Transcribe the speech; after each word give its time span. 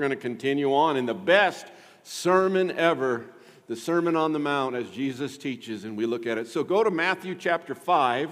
going 0.00 0.10
to 0.10 0.16
continue 0.16 0.74
on 0.74 0.96
in 0.96 1.06
the 1.06 1.14
best 1.14 1.66
sermon 2.02 2.70
ever, 2.72 3.26
the 3.68 3.76
Sermon 3.76 4.16
on 4.16 4.32
the 4.32 4.38
Mount, 4.38 4.74
as 4.74 4.90
Jesus 4.90 5.38
teaches, 5.38 5.84
and 5.84 5.96
we 5.96 6.06
look 6.06 6.26
at 6.26 6.38
it. 6.38 6.48
So 6.48 6.64
go 6.64 6.82
to 6.82 6.90
Matthew 6.90 7.34
chapter 7.34 7.74
5. 7.74 8.30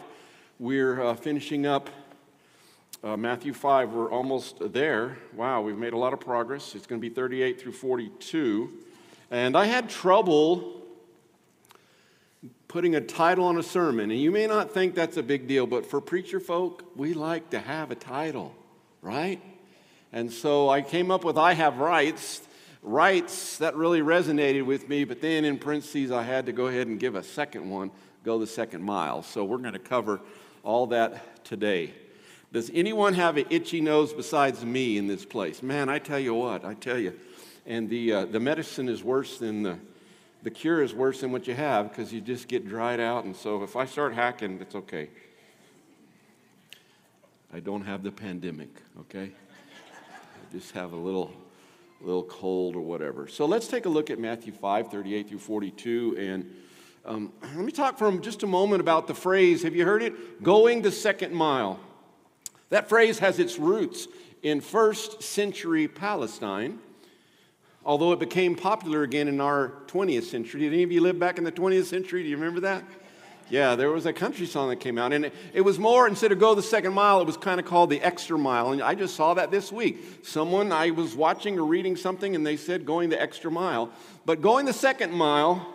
We're 0.59 1.01
uh, 1.01 1.15
finishing 1.15 1.67
up 1.67 1.89
uh, 3.05 3.17
Matthew 3.17 3.53
5. 3.53 3.93
We're 3.93 4.11
almost 4.11 4.73
there. 4.73 5.19
Wow, 5.35 5.63
we've 5.63 5.79
made 5.79 5.93
a 5.93 5.99
lot 5.99 6.13
of 6.13 6.21
progress. 6.21 6.75
It's 6.75 6.87
going 6.87 7.01
to 7.01 7.09
be 7.09 7.15
38 7.15 7.61
through 7.61 7.73
42. 7.73 8.73
And 9.31 9.57
I 9.57 9.67
had 9.67 9.89
trouble 9.89 10.83
putting 12.67 12.95
a 12.95 13.01
title 13.01 13.45
on 13.45 13.59
a 13.59 13.63
sermon. 13.63 14.11
And 14.11 14.21
you 14.21 14.31
may 14.31 14.47
not 14.47 14.73
think 14.73 14.95
that's 14.95 15.17
a 15.17 15.23
big 15.23 15.47
deal, 15.49 15.67
but 15.67 15.87
for 15.87 16.01
preacher 16.01 16.41
folk, 16.41 16.85
we 16.97 17.15
like 17.15 17.51
to 17.51 17.59
have 17.59 17.91
a 17.91 17.95
title, 17.95 18.55
right? 19.01 19.41
And 20.13 20.33
so 20.33 20.71
I 20.71 20.83
came 20.83 21.11
up 21.11 21.25
with 21.25 21.37
I 21.37 21.53
Have 21.53 21.79
Rights. 21.79 22.43
Rights, 22.83 23.59
that 23.59 23.77
really 23.77 24.01
resonated 24.01 24.65
with 24.65 24.89
me, 24.89 25.05
but 25.05 25.21
then 25.21 25.45
in 25.45 25.59
parentheses, 25.59 26.11
I 26.11 26.23
had 26.23 26.47
to 26.47 26.53
go 26.53 26.69
ahead 26.69 26.87
and 26.87 26.99
give 26.99 27.17
a 27.17 27.23
second 27.23 27.69
one, 27.69 27.91
go 28.25 28.39
the 28.39 28.47
second 28.47 28.83
mile. 28.83 29.23
So 29.23 29.45
we're 29.45 29.59
going 29.59 29.73
to 29.73 29.79
cover 29.79 30.21
all 30.63 30.87
that 30.89 31.45
today. 31.45 31.93
Does 32.53 32.71
anyone 32.73 33.15
have 33.15 33.37
an 33.37 33.47
itchy 33.51 33.81
nose 33.81 34.13
besides 34.13 34.65
me 34.65 34.97
in 34.97 35.07
this 35.07 35.25
place? 35.25 35.63
Man, 35.63 35.89
I 35.89 35.99
tell 35.99 36.19
you 36.19 36.35
what, 36.35 36.65
I 36.65 36.75
tell 36.75 36.99
you. 36.99 37.19
And 37.67 37.91
the, 37.91 38.13
uh, 38.13 38.25
the 38.25 38.41
medicine 38.41 38.89
is 38.89 39.05
worse 39.05 39.39
than 39.39 39.63
the, 39.63 39.79
the 40.43 40.51
cure 40.51 40.83
is 40.83 40.95
worse 40.95 41.21
than 41.21 41.33
what 41.33 41.47
you 41.47 41.55
have 41.55 41.91
because 41.91 42.13
you 42.13 42.23
just 42.23 42.49
get 42.49 42.67
dried 42.67 43.01
out. 43.01 43.25
And 43.25 43.37
so 43.37 43.63
if 43.63 43.77
I 43.77 43.85
start 43.85 44.15
hacking, 44.15 44.61
it's 44.63 44.75
okay. 44.75 45.11
I 47.53 47.61
don't 47.61 47.83
have 47.83 48.03
the 48.03 48.13
pandemic, 48.13 48.71
okay? 49.01 49.33
Just 50.53 50.73
have 50.73 50.93
a 50.93 50.97
little, 50.97 51.31
little 52.01 52.25
cold 52.25 52.77
or 52.77 52.81
whatever. 52.81 53.29
So 53.29 53.47
let's 53.47 53.69
take 53.69 53.87
a 53.87 53.89
look 53.89 54.11
at 54.11 54.19
Matthew 54.19 54.53
5, 54.53 54.91
38 54.91 55.29
through 55.29 55.39
42. 55.39 56.17
And 56.19 56.55
um, 57.05 57.33
let 57.43 57.65
me 57.65 57.73
talk 57.73 57.99
for 57.99 58.11
just 58.19 58.43
a 58.43 58.47
moment 58.47 58.81
about 58.81 59.07
the 59.07 59.15
phrase, 59.15 59.63
have 59.63 59.77
you 59.77 59.85
heard 59.85 60.03
it? 60.03 60.43
Going 60.43 60.83
the 60.83 60.93
second 60.93 61.35
mile. 61.35 61.79
That 62.71 62.89
phrase 62.89 63.19
has 63.19 63.39
its 63.39 63.59
roots 63.59 64.09
in 64.43 64.61
first 64.61 65.23
century 65.23 65.89
Palestine 65.89 66.79
although 67.89 68.13
it 68.13 68.19
became 68.19 68.55
popular 68.55 69.03
again 69.03 69.29
in 69.29 69.41
our 69.41 69.73
20th 69.87 70.25
century. 70.25 70.61
Did 70.61 70.75
any 70.75 70.83
of 70.83 70.93
you 70.93 71.01
live 71.01 71.19
back 71.19 71.39
in 71.39 71.45
the 71.45 71.51
20th 71.51 71.87
century? 71.87 72.23
Do 72.23 72.29
you 72.29 72.37
remember 72.37 72.61
that? 72.61 72.85
Yeah, 73.51 73.77
there 73.77 73.91
was 73.91 74.05
a 74.05 74.13
country 74.13 74.47
song 74.47 74.69
that 74.69 74.81
came 74.81 74.99
out, 74.99 75.13
and 75.13 75.27
it, 75.27 75.35
it 75.55 75.63
was 75.63 75.79
more, 75.79 76.07
instead 76.07 76.33
of 76.33 76.39
go 76.39 76.55
the 76.55 76.63
second 76.63 76.93
mile, 76.93 77.21
it 77.21 77.27
was 77.27 77.39
kind 77.39 77.59
of 77.59 77.65
called 77.65 77.89
the 77.89 78.01
extra 78.03 78.39
mile. 78.39 78.73
And 78.73 78.83
I 78.83 78.95
just 78.95 79.17
saw 79.17 79.35
that 79.35 79.51
this 79.51 79.73
week. 79.73 80.21
Someone, 80.23 80.71
I 80.71 80.91
was 80.91 81.15
watching 81.15 81.59
or 81.59 81.65
reading 81.65 81.97
something, 81.97 82.35
and 82.35 82.47
they 82.47 82.57
said 82.57 82.85
going 82.85 83.09
the 83.09 83.21
extra 83.21 83.51
mile. 83.51 83.91
But 84.27 84.43
going 84.43 84.67
the 84.67 84.75
second 84.75 85.13
mile 85.13 85.67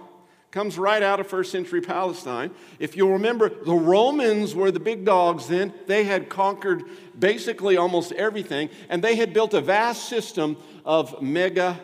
comes 0.51 0.77
right 0.77 1.01
out 1.01 1.19
of 1.19 1.25
first 1.25 1.51
century 1.51 1.81
Palestine. 1.81 2.51
If 2.77 2.95
you'll 2.95 3.13
remember, 3.13 3.49
the 3.49 3.73
Romans 3.73 4.53
were 4.53 4.69
the 4.69 4.79
big 4.79 5.03
dogs 5.03 5.47
then. 5.47 5.73
They 5.87 6.03
had 6.03 6.29
conquered 6.29 6.83
basically 7.17 7.75
almost 7.75 8.11
everything, 8.11 8.69
and 8.87 9.03
they 9.03 9.15
had 9.15 9.33
built 9.33 9.55
a 9.55 9.61
vast 9.61 10.07
system 10.07 10.57
of 10.85 11.23
mega 11.23 11.79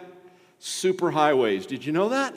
superhighways. 0.62 1.66
Did 1.66 1.84
you 1.84 1.92
know 1.92 2.10
that? 2.10 2.36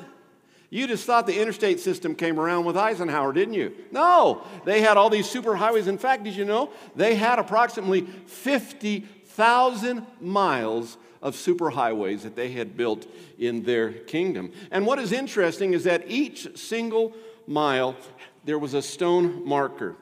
You 0.72 0.86
just 0.86 1.04
thought 1.04 1.26
the 1.26 1.38
interstate 1.38 1.80
system 1.80 2.14
came 2.14 2.40
around 2.40 2.64
with 2.64 2.78
Eisenhower, 2.78 3.34
didn't 3.34 3.52
you? 3.52 3.74
No, 3.90 4.42
they 4.64 4.80
had 4.80 4.96
all 4.96 5.10
these 5.10 5.26
superhighways. 5.26 5.86
In 5.86 5.98
fact, 5.98 6.24
did 6.24 6.34
you 6.34 6.46
know 6.46 6.70
they 6.96 7.14
had 7.14 7.38
approximately 7.38 8.00
50,000 8.00 10.06
miles 10.18 10.96
of 11.20 11.36
superhighways 11.36 12.22
that 12.22 12.36
they 12.36 12.52
had 12.52 12.74
built 12.74 13.06
in 13.38 13.64
their 13.64 13.92
kingdom. 13.92 14.50
And 14.70 14.86
what 14.86 14.98
is 14.98 15.12
interesting 15.12 15.74
is 15.74 15.84
that 15.84 16.10
each 16.10 16.56
single 16.56 17.12
mile 17.46 17.94
there 18.46 18.58
was 18.58 18.72
a 18.72 18.80
stone 18.80 19.46
marker. 19.46 19.96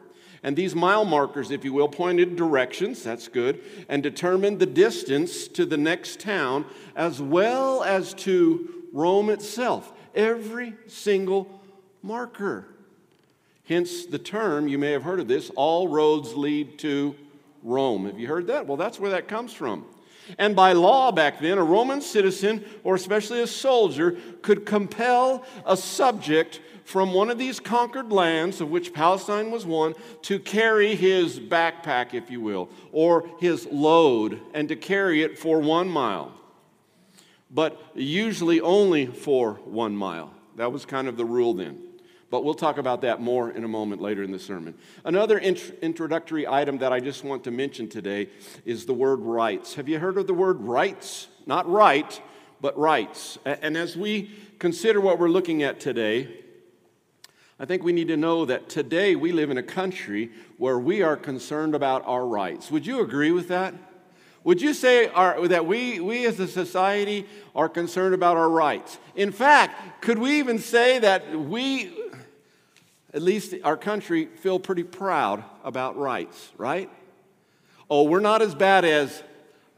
And 0.44 0.54
these 0.54 0.76
mile 0.76 1.04
markers, 1.04 1.50
if 1.50 1.64
you 1.64 1.72
will, 1.72 1.88
pointed 1.88 2.36
directions, 2.36 3.03
that's 3.03 3.26
good, 3.26 3.60
and 3.88 4.04
determined 4.04 4.60
the 4.60 4.66
distance 4.66 5.48
to 5.48 5.66
the 5.66 5.76
next 5.76 6.20
town 6.20 6.64
as 6.94 7.20
well 7.20 7.82
as 7.82 8.14
to 8.14 8.72
Rome 8.92 9.30
itself. 9.30 9.92
Every 10.15 10.75
single 10.87 11.60
marker. 12.03 12.66
Hence 13.65 14.06
the 14.06 14.19
term, 14.19 14.66
you 14.66 14.78
may 14.78 14.91
have 14.93 15.03
heard 15.03 15.21
of 15.21 15.28
this, 15.28 15.50
all 15.54 15.88
roads 15.88 16.34
lead 16.34 16.78
to 16.81 17.15
Rome. 17.62 18.06
Have 18.06 18.19
you 18.19 18.26
heard 18.26 18.48
that? 18.48 18.66
Well, 18.66 18.76
that's 18.76 18.98
where 18.98 19.12
that 19.12 19.28
comes 19.28 19.53
from. 19.53 19.84
And 20.38 20.54
by 20.56 20.72
law 20.72 21.12
back 21.12 21.41
then, 21.41 21.59
a 21.59 21.65
Roman 21.65 22.00
citizen, 22.00 22.65
or 22.84 22.94
especially 22.94 23.43
a 23.43 23.47
soldier, 23.47 24.16
could 24.43 24.66
compel 24.66 25.44
a 25.66 25.76
subject 25.76 26.60
from 26.84 27.12
one 27.12 27.31
of 27.31 27.38
these 27.38 27.60
conquered 27.60 28.10
lands, 28.10 28.60
of 28.60 28.71
which 28.71 28.92
Palestine 28.92 29.50
was 29.50 29.65
one, 29.65 29.94
to 30.22 30.38
carry 30.41 30.97
his 30.97 31.38
backpack, 31.38 32.15
if 32.15 32.31
you 32.31 32.41
will, 32.41 32.69
or 32.91 33.28
his 33.38 33.66
load, 33.66 34.41
and 34.54 34.69
to 34.69 34.77
carry 34.77 35.22
it 35.22 35.38
for 35.38 35.60
one 35.60 35.88
mile. 35.88 36.32
But 37.50 37.81
usually 37.94 38.61
only 38.61 39.06
for 39.06 39.55
one 39.65 39.97
mile. 39.97 40.33
That 40.56 40.72
was 40.72 40.84
kind 40.84 41.09
of 41.09 41.16
the 41.16 41.25
rule 41.25 41.55
then. 41.55 41.83
But 42.31 42.44
we'll 42.44 42.55
talk 42.55 42.78
about 42.78 43.00
that 43.00 43.21
more 43.21 43.50
in 43.50 43.65
a 43.65 43.69
moment 43.69 44.00
later 44.00 44.22
in 44.22 44.31
the 44.31 44.38
sermon. 44.38 44.75
Another 45.05 45.37
int- 45.37 45.75
introductory 45.83 46.47
item 46.47 46.78
that 46.78 46.93
I 46.93 47.00
just 47.00 47.25
want 47.25 47.43
to 47.44 47.50
mention 47.50 47.89
today 47.89 48.28
is 48.65 48.87
the 48.87 48.94
word 48.94 49.19
rights. 49.21 49.75
Have 49.75 49.89
you 49.89 49.99
heard 49.99 50.16
of 50.16 50.28
the 50.28 50.34
word 50.34 50.60
rights? 50.60 51.27
Not 51.44 51.69
right, 51.69 52.21
but 52.60 52.78
rights. 52.78 53.39
And 53.44 53.77
as 53.77 53.97
we 53.97 54.31
consider 54.60 55.00
what 55.00 55.19
we're 55.19 55.28
looking 55.28 55.65
at 55.65 55.81
today, 55.81 56.28
I 57.59 57.65
think 57.65 57.83
we 57.83 57.93
need 57.93 58.09
to 58.09 58.16
know 58.16 58.44
that 58.44 58.69
today 58.69 59.16
we 59.16 59.33
live 59.33 59.50
in 59.50 59.59
a 59.59 59.62
country 59.62 60.31
where 60.56 60.78
we 60.78 61.03
are 61.03 61.16
concerned 61.16 61.75
about 61.75 62.06
our 62.06 62.25
rights. 62.25 62.71
Would 62.71 62.87
you 62.87 63.00
agree 63.00 63.33
with 63.33 63.49
that? 63.49 63.75
Would 64.45 64.62
you 64.62 64.73
say 64.73 65.06
our, 65.09 65.47
that 65.49 65.67
we, 65.67 66.01
we 66.01 66.25
as 66.25 66.41
a 66.41 66.49
society 66.49 67.27
are 67.55 67.69
concerned 67.69 68.15
about 68.15 68.37
our 68.37 68.49
rights? 68.49 68.99
In 69.15 69.33
fact, 69.33 70.03
could 70.03 70.19
we 70.19 70.39
even 70.39 70.59
say 70.59 70.99
that 70.99 71.39
we, 71.39 71.93
at 73.12 73.21
least 73.21 73.55
our 73.65 73.77
country, 73.77 74.27
feel 74.27 74.59
pretty 74.59 74.83
proud 74.83 75.45
about 75.62 75.99
rights, 75.99 76.51
right? 76.56 76.89
Oh, 77.91 78.05
we're 78.05 78.21
not 78.21 78.41
as 78.41 78.55
bad 78.55 78.84
as 78.84 79.23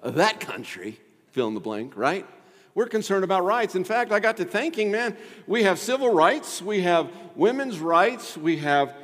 that 0.05 0.39
country, 0.39 1.01
fill 1.33 1.49
in 1.49 1.55
the 1.55 1.61
blank, 1.61 1.97
right? 1.97 2.27
We're 2.75 2.87
concerned 2.87 3.25
about 3.25 3.45
rights. 3.45 3.75
In 3.75 3.85
fact, 3.85 4.13
I 4.13 4.21
got 4.21 4.37
to 4.39 4.45
thinking, 4.45 4.91
man, 4.91 5.17
we 5.47 5.65
have 5.65 5.79
civil 5.79 6.13
rights, 6.13 6.63
we 6.63 6.83
have 6.83 7.11
women's 7.35 7.81
rights, 7.81 8.37
we 8.37 8.59
have 8.59 8.95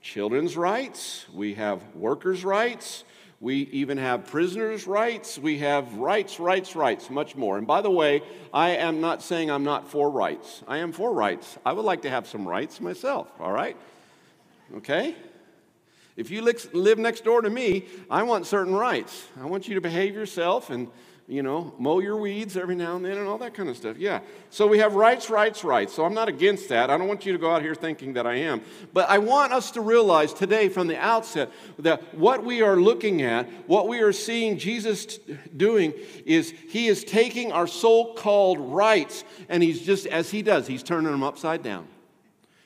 children's 0.00 0.56
rights, 0.56 1.26
we 1.32 1.54
have 1.54 1.82
workers' 1.94 2.44
rights, 2.44 3.04
we 3.42 3.62
even 3.72 3.98
have 3.98 4.28
prisoners' 4.28 4.86
rights, 4.86 5.36
we 5.36 5.58
have 5.58 5.94
rights, 5.94 6.38
rights, 6.38 6.76
rights, 6.76 7.10
much 7.10 7.34
more. 7.34 7.58
And 7.58 7.66
by 7.66 7.80
the 7.82 7.90
way, 7.90 8.22
I 8.54 8.76
am 8.76 9.00
not 9.00 9.20
saying 9.20 9.50
I'm 9.50 9.64
not 9.64 9.88
for 9.88 10.08
rights. 10.08 10.62
I 10.68 10.78
am 10.78 10.92
for 10.92 11.12
rights. 11.12 11.58
I 11.66 11.72
would 11.72 11.84
like 11.84 12.02
to 12.02 12.10
have 12.10 12.28
some 12.28 12.46
rights 12.46 12.80
myself, 12.80 13.26
all 13.40 13.50
right? 13.50 13.76
Okay? 14.76 15.16
If 16.16 16.30
you 16.30 16.40
live 16.72 16.98
next 16.98 17.24
door 17.24 17.42
to 17.42 17.50
me, 17.50 17.86
I 18.08 18.22
want 18.22 18.46
certain 18.46 18.76
rights. 18.76 19.26
I 19.40 19.46
want 19.46 19.66
you 19.66 19.74
to 19.74 19.80
behave 19.80 20.14
yourself 20.14 20.70
and 20.70 20.86
you 21.28 21.42
know, 21.42 21.72
mow 21.78 22.00
your 22.00 22.16
weeds 22.16 22.56
every 22.56 22.74
now 22.74 22.96
and 22.96 23.04
then 23.04 23.16
and 23.16 23.28
all 23.28 23.38
that 23.38 23.54
kind 23.54 23.68
of 23.68 23.76
stuff. 23.76 23.96
Yeah. 23.96 24.20
So 24.50 24.66
we 24.66 24.78
have 24.78 24.94
rights, 24.94 25.30
rights, 25.30 25.62
rights. 25.62 25.94
So 25.94 26.04
I'm 26.04 26.14
not 26.14 26.28
against 26.28 26.68
that. 26.70 26.90
I 26.90 26.98
don't 26.98 27.06
want 27.06 27.24
you 27.24 27.32
to 27.32 27.38
go 27.38 27.50
out 27.50 27.62
here 27.62 27.74
thinking 27.74 28.14
that 28.14 28.26
I 28.26 28.34
am. 28.34 28.60
But 28.92 29.08
I 29.08 29.18
want 29.18 29.52
us 29.52 29.70
to 29.72 29.80
realize 29.80 30.34
today 30.34 30.68
from 30.68 30.88
the 30.88 30.98
outset 30.98 31.50
that 31.78 32.14
what 32.14 32.44
we 32.44 32.62
are 32.62 32.76
looking 32.76 33.22
at, 33.22 33.48
what 33.68 33.88
we 33.88 34.00
are 34.00 34.12
seeing 34.12 34.58
Jesus 34.58 35.18
doing 35.56 35.94
is 36.26 36.50
he 36.50 36.88
is 36.88 37.04
taking 37.04 37.52
our 37.52 37.66
so 37.66 38.12
called 38.14 38.58
rights 38.58 39.24
and 39.48 39.62
he's 39.62 39.80
just, 39.80 40.06
as 40.06 40.30
he 40.30 40.42
does, 40.42 40.66
he's 40.66 40.82
turning 40.82 41.12
them 41.12 41.22
upside 41.22 41.62
down. 41.62 41.86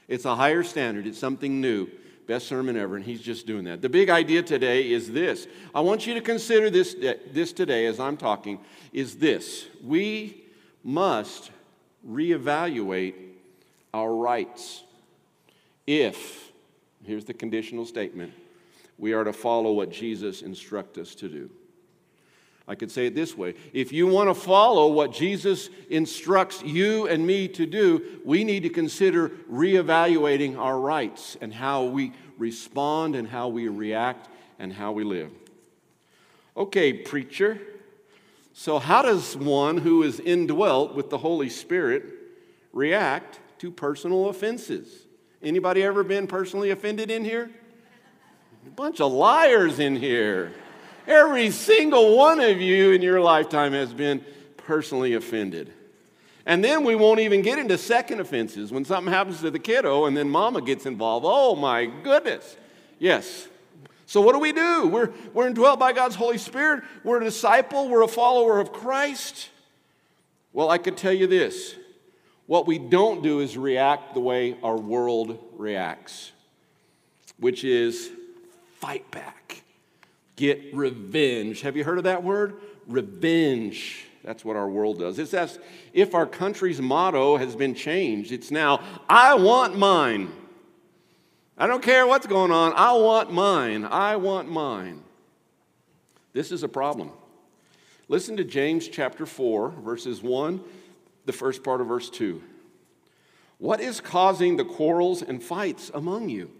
It's 0.08 0.25
a 0.25 0.35
higher 0.35 0.62
standard, 0.62 1.06
it's 1.06 1.19
something 1.19 1.61
new. 1.61 1.88
Best 2.26 2.49
sermon 2.49 2.76
ever, 2.76 2.96
and 2.96 3.05
he's 3.05 3.20
just 3.20 3.46
doing 3.46 3.64
that. 3.64 3.82
The 3.82 3.88
big 3.88 4.11
idea 4.11 4.43
today 4.43 4.90
is 4.90 5.12
this. 5.12 5.46
I 5.75 5.81
want 5.81 6.06
you 6.06 6.14
to 6.14 6.20
consider 6.20 6.70
this, 6.70 6.94
uh, 6.94 7.14
this 7.32 7.52
today 7.52 7.87
as 7.87 8.00
I'm 8.00 8.17
talking, 8.17 8.58
is 8.93 9.17
this. 9.17 9.67
We 9.82 10.43
must 10.82 11.50
reevaluate 12.08 13.14
our 13.94 14.12
rights 14.12 14.82
if, 15.87 16.50
here's 17.05 17.25
the 17.25 17.34
conditional 17.34 17.87
statement, 17.87 18.32
we 18.99 19.12
are 19.12 19.25
to 19.25 19.32
follow 19.32 19.72
what 19.72 19.90
Jesus 19.90 20.43
instructs 20.43 20.99
us 20.99 21.14
to 21.17 21.29
do. 21.29 21.50
I 22.69 22.75
could 22.75 22.91
say 22.91 23.07
it 23.07 23.15
this 23.15 23.37
way 23.37 23.55
if 23.73 23.93
you 23.93 24.07
want 24.07 24.29
to 24.29 24.35
follow 24.35 24.89
what 24.89 25.13
Jesus 25.13 25.69
instructs 25.89 26.63
you 26.63 27.07
and 27.07 27.27
me 27.27 27.49
to 27.49 27.67
do, 27.67 28.21
we 28.25 28.45
need 28.45 28.65
to 28.65 28.71
consider 28.71 29.31
reevaluating 29.51 30.59
our 30.59 30.79
rights 30.79 31.37
and 31.41 31.55
how 31.55 31.85
we 31.85 32.13
respond 32.39 33.15
and 33.15 33.29
how 33.29 33.49
we 33.49 33.69
react 33.69 34.29
and 34.59 34.73
how 34.73 34.93
we 34.93 35.05
live. 35.05 35.31
Okay, 36.57 36.93
preacher. 36.93 37.61
So, 38.53 38.79
how 38.79 39.03
does 39.03 39.37
one 39.37 39.77
who 39.77 40.03
is 40.03 40.19
indwelt 40.19 40.95
with 40.95 41.11
the 41.11 41.19
Holy 41.19 41.51
Spirit 41.51 42.05
react 42.73 43.39
to 43.59 43.71
personal 43.71 44.31
offenses? 44.31 45.07
Anybody 45.43 45.83
ever 45.83 46.03
been 46.03 46.27
personally 46.27 46.71
offended 46.71 47.11
in 47.11 47.25
here? 47.25 47.51
A 48.67 48.71
bunch 48.71 49.01
of 49.01 49.13
liars 49.13 49.79
in 49.79 49.95
here. 49.95 50.53
Every 51.06 51.50
single 51.50 52.17
one 52.17 52.41
of 52.41 52.61
you 52.61 52.93
in 52.93 53.03
your 53.03 53.20
lifetime 53.20 53.73
has 53.73 53.93
been 53.93 54.25
personally 54.56 55.14
offended. 55.14 55.73
And 56.44 56.62
then 56.62 56.85
we 56.85 56.94
won't 56.94 57.20
even 57.20 57.43
get 57.43 57.58
into 57.58 57.76
second 57.79 58.20
offenses 58.20 58.70
when 58.70 58.85
something 58.85 59.12
happens 59.12 59.41
to 59.41 59.50
the 59.50 59.58
kiddo 59.58 60.06
and 60.06 60.17
then 60.17 60.29
mama 60.29 60.62
gets 60.62 60.87
involved. 60.87 61.26
Oh 61.29 61.56
my 61.56 61.87
goodness. 61.87 62.56
Yes, 62.99 63.49
so, 64.08 64.20
what 64.20 64.35
do 64.35 64.38
we 64.38 64.53
do? 64.53 64.87
We're, 64.87 65.11
we're 65.35 65.49
indwelt 65.49 65.81
by 65.81 65.93
God's 65.93 66.14
Holy 66.14 66.38
Spirit. 66.38 66.85
We're 67.03 67.20
a 67.20 67.25
disciple. 67.25 67.88
We're 67.88 68.03
a 68.03 68.08
follower 68.08 68.61
of 68.61 68.73
Christ. 68.73 69.50
Well, 70.53 70.70
I 70.70 70.79
could 70.79 70.97
tell 70.97 71.12
you 71.12 71.26
this 71.26 71.75
what 72.47 72.69
we 72.69 72.79
don't 72.79 73.23
do 73.23 73.41
is 73.41 73.58
react 73.58 74.14
the 74.14 74.20
way 74.20 74.56
our 74.62 74.76
world 74.76 75.38
reacts, 75.56 76.31
which 77.38 77.64
is 77.64 78.11
fight 78.79 79.11
back, 79.11 79.45
get 80.37 80.75
revenge. 80.75 81.62
Have 81.62 81.77
you 81.77 81.85
heard 81.85 81.99
of 81.99 82.05
that 82.05 82.23
word? 82.23 82.61
Revenge. 82.87 84.05
That's 84.23 84.44
what 84.44 84.56
our 84.56 84.69
world 84.69 84.99
does. 84.99 85.19
It's 85.19 85.35
as 85.35 85.59
if 85.93 86.15
our 86.15 86.27
country's 86.27 86.81
motto 86.81 87.37
has 87.37 87.56
been 87.56 87.75
changed. 87.75 88.33
It's 88.33 88.50
now, 88.50 88.81
I 89.09 89.35
want 89.35 89.79
mine. 89.79 90.31
I 91.56 91.67
don't 91.67 91.83
care 91.83 92.06
what's 92.06 92.27
going 92.27 92.50
on. 92.50 92.73
I 92.75 92.93
want 92.93 93.33
mine. 93.33 93.85
I 93.85 94.17
want 94.17 94.50
mine. 94.50 95.03
This 96.33 96.53
is 96.53 96.62
a 96.62 96.69
problem. 96.69 97.12
Listen 98.09 98.37
to 98.37 98.44
James 98.44 98.89
chapter 98.89 99.27
4, 99.27 99.71
verses 99.71 100.23
1, 100.23 100.61
the 101.25 101.32
first 101.32 101.65
part 101.65 101.81
of 101.81 101.87
verse 101.87 102.11
2. 102.11 102.43
What 103.59 103.81
is 103.81 104.00
causing 104.00 104.56
the 104.56 104.65
quarrels 104.65 105.23
and 105.23 105.43
fights 105.43 105.91
among 105.94 106.29
you? 106.29 106.50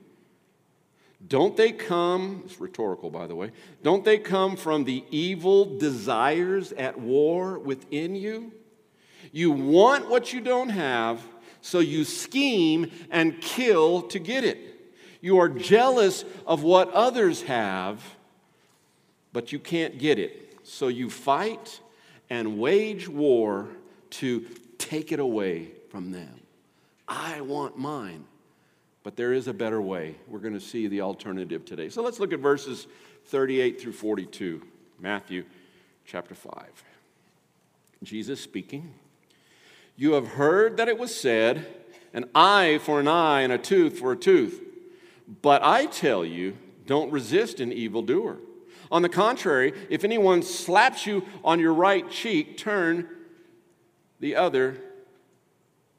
Don't 1.29 1.57
they 1.57 1.73
come, 1.73 2.43
it's 2.45 2.61
rhetorical 2.61 3.11
by 3.11 3.27
the 3.27 3.35
way, 3.35 3.51
don't 3.83 4.05
they 4.05 4.19
come 4.19 4.57
from 4.57 4.85
the 4.85 5.05
evil 5.11 5.79
desires 5.79 6.73
at 6.73 6.99
war 6.99 7.59
within 7.59 8.15
you? 8.15 8.53
You 9.33 9.51
want 9.51 10.09
what 10.09 10.33
you 10.33 10.41
don't 10.41 10.69
have, 10.69 11.21
so 11.61 11.81
you 11.81 12.05
scheme 12.05 12.91
and 13.11 13.41
kill 13.41 14.03
to 14.03 14.19
get 14.19 14.45
it. 14.45 14.59
You 15.21 15.39
are 15.39 15.49
jealous 15.49 16.25
of 16.47 16.63
what 16.63 16.93
others 16.93 17.43
have, 17.43 18.03
but 19.33 19.53
you 19.53 19.59
can't 19.59 19.99
get 19.99 20.19
it. 20.19 20.59
So 20.63 20.89
you 20.89 21.11
fight 21.11 21.81
and 22.31 22.59
wage 22.59 23.09
war 23.09 23.69
to 24.11 24.47
take 24.79 25.13
it 25.13 25.19
away 25.19 25.73
from 25.91 26.13
them. 26.13 26.41
I 27.09 27.41
want 27.41 27.79
mine. 27.79 28.25
But 29.07 29.15
there 29.15 29.33
is 29.33 29.47
a 29.47 29.55
better 29.55 29.81
way. 29.81 30.17
We're 30.27 30.41
going 30.41 30.55
to 30.55 30.61
see 30.61 30.89
the 30.89 31.03
alternative 31.03 31.65
today. 31.65 31.91
So 31.91 32.03
let's 32.03 32.19
look 32.19 32.33
at 32.33 32.41
verses 32.41 32.89
38 33.27 33.81
through 33.81 33.93
42, 33.93 34.61
Matthew 34.99 35.45
chapter 36.05 36.35
5. 36.35 36.53
Jesus 38.03 38.41
speaking. 38.41 38.95
You 39.95 40.15
have 40.15 40.27
heard 40.27 40.77
that 40.79 40.89
it 40.89 40.99
was 40.99 41.15
said, 41.15 41.69
an 42.15 42.25
eye 42.35 42.81
for 42.83 42.99
an 42.99 43.07
eye 43.07 43.43
and 43.43 43.53
a 43.53 43.59
tooth 43.59 43.97
for 43.97 44.11
a 44.11 44.17
tooth. 44.17 44.61
But 45.41 45.63
I 45.63 45.87
tell 45.87 46.25
you, 46.25 46.57
don't 46.85 47.13
resist 47.13 47.61
an 47.61 47.73
evildoer. 47.73 48.39
On 48.91 49.03
the 49.03 49.09
contrary, 49.09 49.73
if 49.89 50.03
anyone 50.03 50.43
slaps 50.43 51.07
you 51.07 51.25
on 51.45 51.61
your 51.61 51.75
right 51.75 52.11
cheek, 52.11 52.57
turn 52.57 53.09
the 54.19 54.35
other 54.35 54.79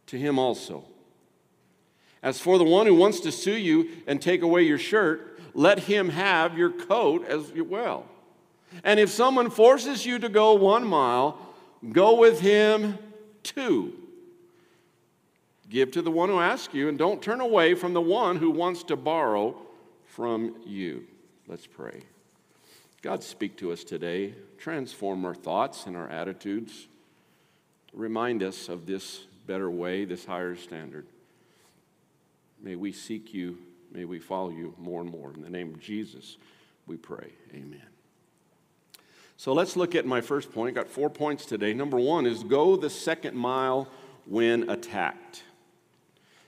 to 0.07 0.19
him 0.19 0.37
also. 0.37 0.83
As 2.23 2.39
for 2.39 2.57
the 2.57 2.63
one 2.63 2.87
who 2.87 2.95
wants 2.95 3.19
to 3.21 3.31
sue 3.31 3.57
you 3.57 3.89
and 4.07 4.21
take 4.21 4.41
away 4.41 4.63
your 4.63 4.79
shirt, 4.79 5.39
let 5.53 5.79
him 5.79 6.09
have 6.09 6.57
your 6.57 6.71
coat 6.71 7.25
as 7.27 7.51
well. 7.53 8.05
And 8.83 8.99
if 8.99 9.09
someone 9.09 9.49
forces 9.49 10.05
you 10.05 10.19
to 10.19 10.29
go 10.29 10.53
one 10.53 10.85
mile, 10.85 11.39
go 11.91 12.15
with 12.15 12.39
him 12.39 12.97
two. 13.43 13.93
Give 15.69 15.91
to 15.91 16.01
the 16.01 16.11
one 16.11 16.29
who 16.29 16.39
asks 16.39 16.73
you, 16.73 16.87
and 16.87 16.97
don't 16.97 17.21
turn 17.21 17.41
away 17.41 17.75
from 17.75 17.93
the 17.93 18.01
one 18.01 18.37
who 18.37 18.51
wants 18.51 18.83
to 18.83 18.95
borrow 18.95 19.55
from 20.05 20.55
you. 20.65 21.05
Let's 21.47 21.67
pray. 21.67 22.01
God, 23.01 23.23
speak 23.23 23.57
to 23.57 23.71
us 23.71 23.83
today. 23.83 24.33
Transform 24.57 25.23
our 25.25 25.35
thoughts 25.35 25.85
and 25.85 25.95
our 25.95 26.09
attitudes. 26.09 26.87
Remind 27.93 28.43
us 28.43 28.69
of 28.69 28.85
this 28.85 29.25
better 29.45 29.69
way, 29.69 30.05
this 30.05 30.25
higher 30.25 30.55
standard. 30.55 31.05
May 32.61 32.75
we 32.75 32.91
seek 32.91 33.33
you. 33.33 33.57
May 33.91 34.05
we 34.05 34.19
follow 34.19 34.49
you 34.49 34.73
more 34.77 35.01
and 35.01 35.09
more. 35.09 35.33
In 35.33 35.41
the 35.41 35.49
name 35.49 35.73
of 35.73 35.79
Jesus, 35.79 36.37
we 36.85 36.97
pray. 36.97 37.31
Amen. 37.53 37.81
So 39.37 39.53
let's 39.53 39.75
look 39.75 39.93
at 39.95 40.05
my 40.05 40.21
first 40.21 40.51
point. 40.51 40.75
I 40.75 40.81
got 40.81 40.89
four 40.89 41.09
points 41.09 41.45
today. 41.45 41.73
Number 41.73 41.97
one 41.97 42.25
is 42.25 42.43
go 42.43 42.75
the 42.75 42.89
second 42.89 43.35
mile 43.37 43.87
when 44.25 44.69
attacked. 44.69 45.43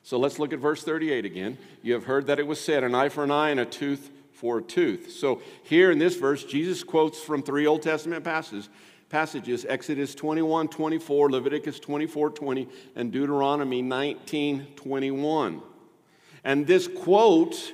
So 0.01 0.17
let's 0.17 0.39
look 0.39 0.53
at 0.53 0.59
verse 0.59 0.83
38 0.83 1.23
again. 1.23 1.57
You 1.83 1.93
have 1.93 2.05
heard 2.05 2.27
that 2.27 2.39
it 2.39 2.47
was 2.47 2.59
said, 2.59 2.83
an 2.83 2.95
eye 2.95 3.09
for 3.09 3.23
an 3.23 3.31
eye 3.31 3.51
and 3.51 3.59
a 3.59 3.65
tooth 3.65 4.09
for 4.33 4.57
a 4.57 4.61
tooth. 4.61 5.11
So 5.11 5.41
here 5.63 5.91
in 5.91 5.99
this 5.99 6.15
verse, 6.15 6.43
Jesus 6.43 6.83
quotes 6.83 7.19
from 7.19 7.43
three 7.43 7.67
Old 7.67 7.83
Testament 7.83 8.23
passages 8.23 8.69
passages 9.09 9.65
Exodus 9.67 10.15
21 10.15 10.67
24, 10.67 11.31
Leviticus 11.31 11.79
24 11.79 12.29
20, 12.31 12.67
and 12.95 13.11
Deuteronomy 13.11 13.81
19 13.81 14.67
21. 14.75 15.61
And 16.43 16.65
this 16.65 16.87
quote 16.87 17.73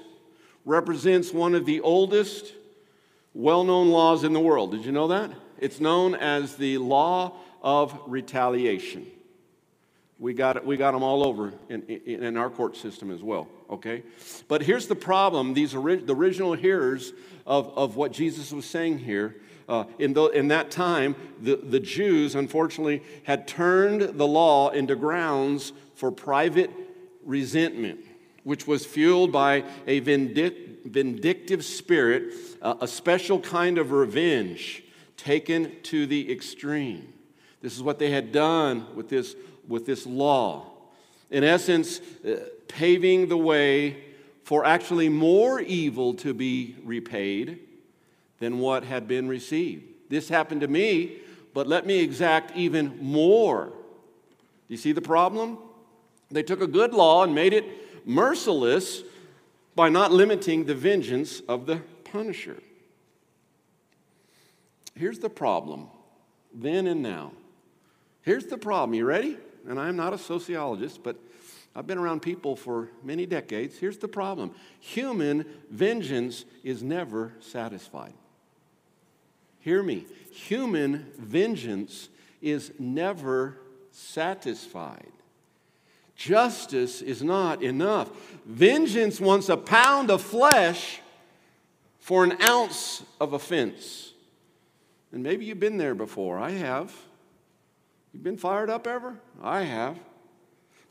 represents 0.66 1.32
one 1.32 1.56
of 1.56 1.66
the 1.66 1.82
oldest 1.82 2.54
well 3.34 3.64
known 3.64 3.90
laws 3.90 4.24
in 4.24 4.34
the 4.34 4.40
world. 4.40 4.72
Did 4.72 4.86
you 4.86 4.92
know 4.92 5.10
that? 5.10 5.32
It's 5.60 5.80
known 5.80 6.16
as 6.16 6.56
the 6.56 6.78
law 6.78 7.38
of 7.62 7.98
retaliation. 8.08 9.08
We 10.18 10.34
got, 10.34 10.66
we 10.66 10.78
got 10.78 10.92
them 10.92 11.04
all 11.04 11.26
over 11.26 11.54
in, 11.68 11.84
in, 11.84 12.24
in, 12.24 12.38
our 12.38 12.50
court 12.50 12.78
system 12.78 13.12
as 13.12 13.22
well, 13.22 13.50
okay? 13.70 14.04
But 14.48 14.62
here's 14.62 14.88
the 14.88 14.96
problem 14.96 15.54
these 15.54 15.76
ori- 15.76 15.98
the 15.98 16.16
original 16.16 16.54
hearers 16.54 17.12
of, 17.46 17.78
of 17.78 17.98
what 17.98 18.14
Jesus 18.14 18.54
was 18.54 18.66
saying 18.66 19.00
here, 19.00 19.36
uh, 19.68 19.86
in, 20.00 20.14
the, 20.14 20.26
in 20.28 20.48
that 20.50 20.72
time, 20.72 21.16
the, 21.42 21.58
the 21.58 21.80
Jews, 21.80 22.36
unfortunately, 22.36 23.04
had 23.24 23.48
turned 23.48 24.02
the 24.18 24.28
law 24.28 24.70
into 24.70 24.96
grounds 24.96 25.74
for 25.96 26.12
private 26.12 26.72
resentment, 27.26 28.00
which 28.46 28.66
was 28.66 28.86
fueled 28.86 29.32
by 29.32 29.66
a 29.88 30.00
vindic- 30.00 30.86
vindictive 30.86 31.66
spirit, 31.66 32.34
uh, 32.62 32.76
a 32.80 32.88
special 32.88 33.40
kind 33.42 33.78
of 33.78 33.92
revenge 33.92 34.84
taken 35.18 35.72
to 35.82 36.06
the 36.06 36.32
extreme. 36.32 37.12
This 37.62 37.76
is 37.76 37.84
what 37.84 38.00
they 38.00 38.12
had 38.12 38.32
done 38.32 38.86
with 38.96 39.10
this 39.10 39.36
with 39.68 39.88
this 39.88 40.06
law. 40.06 40.72
In 41.32 41.44
essence, 41.44 42.00
uh, 42.24 42.36
paving 42.68 43.30
the 43.30 43.38
way 43.38 44.04
for 44.44 44.64
actually 44.64 45.10
more 45.10 45.60
evil 45.60 46.14
to 46.14 46.32
be 46.32 46.76
repaid 46.84 47.60
than 48.40 48.60
what 48.60 48.84
had 48.84 49.08
been 49.08 49.28
received. 49.28 49.84
This 50.10 50.30
happened 50.30 50.62
to 50.62 50.68
me, 50.68 51.18
but 51.56 51.68
let 51.68 51.88
me 51.88 52.00
exact 52.00 52.56
even 52.56 53.00
more. 53.02 53.66
Do 53.66 53.74
you 54.68 54.78
see 54.78 54.92
the 54.92 55.02
problem? 55.02 55.58
They 56.30 56.44
took 56.44 56.62
a 56.62 56.68
good 56.68 56.94
law 56.94 57.24
and 57.24 57.34
made 57.34 57.54
it 57.54 57.66
merciless 58.06 59.04
by 59.76 59.90
not 59.90 60.12
limiting 60.12 60.66
the 60.66 60.76
vengeance 60.76 61.42
of 61.42 61.66
the 61.66 61.82
punisher. 62.06 62.58
Here's 64.96 65.20
the 65.20 65.30
problem, 65.30 65.88
then 66.54 66.88
and 66.88 67.02
now. 67.02 67.34
Here's 68.22 68.46
the 68.46 68.58
problem. 68.58 68.94
You 68.94 69.06
ready? 69.06 69.38
and 69.68 69.80
I'm 69.80 69.96
not 69.96 70.14
a 70.14 70.18
sociologist, 70.18 71.04
but 71.04 71.18
I've 71.76 71.88
been 71.88 71.98
around 71.98 72.22
people 72.22 72.56
for 72.56 72.90
many 73.04 73.26
decades. 73.26 73.78
Here's 73.78 73.98
the 73.98 74.08
problem 74.08 74.54
human 74.80 75.46
vengeance 75.70 76.46
is 76.64 76.84
never 76.84 77.34
satisfied. 77.40 78.14
Hear 79.60 79.82
me. 79.82 80.06
Human 80.32 81.12
vengeance 81.18 82.10
is 82.42 82.72
never 82.78 83.58
satisfied. 83.92 85.12
Justice 86.16 87.02
is 87.02 87.22
not 87.22 87.62
enough. 87.62 88.10
Vengeance 88.46 89.20
wants 89.20 89.50
a 89.50 89.58
pound 89.58 90.10
of 90.10 90.22
flesh 90.22 91.02
for 92.00 92.24
an 92.24 92.42
ounce 92.42 93.04
of 93.20 93.34
offense. 93.34 94.14
And 95.12 95.24
maybe 95.24 95.46
you've 95.46 95.60
been 95.60 95.78
there 95.78 95.96
before. 95.96 96.40
I 96.40 96.52
have. 96.52 96.94
You've 98.14 98.24
been 98.24 98.38
fired 98.38 98.70
up 98.70 98.88
ever? 98.88 99.16
I 99.42 99.64
have. 99.64 100.00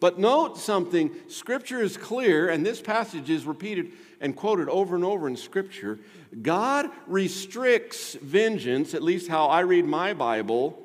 But 0.01 0.19
note 0.19 0.59
something 0.59 1.11
Scripture 1.29 1.81
is 1.81 1.97
clear, 1.97 2.51
and 2.51 2.67
this 2.67 2.83
passage 2.83 3.31
is 3.31 3.47
repeated 3.47 3.93
and 4.21 4.37
quoted 4.37 4.69
over 4.69 4.95
and 4.95 5.05
over 5.05 5.27
in 5.29 5.37
Scripture. 5.37 5.99
God 6.43 6.91
restricts 7.07 8.15
vengeance, 8.15 8.93
at 8.93 9.03
least 9.03 9.29
how 9.29 9.47
I 9.47 9.61
read 9.61 9.87
my 9.87 10.13
Bible, 10.13 10.79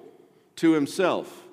to 0.58 0.72
Himself. 0.72 1.43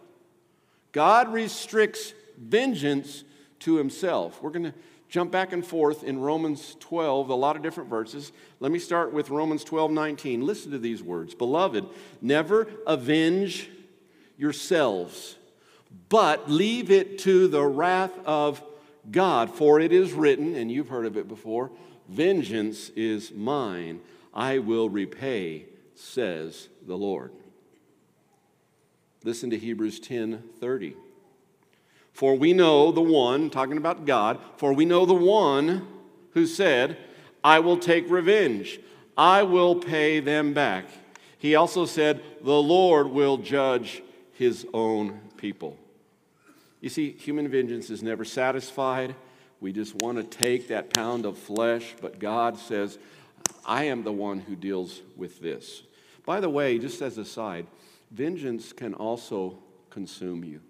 God 0.92 1.32
restricts 1.32 2.12
vengeance 2.38 3.24
to 3.60 3.76
Himself. 3.76 4.42
We're 4.42 4.50
going 4.50 4.64
to 4.64 4.74
jump 5.08 5.30
back 5.30 5.52
and 5.52 5.64
forth 5.64 6.04
in 6.04 6.18
Romans 6.18 6.76
12, 6.80 7.30
a 7.30 7.34
lot 7.34 7.56
of 7.56 7.62
different 7.62 7.88
verses. 7.88 8.32
Let 8.60 8.72
me 8.72 8.78
start 8.78 9.12
with 9.12 9.30
Romans 9.30 9.64
12, 9.64 9.90
19. 9.90 10.44
Listen 10.44 10.72
to 10.72 10.78
these 10.78 11.02
words 11.02 11.34
Beloved, 11.34 11.86
never 12.20 12.66
avenge 12.86 13.70
yourselves, 14.36 15.36
but 16.08 16.50
leave 16.50 16.90
it 16.90 17.18
to 17.20 17.48
the 17.48 17.64
wrath 17.64 18.12
of 18.24 18.62
God, 19.10 19.50
for 19.50 19.80
it 19.80 19.92
is 19.92 20.12
written, 20.12 20.54
and 20.56 20.70
you've 20.70 20.88
heard 20.88 21.06
of 21.06 21.16
it 21.16 21.28
before 21.28 21.70
Vengeance 22.08 22.90
is 22.90 23.32
mine, 23.32 24.00
I 24.32 24.58
will 24.58 24.88
repay, 24.88 25.66
says 25.94 26.68
the 26.86 26.96
Lord. 26.96 27.32
Listen 29.24 29.50
to 29.50 29.58
Hebrews 29.58 29.98
10 29.98 30.42
30. 30.60 30.96
For 32.16 32.34
we 32.34 32.54
know 32.54 32.92
the 32.92 33.02
one, 33.02 33.50
talking 33.50 33.76
about 33.76 34.06
God, 34.06 34.40
for 34.56 34.72
we 34.72 34.86
know 34.86 35.04
the 35.04 35.12
one 35.12 35.86
who 36.30 36.46
said, 36.46 36.96
I 37.44 37.58
will 37.58 37.76
take 37.76 38.08
revenge, 38.08 38.80
I 39.18 39.42
will 39.42 39.74
pay 39.74 40.20
them 40.20 40.54
back. 40.54 40.86
He 41.36 41.56
also 41.56 41.84
said, 41.84 42.22
The 42.40 42.54
Lord 42.54 43.08
will 43.08 43.36
judge 43.36 44.02
his 44.32 44.66
own 44.72 45.20
people. 45.36 45.76
You 46.80 46.88
see, 46.88 47.10
human 47.10 47.48
vengeance 47.48 47.90
is 47.90 48.02
never 48.02 48.24
satisfied. 48.24 49.14
We 49.60 49.74
just 49.74 49.94
want 49.96 50.16
to 50.16 50.24
take 50.24 50.68
that 50.68 50.94
pound 50.94 51.26
of 51.26 51.36
flesh, 51.36 51.94
but 52.00 52.18
God 52.18 52.56
says, 52.56 52.98
I 53.66 53.84
am 53.84 54.04
the 54.04 54.12
one 54.12 54.40
who 54.40 54.56
deals 54.56 55.02
with 55.18 55.42
this. 55.42 55.82
By 56.24 56.40
the 56.40 56.48
way, 56.48 56.78
just 56.78 57.02
as 57.02 57.18
a 57.18 57.26
side, 57.26 57.66
vengeance 58.10 58.72
can 58.72 58.94
also 58.94 59.58
consume 59.90 60.44
you. 60.44 60.62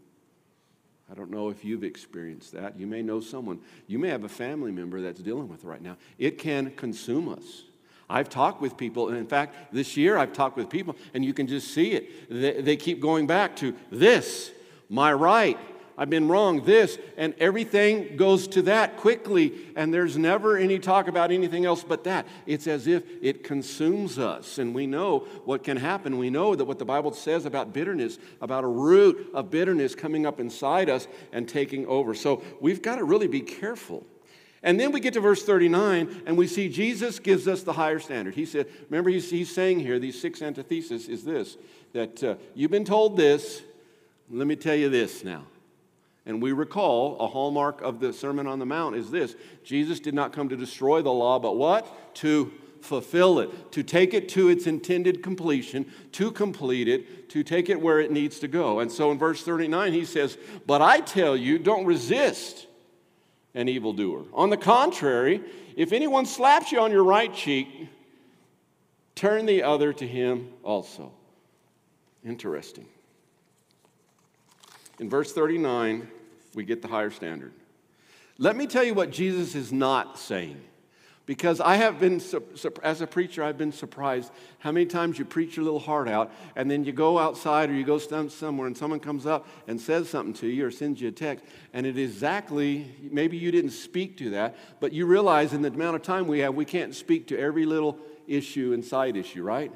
I 1.11 1.15
don't 1.15 1.31
know 1.31 1.51
if 1.51 1.65
you've 1.65 1.85
experienced 1.85 2.53
that. 2.53 2.79
You 2.79 2.87
may 2.87 3.03
know 3.03 3.21
someone. 3.21 3.61
You 3.87 3.99
may 3.99 4.09
have 4.09 4.25
a 4.25 4.29
family 4.29 4.73
member 4.73 5.01
that's 5.01 5.21
dealing 5.21 5.49
with 5.49 5.65
it 5.65 5.67
right 5.67 5.83
now. 5.83 5.97
It 6.19 6.39
can 6.39 6.73
consume 6.73 7.29
us. 7.29 7.63
I've 8.09 8.29
talked 8.29 8.61
with 8.61 8.77
people, 8.77 9.09
and 9.09 9.17
in 9.17 9.27
fact, 9.27 9.73
this 9.73 9.97
year 9.97 10.17
I've 10.17 10.33
talked 10.33 10.57
with 10.57 10.69
people, 10.69 10.97
and 11.15 11.25
you 11.25 11.35
can 11.35 11.47
just 11.47 11.73
see 11.73 11.93
it. 11.93 12.29
They, 12.29 12.61
they 12.61 12.77
keep 12.77 13.01
going 13.01 13.27
back 13.27 13.57
to 13.57 13.75
this, 13.91 14.51
my 14.89 15.13
right, 15.13 15.59
I've 15.99 16.11
been 16.11 16.29
wrong, 16.29 16.63
this, 16.65 16.99
and 17.17 17.35
everything 17.39 18.17
goes 18.17 18.47
to 18.49 18.63
that 18.63 18.99
quickly, 18.99 19.55
and 19.77 19.95
there's 19.95 20.19
never 20.19 20.59
any 20.59 20.79
talk 20.79 21.09
about 21.09 21.31
anything 21.31 21.65
else 21.65 21.83
but 21.83 22.05
that. 22.05 22.27
It's 22.45 22.67
as 22.67 22.87
if 22.87 23.03
it 23.23 23.43
consumes 23.43 24.19
us, 24.19 24.59
and 24.59 24.75
we 24.75 24.87
know 24.87 25.21
what 25.47 25.65
can 25.65 25.79
happen. 25.79 26.19
We 26.19 26.29
know 26.29 26.55
that 26.55 26.67
what 26.67 26.79
the 26.79 26.85
Bible 26.85 27.15
says 27.15 27.47
about 27.47 27.73
bitterness, 27.73 28.19
about 28.43 28.63
a 28.63 28.69
root 28.69 29.31
of 29.33 29.51
bitterness 29.51 29.95
coming 29.95 30.27
up 30.27 30.39
inside 30.39 30.91
us 30.91 31.09
and 31.33 31.49
taking 31.49 31.87
over. 31.87 32.15
So 32.15 32.43
we've 32.61 32.83
got 32.83 32.97
to 32.97 33.05
really 33.05 33.29
be 33.29 33.41
careful. 33.41 34.05
And 34.63 34.79
then 34.79 34.93
we 34.93 35.01
get 35.01 35.15
to 35.15 35.21
verse 35.21 35.45
39, 35.45 36.25
and 36.27 36.37
we 36.37 36.47
see 36.47 36.69
Jesus 36.69 37.19
gives 37.19 37.49
us 37.49 37.63
the 37.63 37.73
higher 37.73 38.01
standard. 38.01 38.35
He 38.35 38.45
said, 38.45 38.67
remember, 38.91 39.09
he's, 39.09 39.31
he's 39.31 39.55
saying 39.55 39.81
here, 39.81 39.99
these 39.99 40.21
six 40.21 40.43
antitheses 40.43 41.09
is 41.09 41.25
this 41.25 41.57
that 41.93 42.23
uh, 42.23 42.35
you've 42.55 42.71
been 42.71 42.85
told 42.85 43.17
this, 43.17 43.63
let 44.31 44.47
me 44.47 44.57
tell 44.57 44.75
you 44.75 44.91
this 44.91 45.25
now. 45.25 45.45
And 46.27 46.43
we 46.43 46.53
recall 46.53 47.17
a 47.21 47.29
hallmark 47.29 47.81
of 47.83 48.01
the 48.01 48.13
Sermon 48.13 48.49
on 48.49 48.59
the 48.59 48.67
Mount 48.67 48.97
is 48.97 49.11
this 49.11 49.37
Jesus 49.63 50.01
did 50.01 50.13
not 50.13 50.33
come 50.33 50.49
to 50.49 50.57
destroy 50.57 51.01
the 51.01 51.13
law, 51.13 51.39
but 51.39 51.57
what? 51.57 52.15
To 52.17 52.53
fulfill 52.81 53.39
it, 53.39 53.73
to 53.73 53.83
take 53.83 54.13
it 54.15 54.29
to 54.31 54.49
its 54.49 54.67
intended 54.67 55.23
completion, 55.23 55.91
to 56.13 56.31
complete 56.31 56.89
it, 56.89 57.29
to 57.31 57.43
take 57.43 57.69
it 57.69 57.81
where 57.81 58.01
it 58.01 58.11
needs 58.11 58.39
to 58.41 58.49
go. 58.49 58.81
And 58.81 58.91
so 58.91 59.11
in 59.11 59.19
verse 59.19 59.43
39, 59.43 59.93
he 59.93 60.05
says, 60.05 60.37
But 60.67 60.83
I 60.83 61.01
tell 61.01 61.37
you, 61.37 61.59
don't 61.59 61.85
resist 61.85 62.67
an 63.55 63.69
evildoer. 63.69 64.25
On 64.35 64.51
the 64.51 64.57
contrary, 64.57 65.43
if 65.77 65.93
anyone 65.93 66.27
slaps 66.27 66.73
you 66.73 66.81
on 66.81 66.91
your 66.91 67.05
right 67.05 67.33
cheek, 67.33 67.69
turn 69.15 69.47
the 69.47 69.63
other 69.63 69.93
to 69.93 70.07
him 70.07 70.51
also. 70.63 71.13
Interesting. 72.25 72.87
In 74.99 75.11
verse 75.11 75.33
39, 75.33 76.09
we 76.57 76.65
get 76.65 76.83
the 76.83 76.89
higher 76.89 77.11
standard. 77.11 77.53
Let 78.39 78.57
me 78.57 78.67
tell 78.67 78.83
you 78.83 78.95
what 78.95 79.11
Jesus 79.11 79.55
is 79.55 79.73
not 79.73 80.19
saying. 80.19 80.61
Because 81.27 81.61
I 81.61 81.75
have 81.75 81.99
been, 81.99 82.23
as 82.85 83.01
a 83.01 83.07
preacher, 83.07 83.43
I've 83.43 83.59
been 83.59 83.73
surprised 83.73 84.31
how 84.61 84.71
many 84.71 84.87
times 84.87 85.19
you 85.19 85.25
preach 85.25 85.57
your 85.57 85.65
little 85.65 85.81
heart 85.81 86.09
out, 86.09 86.33
and 86.55 86.71
then 86.71 86.85
you 86.85 86.93
go 86.93 87.19
outside 87.19 87.69
or 87.69 87.75
you 87.75 87.83
go 87.83 87.99
somewhere 87.99 88.69
and 88.69 88.77
someone 88.77 89.01
comes 89.01 89.27
up 89.27 89.49
and 89.67 89.81
says 89.81 90.09
something 90.09 90.35
to 90.35 90.47
you 90.47 90.65
or 90.65 90.71
sends 90.71 91.01
you 91.01 91.09
a 91.09 91.13
text, 91.13 91.45
and 91.73 91.85
it 91.85 91.99
exactly, 91.99 92.95
maybe 93.11 93.37
you 93.37 93.51
didn't 93.51 93.73
speak 93.73 94.17
to 94.19 94.31
that, 94.31 94.57
but 94.79 94.93
you 94.93 95.05
realize 95.05 95.53
in 95.53 95.63
the 95.63 95.69
amount 95.69 95.97
of 95.97 96.03
time 96.03 96.29
we 96.29 96.39
have, 96.39 96.55
we 96.55 96.65
can't 96.65 96.95
speak 96.95 97.27
to 97.27 97.39
every 97.39 97.67
little 97.67 97.99
issue 98.29 98.73
and 98.73 98.85
side 98.85 99.17
issue, 99.17 99.43
right? 99.43 99.73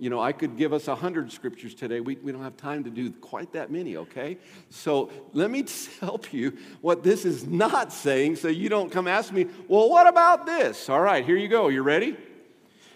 You 0.00 0.08
know, 0.08 0.18
I 0.18 0.32
could 0.32 0.56
give 0.56 0.72
us 0.72 0.88
a 0.88 0.94
hundred 0.94 1.30
scriptures 1.30 1.74
today. 1.74 2.00
We, 2.00 2.16
we 2.16 2.32
don't 2.32 2.42
have 2.42 2.56
time 2.56 2.84
to 2.84 2.90
do 2.90 3.12
quite 3.12 3.52
that 3.52 3.70
many, 3.70 3.98
okay? 3.98 4.38
So 4.70 5.10
let 5.34 5.50
me 5.50 5.62
help 6.00 6.32
you 6.32 6.56
what 6.80 7.02
this 7.02 7.26
is 7.26 7.46
not 7.46 7.92
saying 7.92 8.36
so 8.36 8.48
you 8.48 8.70
don't 8.70 8.90
come 8.90 9.06
ask 9.06 9.30
me, 9.30 9.46
well, 9.68 9.90
what 9.90 10.06
about 10.06 10.46
this? 10.46 10.88
All 10.88 11.02
right, 11.02 11.22
here 11.22 11.36
you 11.36 11.48
go. 11.48 11.68
You 11.68 11.82
ready? 11.82 12.16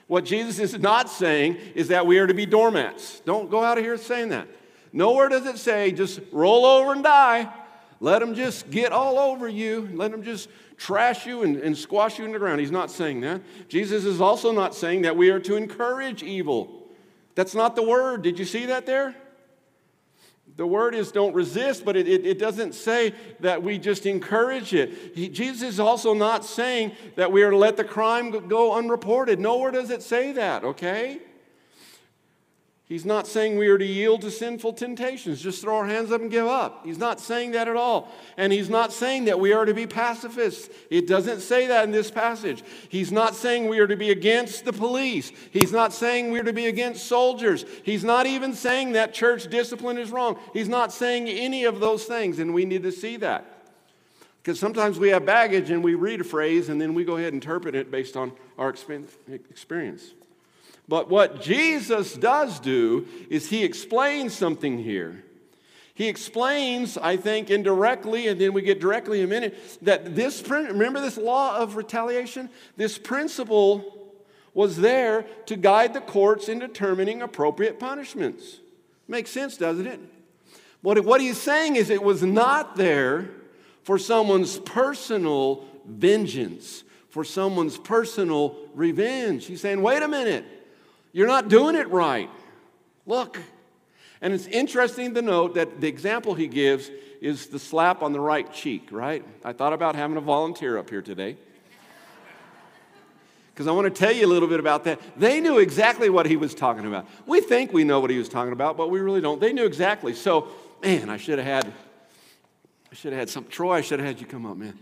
What 0.07 0.25
Jesus 0.25 0.59
is 0.59 0.81
not 0.81 1.11
saying 1.11 1.59
is 1.75 1.89
that 1.89 2.07
we 2.07 2.19
are 2.19 2.27
to 2.27 2.33
be 2.33 2.47
doormats. 2.47 3.21
Don't 3.21 3.51
go 3.51 3.63
out 3.63 3.77
of 3.77 3.85
here 3.85 3.99
saying 3.99 4.31
that. 4.31 4.49
Nowhere 4.91 5.29
does 5.29 5.45
it 5.45 5.59
say 5.59 5.93
just 5.93 6.21
roll 6.33 6.65
over 6.65 6.93
and 6.93 7.05
die. 7.05 7.53
Let 8.01 8.21
them 8.21 8.35
just 8.35 8.71
get 8.71 8.93
all 8.93 9.19
over 9.19 9.47
you. 9.47 9.91
Let 9.93 10.11
them 10.11 10.23
just 10.23 10.49
trash 10.79 11.27
you 11.27 11.43
and, 11.43 11.57
and 11.57 11.77
squash 11.77 12.19
you 12.19 12.25
in 12.25 12.33
the 12.33 12.39
ground. 12.39 12.61
He's 12.61 12.71
not 12.71 12.91
saying 12.91 13.21
that. 13.21 13.43
Jesus 13.69 14.07
is 14.07 14.23
also 14.23 14.53
not 14.53 14.75
saying 14.75 15.03
that 15.03 15.19
we 15.19 15.29
are 15.29 15.41
to 15.41 15.57
encourage 15.57 16.23
evil. 16.23 16.81
That's 17.35 17.55
not 17.55 17.77
the 17.77 17.83
word. 17.83 18.23
Did 18.23 18.39
you 18.39 18.45
see 18.45 18.67
that 18.67 18.87
there? 18.87 19.15
The 20.57 20.67
word 20.67 20.95
is 20.95 21.11
don't 21.11 21.35
resist, 21.35 21.85
but 21.85 21.97
it, 21.97 22.07
it, 22.07 22.25
it, 22.25 22.39
doesn't 22.39 22.75
say 22.75 23.13
that 23.41 23.63
we 23.63 23.77
just 23.77 24.07
encourage 24.07 24.73
it. 24.73 25.13
He, 25.15 25.29
Jesus 25.29 25.63
is 25.63 25.81
also 25.81 26.15
not 26.15 26.45
saying 26.45 26.93
that 27.17 27.33
we 27.33 27.43
are 27.43 27.51
to 27.51 27.57
let 27.57 27.77
the 27.77 27.83
crime 27.83 28.31
go 28.47 28.73
unreported. 28.75 29.41
Nowhere 29.41 29.73
does 29.73 29.91
it 29.91 30.01
say 30.01 30.31
that, 30.33 30.63
okay? 30.63 31.19
He's 32.87 33.07
not 33.07 33.27
saying 33.27 33.57
we 33.57 33.69
are 33.69 33.79
to 33.79 33.85
yield 33.85 34.21
to 34.21 34.31
sinful 34.31 34.75
temptations, 34.75 35.41
just 35.41 35.63
throw 35.63 35.77
our 35.79 35.87
hands 35.87 36.13
up 36.13 36.21
and 36.21 36.31
give 36.31 36.47
up. 36.47 36.85
He's 36.85 36.99
not 36.99 37.19
saying 37.19 37.53
that 37.53 37.67
at 37.67 37.77
all. 37.77 38.13
And 38.37 38.53
he's 38.53 38.69
not 38.69 38.93
saying 38.93 39.25
that 39.25 39.41
we 39.41 39.55
are 39.55 39.65
to 39.65 39.73
be 39.73 39.87
pacifists. 39.87 40.69
It 40.91 41.07
doesn't 41.07 41.41
say 41.41 41.67
that 41.69 41.85
in 41.85 41.93
this 41.93 42.11
passage. 42.11 42.63
He's 42.91 43.11
not 43.11 43.35
saying 43.35 43.69
we 43.69 43.79
are 43.79 43.87
to 43.87 43.97
be 43.97 44.11
against 44.11 44.67
the 44.67 44.73
police. 44.75 45.33
He's 45.51 45.73
not 45.73 45.95
saying 45.95 46.31
we 46.31 46.41
are 46.41 46.45
to 46.45 46.53
be 46.53 46.67
against 46.67 47.07
soldiers. 47.07 47.65
He's 47.85 48.05
not 48.05 48.27
even 48.27 48.53
saying 48.53 48.93
that 48.93 49.15
church 49.15 49.49
discipline 49.49 49.97
is 49.97 50.11
wrong. 50.11 50.39
He's 50.53 50.69
not 50.69 50.93
saying 50.93 51.27
any 51.27 51.65
of 51.65 51.81
those 51.81 52.05
things, 52.05 52.39
and 52.39 52.53
we 52.53 52.67
need 52.67 52.83
to 52.83 52.93
see 52.93 53.17
that. 53.17 53.47
Because 54.43 54.61
sometimes 54.61 54.99
we 54.99 55.09
have 55.09 55.25
baggage 55.25 55.71
and 55.71 55.83
we 55.83 55.95
read 55.95 56.21
a 56.21 56.25
phrase 56.25 56.69
and 56.69 56.79
then 56.79 56.93
we 56.93 57.03
go 57.03 57.17
ahead 57.17 57.33
and 57.33 57.43
interpret 57.43 57.75
it 57.75 57.91
based 57.91 58.15
on 58.15 58.31
our 58.59 58.69
experience. 58.69 60.13
But 60.87 61.09
what 61.09 61.43
Jesus 61.43 62.15
does 62.15 62.61
do 62.61 63.07
is 63.31 63.49
he 63.49 63.65
explains 63.65 64.35
something 64.35 64.79
here. 64.79 65.25
He 65.95 66.09
explains, 66.09 66.99
I 66.99 67.17
think, 67.17 67.51
indirectly, 67.51 68.27
and 68.27 68.41
then 68.41 68.53
we 68.53 68.63
get 68.63 68.81
directly 68.81 69.21
in 69.21 69.27
a 69.27 69.29
minute, 69.29 69.57
that 69.83 70.17
this, 70.17 70.47
remember 70.49 71.01
this 71.01 71.17
law 71.17 71.57
of 71.57 71.77
retaliation? 71.77 72.51
This 72.77 72.99
principle 72.99 74.13
was 74.53 74.77
there 74.77 75.25
to 75.47 75.57
guide 75.57 75.95
the 75.95 76.01
courts 76.01 76.49
in 76.49 76.59
determining 76.59 77.23
appropriate 77.23 77.79
punishments. 77.79 78.59
Makes 79.07 79.31
sense, 79.31 79.57
doesn't 79.57 79.87
it? 79.87 80.01
What, 80.83 81.03
what 81.05 81.21
he's 81.21 81.41
saying 81.41 81.77
is 81.77 81.91
it 81.91 82.03
was 82.03 82.23
not 82.23 82.77
there 82.77 83.31
for 83.85 83.99
someone's 83.99 84.59
personal 84.59 85.65
vengeance, 85.87 86.85
for 87.09 87.25
someone's 87.25 87.79
personal 87.79 88.57
revenge. 88.75 89.47
He's 89.47 89.61
saying, 89.61 89.81
wait 89.81 90.03
a 90.03 90.09
minute. 90.09 90.45
You're 91.15 91.29
not 91.29 91.49
doing 91.49 91.77
it 91.77 91.89
right. 91.89 92.29
Look. 93.07 93.41
And 94.21 94.35
it's 94.35 94.47
interesting 94.47 95.15
to 95.15 95.23
note 95.23 95.55
that 95.55 95.81
the 95.81 95.89
example 95.89 96.35
he 96.35 96.49
gives 96.49 96.91
is 97.21 97.47
the 97.47 97.59
slap 97.59 98.03
on 98.03 98.13
the 98.13 98.21
right 98.21 98.53
cheek, 98.53 98.89
right? 98.91 99.25
I 99.45 99.55
thought 99.55 99.73
about 99.73 99.95
having 99.95 100.19
a 100.19 100.21
volunteer 100.21 100.77
up 100.77 100.91
here 100.91 101.01
today. 101.01 101.39
Because 103.53 103.69
I 103.69 103.71
want 103.71 103.85
to 103.85 103.99
tell 103.99 104.13
you 104.13 104.27
a 104.27 104.29
little 104.29 104.49
bit 104.49 104.59
about 104.61 104.85
that. 104.85 105.01
They 105.17 105.41
knew 105.41 105.59
exactly 105.59 106.11
what 106.11 106.27
he 106.27 106.37
was 106.37 106.55
talking 106.55 106.85
about. 106.87 107.07
We 107.25 107.41
think 107.41 107.73
we 107.73 107.85
know 107.85 108.01
what 108.01 108.11
he 108.11 108.19
was 108.19 108.29
talking 108.29 108.53
about, 108.53 108.77
but 108.77 108.91
we 108.91 108.99
really 108.99 109.21
don't. 109.21 109.41
They 109.41 109.53
knew 109.53 109.65
exactly. 109.65 110.13
So, 110.13 110.49
man, 110.83 111.09
I 111.09 111.17
should 111.17 111.39
have 111.39 111.47
had 111.47 111.73
I 112.95 112.97
should 112.97 113.13
have 113.13 113.19
had 113.19 113.29
some. 113.29 113.45
Troy, 113.47 113.79
I 113.79 113.81
should 113.81 113.99
have 113.99 114.07
had 114.07 114.21
you 114.21 114.27
come 114.27 114.47
up, 114.47 114.57
man. 114.57 114.79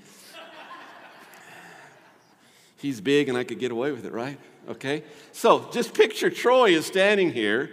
He's 2.83 3.01
big 3.01 3.29
and 3.29 3.39
I 3.39 3.45
could 3.45 3.61
get 3.61 3.71
away 3.71 3.93
with 3.93 4.05
it, 4.05 4.13
right? 4.13 4.37
Okay? 4.69 5.05
So 5.31 5.71
just 5.73 5.95
picture 5.95 6.31
Troy 6.31 6.71
is 6.71 6.85
standing 6.85 7.33
here, 7.33 7.71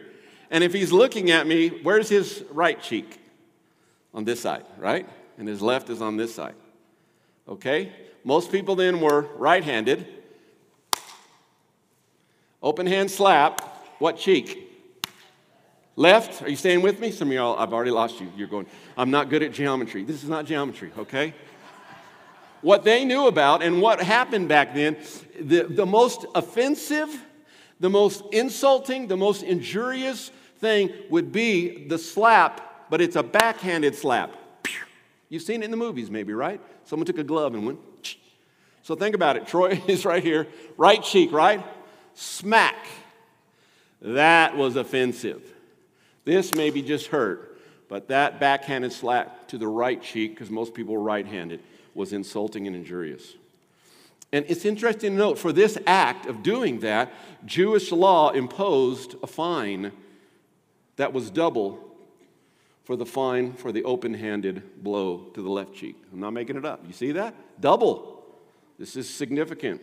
and 0.52 0.64
if 0.64 0.72
he's 0.72 0.92
looking 0.92 1.32
at 1.32 1.48
me, 1.48 1.70
where's 1.70 2.10
his 2.10 2.46
right 2.52 2.80
cheek? 2.80 3.20
On 4.14 4.24
this 4.24 4.40
side, 4.40 4.66
right? 4.78 5.10
And 5.40 5.48
his 5.48 5.64
left 5.64 5.90
is 5.90 6.00
on 6.00 6.16
this 6.16 6.34
side. 6.34 6.54
Okay? 7.48 7.92
Most 8.24 8.52
people 8.52 8.76
then 8.76 9.02
were 9.02 9.22
right 9.38 9.64
handed. 9.64 10.06
Open 12.62 12.86
hand 12.86 13.10
slap. 13.10 13.62
What 13.98 14.18
cheek? 14.18 14.68
Left. 15.96 16.44
Are 16.44 16.50
you 16.50 16.56
staying 16.56 16.82
with 16.82 17.00
me? 17.00 17.12
Some 17.12 17.30
of 17.30 17.34
y'all, 17.34 17.58
I've 17.58 17.74
already 17.74 17.92
lost 17.92 18.20
you. 18.22 18.32
You're 18.38 18.48
going, 18.48 18.68
I'm 18.96 19.10
not 19.10 19.30
good 19.30 19.42
at 19.42 19.54
geometry. 19.54 20.04
This 20.04 20.24
is 20.24 20.30
not 20.30 20.46
geometry, 20.46 20.92
okay? 20.98 21.34
What 22.62 22.84
they 22.84 23.06
knew 23.06 23.28
about 23.28 23.64
and 23.64 23.82
what 23.82 24.02
happened 24.02 24.50
back 24.50 24.74
then, 24.74 24.98
the, 25.40 25.64
the 25.64 25.86
most 25.86 26.26
offensive, 26.36 27.10
the 27.80 27.90
most 27.90 28.24
insulting, 28.32 29.08
the 29.08 29.18
most 29.18 29.44
injurious 29.44 30.32
thing 30.58 30.92
would 31.10 31.32
be 31.32 31.88
the 31.88 31.98
slap, 31.98 32.90
but 32.90 33.02
it's 33.02 33.16
a 33.16 33.24
backhanded 33.24 33.96
slap. 33.96 34.36
You've 35.30 35.44
seen 35.44 35.62
it 35.62 35.66
in 35.66 35.72
the 35.72 35.78
movies, 35.78 36.10
maybe, 36.10 36.34
right? 36.34 36.60
Someone 36.86 37.06
took 37.06 37.20
a 37.20 37.24
glove 37.24 37.54
and 37.54 37.66
went. 37.66 37.80
So 38.82 38.96
think 38.96 39.14
about 39.14 39.38
it. 39.38 39.48
Troy 39.48 39.82
is 39.88 40.06
right 40.06 40.24
here, 40.24 40.48
right 40.76 41.02
cheek, 41.02 41.32
right? 41.32 41.64
Smack. 42.16 42.88
That 44.02 44.58
was 44.58 44.76
offensive. 44.76 45.42
This 46.26 46.54
maybe 46.54 46.82
just 46.82 47.08
hurt, 47.08 47.60
but 47.88 48.08
that 48.10 48.40
backhanded 48.40 48.92
slap 48.92 49.48
to 49.50 49.58
the 49.58 49.68
right 49.68 50.02
cheek, 50.02 50.32
because 50.36 50.50
most 50.50 50.74
people 50.74 50.94
were 50.94 51.02
right 51.02 51.26
handed, 51.26 51.62
was 51.94 52.14
insulting 52.14 52.68
and 52.68 52.76
injurious. 52.76 53.36
And 54.32 54.46
it's 54.48 54.66
interesting 54.66 55.12
to 55.14 55.18
note 55.18 55.40
for 55.40 55.52
this 55.52 55.78
act 55.88 56.28
of 56.28 56.44
doing 56.44 56.82
that, 56.82 57.12
Jewish 57.46 57.92
law 57.92 58.30
imposed 58.30 59.16
a 59.24 59.28
fine 59.28 59.92
that 60.98 61.14
was 61.14 61.32
double 61.32 61.80
for 62.84 62.96
the 62.96 63.06
fine 63.06 63.54
for 63.54 63.72
the 63.72 63.84
open 63.84 64.14
handed 64.14 64.84
blow 64.84 65.30
to 65.34 65.42
the 65.42 65.50
left 65.50 65.74
cheek. 65.74 65.96
I'm 66.14 66.20
not 66.20 66.32
making 66.32 66.58
it 66.58 66.66
up. 66.66 66.84
You 66.86 66.94
see 66.94 67.12
that? 67.14 67.34
Double. 67.60 68.24
This 68.78 68.96
is 68.96 69.10
significant. 69.10 69.82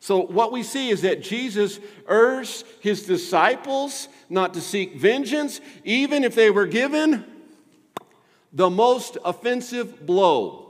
So, 0.00 0.20
what 0.20 0.52
we 0.52 0.62
see 0.62 0.90
is 0.90 1.02
that 1.02 1.22
Jesus 1.22 1.80
urged 2.06 2.64
his 2.80 3.04
disciples 3.04 4.08
not 4.28 4.54
to 4.54 4.60
seek 4.60 4.96
vengeance, 4.96 5.60
even 5.84 6.22
if 6.22 6.34
they 6.34 6.50
were 6.50 6.66
given 6.66 7.24
the 8.52 8.70
most 8.70 9.18
offensive 9.24 10.06
blow 10.06 10.67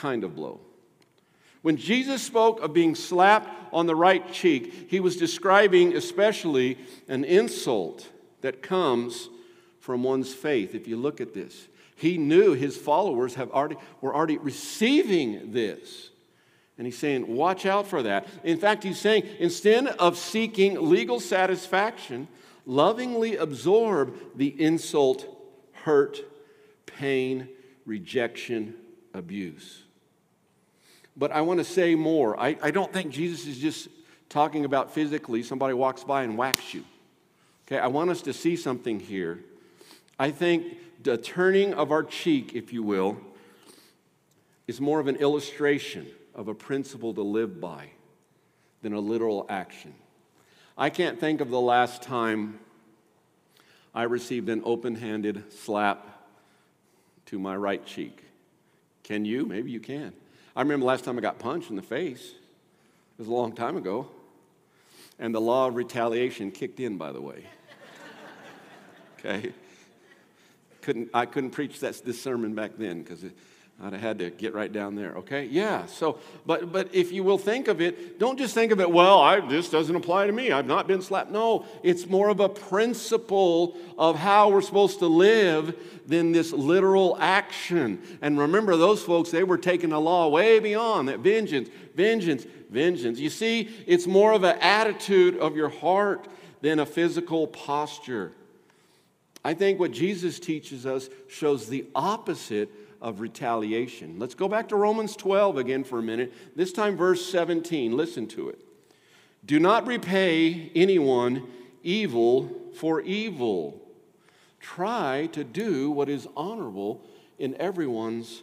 kind 0.00 0.24
of 0.24 0.34
blow. 0.34 0.60
When 1.62 1.76
Jesus 1.76 2.22
spoke 2.22 2.62
of 2.62 2.72
being 2.72 2.94
slapped 2.94 3.50
on 3.72 3.86
the 3.86 3.94
right 3.94 4.32
cheek, 4.32 4.88
he 4.88 4.98
was 4.98 5.18
describing 5.18 5.94
especially 5.94 6.78
an 7.06 7.24
insult 7.24 8.08
that 8.40 8.62
comes 8.62 9.28
from 9.78 10.02
one's 10.02 10.32
faith. 10.32 10.74
If 10.74 10.88
you 10.88 10.96
look 10.96 11.20
at 11.20 11.34
this, 11.34 11.68
he 11.96 12.16
knew 12.16 12.54
his 12.54 12.78
followers 12.78 13.34
have 13.34 13.50
already, 13.50 13.76
were 14.00 14.14
already 14.14 14.38
receiving 14.38 15.52
this. 15.52 16.08
And 16.78 16.86
he's 16.86 16.96
saying, 16.96 17.26
watch 17.26 17.66
out 17.66 17.86
for 17.86 18.02
that. 18.04 18.26
In 18.42 18.56
fact, 18.56 18.84
he's 18.84 18.98
saying, 18.98 19.24
instead 19.38 19.86
of 19.86 20.16
seeking 20.16 20.88
legal 20.88 21.20
satisfaction, 21.20 22.26
lovingly 22.64 23.36
absorb 23.36 24.16
the 24.34 24.58
insult, 24.58 25.26
hurt, 25.72 26.20
pain, 26.86 27.48
rejection, 27.84 28.76
abuse. 29.12 29.82
But 31.16 31.32
I 31.32 31.40
want 31.40 31.58
to 31.58 31.64
say 31.64 31.94
more. 31.94 32.38
I, 32.38 32.56
I 32.62 32.70
don't 32.70 32.92
think 32.92 33.12
Jesus 33.12 33.46
is 33.46 33.58
just 33.58 33.88
talking 34.28 34.64
about 34.64 34.94
physically, 34.94 35.42
somebody 35.42 35.74
walks 35.74 36.04
by 36.04 36.22
and 36.22 36.38
whacks 36.38 36.72
you. 36.72 36.84
Okay, 37.66 37.78
I 37.78 37.88
want 37.88 38.10
us 38.10 38.22
to 38.22 38.32
see 38.32 38.56
something 38.56 39.00
here. 39.00 39.40
I 40.18 40.30
think 40.30 40.76
the 41.02 41.18
turning 41.18 41.74
of 41.74 41.90
our 41.90 42.04
cheek, 42.04 42.52
if 42.54 42.72
you 42.72 42.82
will, 42.82 43.18
is 44.66 44.80
more 44.80 45.00
of 45.00 45.08
an 45.08 45.16
illustration 45.16 46.06
of 46.34 46.48
a 46.48 46.54
principle 46.54 47.12
to 47.14 47.22
live 47.22 47.60
by 47.60 47.90
than 48.82 48.92
a 48.92 49.00
literal 49.00 49.46
action. 49.48 49.94
I 50.78 50.90
can't 50.90 51.18
think 51.18 51.40
of 51.40 51.50
the 51.50 51.60
last 51.60 52.02
time 52.02 52.60
I 53.94 54.04
received 54.04 54.48
an 54.48 54.62
open 54.64 54.94
handed 54.94 55.52
slap 55.52 56.06
to 57.26 57.38
my 57.38 57.56
right 57.56 57.84
cheek. 57.84 58.24
Can 59.02 59.24
you? 59.24 59.44
Maybe 59.44 59.70
you 59.70 59.80
can. 59.80 60.12
I 60.56 60.62
remember 60.62 60.86
last 60.86 61.04
time 61.04 61.16
I 61.16 61.20
got 61.20 61.38
punched 61.38 61.70
in 61.70 61.76
the 61.76 61.82
face. 61.82 62.30
It 62.30 63.18
was 63.18 63.28
a 63.28 63.32
long 63.32 63.54
time 63.54 63.76
ago. 63.76 64.08
And 65.18 65.34
the 65.34 65.40
law 65.40 65.68
of 65.68 65.76
retaliation 65.76 66.50
kicked 66.50 66.80
in, 66.80 66.96
by 66.96 67.12
the 67.12 67.20
way. 67.20 67.44
okay? 69.18 69.52
Couldn't, 70.82 71.10
I 71.12 71.26
couldn't 71.26 71.50
preach 71.50 71.80
that, 71.80 72.04
this 72.04 72.20
sermon 72.20 72.54
back 72.54 72.72
then 72.78 73.02
because 73.02 73.22
I'd 73.82 73.94
have 73.94 74.02
had 74.02 74.18
to 74.18 74.28
get 74.28 74.52
right 74.52 74.70
down 74.70 74.94
there, 74.94 75.14
okay? 75.14 75.46
Yeah, 75.46 75.86
so, 75.86 76.18
but, 76.44 76.70
but 76.70 76.94
if 76.94 77.12
you 77.12 77.24
will 77.24 77.38
think 77.38 77.66
of 77.66 77.80
it, 77.80 78.18
don't 78.18 78.38
just 78.38 78.52
think 78.52 78.72
of 78.72 78.80
it, 78.80 78.90
well, 78.90 79.20
I, 79.20 79.40
this 79.40 79.70
doesn't 79.70 79.96
apply 79.96 80.26
to 80.26 80.32
me. 80.32 80.52
I've 80.52 80.66
not 80.66 80.86
been 80.86 81.00
slapped. 81.00 81.30
No, 81.30 81.64
it's 81.82 82.06
more 82.06 82.28
of 82.28 82.40
a 82.40 82.48
principle 82.48 83.78
of 83.96 84.16
how 84.16 84.50
we're 84.50 84.60
supposed 84.60 84.98
to 84.98 85.06
live 85.06 85.74
than 86.06 86.30
this 86.32 86.52
literal 86.52 87.16
action. 87.20 88.02
And 88.20 88.38
remember, 88.38 88.76
those 88.76 89.02
folks, 89.02 89.30
they 89.30 89.44
were 89.44 89.58
taking 89.58 89.90
the 89.90 90.00
law 90.00 90.28
way 90.28 90.58
beyond 90.58 91.08
that 91.08 91.20
vengeance, 91.20 91.70
vengeance, 91.94 92.44
vengeance. 92.68 93.18
You 93.18 93.30
see, 93.30 93.70
it's 93.86 94.06
more 94.06 94.34
of 94.34 94.44
an 94.44 94.58
attitude 94.60 95.38
of 95.38 95.56
your 95.56 95.70
heart 95.70 96.28
than 96.60 96.80
a 96.80 96.86
physical 96.86 97.46
posture. 97.46 98.32
I 99.42 99.54
think 99.54 99.80
what 99.80 99.92
Jesus 99.92 100.38
teaches 100.38 100.84
us 100.84 101.08
shows 101.28 101.68
the 101.68 101.86
opposite 101.94 102.70
of 103.00 103.20
retaliation. 103.20 104.18
Let's 104.18 104.34
go 104.34 104.48
back 104.48 104.68
to 104.68 104.76
Romans 104.76 105.16
12 105.16 105.58
again 105.58 105.84
for 105.84 105.98
a 105.98 106.02
minute. 106.02 106.32
This 106.54 106.72
time, 106.72 106.96
verse 106.96 107.24
17. 107.26 107.96
Listen 107.96 108.26
to 108.28 108.48
it. 108.48 108.58
Do 109.44 109.58
not 109.58 109.86
repay 109.86 110.70
anyone 110.74 111.46
evil 111.82 112.50
for 112.74 113.00
evil. 113.00 113.80
Try 114.60 115.28
to 115.32 115.44
do 115.44 115.90
what 115.90 116.08
is 116.08 116.28
honorable 116.36 117.02
in 117.38 117.54
everyone's 117.56 118.42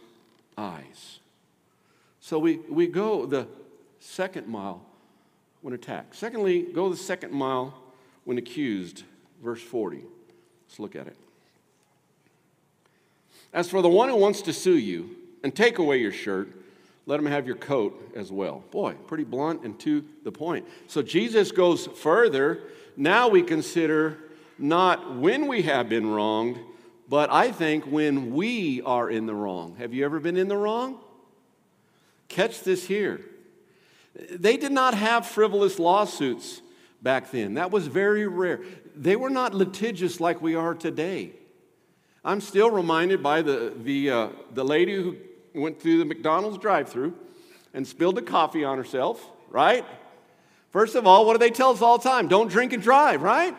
eyes. 0.56 1.20
So 2.20 2.38
we, 2.38 2.56
we 2.68 2.88
go 2.88 3.26
the 3.26 3.46
second 4.00 4.48
mile 4.48 4.84
when 5.60 5.72
attacked. 5.72 6.16
Secondly, 6.16 6.62
go 6.62 6.88
the 6.88 6.96
second 6.96 7.32
mile 7.32 7.80
when 8.24 8.38
accused. 8.38 9.04
Verse 9.42 9.62
40. 9.62 10.02
Let's 10.66 10.80
look 10.80 10.96
at 10.96 11.06
it. 11.06 11.16
As 13.52 13.68
for 13.70 13.82
the 13.82 13.88
one 13.88 14.08
who 14.08 14.16
wants 14.16 14.42
to 14.42 14.52
sue 14.52 14.76
you 14.76 15.16
and 15.42 15.54
take 15.54 15.78
away 15.78 15.98
your 15.98 16.12
shirt, 16.12 16.48
let 17.06 17.18
him 17.18 17.26
have 17.26 17.46
your 17.46 17.56
coat 17.56 18.12
as 18.14 18.30
well. 18.30 18.62
Boy, 18.70 18.94
pretty 19.06 19.24
blunt 19.24 19.62
and 19.62 19.78
to 19.80 20.04
the 20.24 20.32
point. 20.32 20.66
So 20.88 21.00
Jesus 21.00 21.52
goes 21.52 21.86
further. 21.86 22.60
Now 22.96 23.28
we 23.28 23.42
consider 23.42 24.18
not 24.58 25.16
when 25.16 25.46
we 25.46 25.62
have 25.62 25.88
been 25.88 26.10
wronged, 26.10 26.58
but 27.08 27.30
I 27.32 27.50
think 27.50 27.84
when 27.86 28.34
we 28.34 28.82
are 28.82 29.08
in 29.08 29.24
the 29.24 29.34
wrong. 29.34 29.76
Have 29.78 29.94
you 29.94 30.04
ever 30.04 30.20
been 30.20 30.36
in 30.36 30.48
the 30.48 30.56
wrong? 30.56 30.98
Catch 32.28 32.62
this 32.62 32.86
here. 32.86 33.22
They 34.30 34.56
did 34.56 34.72
not 34.72 34.92
have 34.94 35.26
frivolous 35.26 35.78
lawsuits 35.78 36.60
back 37.00 37.30
then. 37.30 37.54
That 37.54 37.70
was 37.70 37.86
very 37.86 38.26
rare. 38.26 38.60
They 38.94 39.16
were 39.16 39.30
not 39.30 39.54
litigious 39.54 40.20
like 40.20 40.42
we 40.42 40.54
are 40.54 40.74
today. 40.74 41.32
I'm 42.24 42.40
still 42.40 42.70
reminded 42.70 43.22
by 43.22 43.42
the, 43.42 43.72
the, 43.82 44.10
uh, 44.10 44.28
the 44.52 44.64
lady 44.64 44.94
who 44.94 45.16
went 45.54 45.80
through 45.80 45.98
the 45.98 46.04
McDonald's 46.04 46.58
drive 46.58 46.88
through 46.88 47.14
and 47.72 47.86
spilled 47.86 48.16
the 48.16 48.22
coffee 48.22 48.64
on 48.64 48.76
herself, 48.76 49.24
right? 49.50 49.84
First 50.70 50.94
of 50.96 51.06
all, 51.06 51.24
what 51.26 51.34
do 51.34 51.38
they 51.38 51.50
tell 51.50 51.70
us 51.70 51.80
all 51.80 51.98
the 51.98 52.08
time? 52.08 52.28
Don't 52.28 52.50
drink 52.50 52.72
and 52.72 52.82
drive, 52.82 53.22
right? 53.22 53.54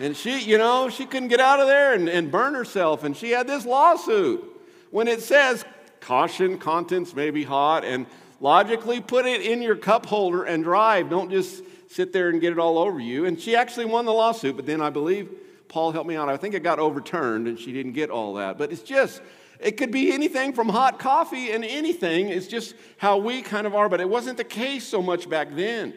And 0.00 0.16
she, 0.16 0.40
you 0.40 0.58
know, 0.58 0.88
she 0.88 1.06
couldn't 1.06 1.28
get 1.28 1.40
out 1.40 1.60
of 1.60 1.68
there 1.68 1.94
and, 1.94 2.08
and 2.08 2.30
burn 2.30 2.54
herself, 2.54 3.04
and 3.04 3.16
she 3.16 3.30
had 3.30 3.46
this 3.46 3.64
lawsuit. 3.64 4.44
When 4.90 5.06
it 5.06 5.22
says, 5.22 5.64
caution, 6.00 6.58
contents 6.58 7.14
may 7.14 7.30
be 7.30 7.44
hot, 7.44 7.84
and 7.84 8.06
logically 8.40 9.00
put 9.00 9.24
it 9.24 9.40
in 9.40 9.62
your 9.62 9.76
cup 9.76 10.06
holder 10.06 10.42
and 10.42 10.64
drive. 10.64 11.08
Don't 11.08 11.30
just 11.30 11.62
sit 11.88 12.12
there 12.12 12.28
and 12.28 12.40
get 12.40 12.52
it 12.52 12.58
all 12.58 12.76
over 12.76 12.98
you. 12.98 13.24
And 13.24 13.40
she 13.40 13.54
actually 13.54 13.86
won 13.86 14.04
the 14.04 14.12
lawsuit, 14.12 14.56
but 14.56 14.66
then 14.66 14.80
I 14.80 14.90
believe 14.90 15.30
Paul, 15.74 15.90
help 15.90 16.06
me 16.06 16.14
out. 16.14 16.28
I 16.28 16.36
think 16.36 16.54
it 16.54 16.62
got 16.62 16.78
overturned 16.78 17.48
and 17.48 17.58
she 17.58 17.72
didn't 17.72 17.94
get 17.94 18.08
all 18.08 18.34
that. 18.34 18.58
But 18.58 18.70
it's 18.70 18.82
just, 18.82 19.20
it 19.58 19.72
could 19.72 19.90
be 19.90 20.12
anything 20.12 20.52
from 20.52 20.68
hot 20.68 21.00
coffee 21.00 21.50
and 21.50 21.64
anything. 21.64 22.28
It's 22.28 22.46
just 22.46 22.76
how 22.96 23.18
we 23.18 23.42
kind 23.42 23.66
of 23.66 23.74
are. 23.74 23.88
But 23.88 24.00
it 24.00 24.08
wasn't 24.08 24.36
the 24.36 24.44
case 24.44 24.86
so 24.86 25.02
much 25.02 25.28
back 25.28 25.48
then. 25.56 25.92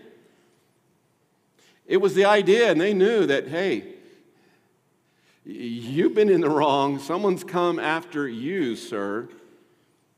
It 1.86 1.98
was 1.98 2.16
the 2.16 2.26
idea, 2.26 2.72
and 2.72 2.82
they 2.82 2.96
knew 2.96 3.28
that, 3.28 3.48
hey, 3.48 3.94
You've 5.50 6.14
been 6.14 6.28
in 6.28 6.42
the 6.42 6.50
wrong. 6.50 7.00
Someone's 7.00 7.46
come 7.46 7.80
after 7.80 8.28
you, 8.28 8.76
sir. 8.76 9.30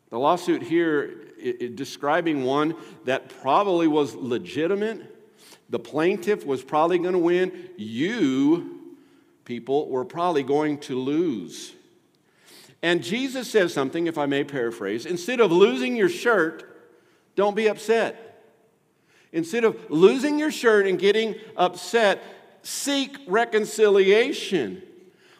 The 0.09 0.17
lawsuit 0.17 0.63
here 0.63 1.27
it, 1.37 1.61
it, 1.61 1.75
describing 1.75 2.45
one 2.45 2.73
that 3.05 3.29
probably 3.29 3.85
was 3.87 4.15
legitimate. 4.15 5.15
The 5.69 5.77
plaintiff 5.77 6.47
was 6.47 6.63
probably 6.63 6.97
going 6.97 7.13
to 7.13 7.19
win. 7.19 7.69
You, 7.77 8.78
people, 9.49 9.89
were 9.89 10.05
probably 10.05 10.43
going 10.43 10.77
to 10.77 10.95
lose. 10.95 11.73
And 12.83 13.03
Jesus 13.03 13.49
says 13.49 13.73
something, 13.73 14.05
if 14.05 14.15
I 14.15 14.27
may 14.27 14.43
paraphrase 14.43 15.07
instead 15.07 15.39
of 15.39 15.51
losing 15.51 15.95
your 15.95 16.07
shirt, 16.07 16.63
don't 17.35 17.55
be 17.55 17.67
upset. 17.67 18.43
Instead 19.33 19.63
of 19.63 19.75
losing 19.89 20.37
your 20.37 20.51
shirt 20.51 20.85
and 20.85 20.99
getting 20.99 21.33
upset, 21.57 22.21
seek 22.61 23.17
reconciliation. 23.25 24.83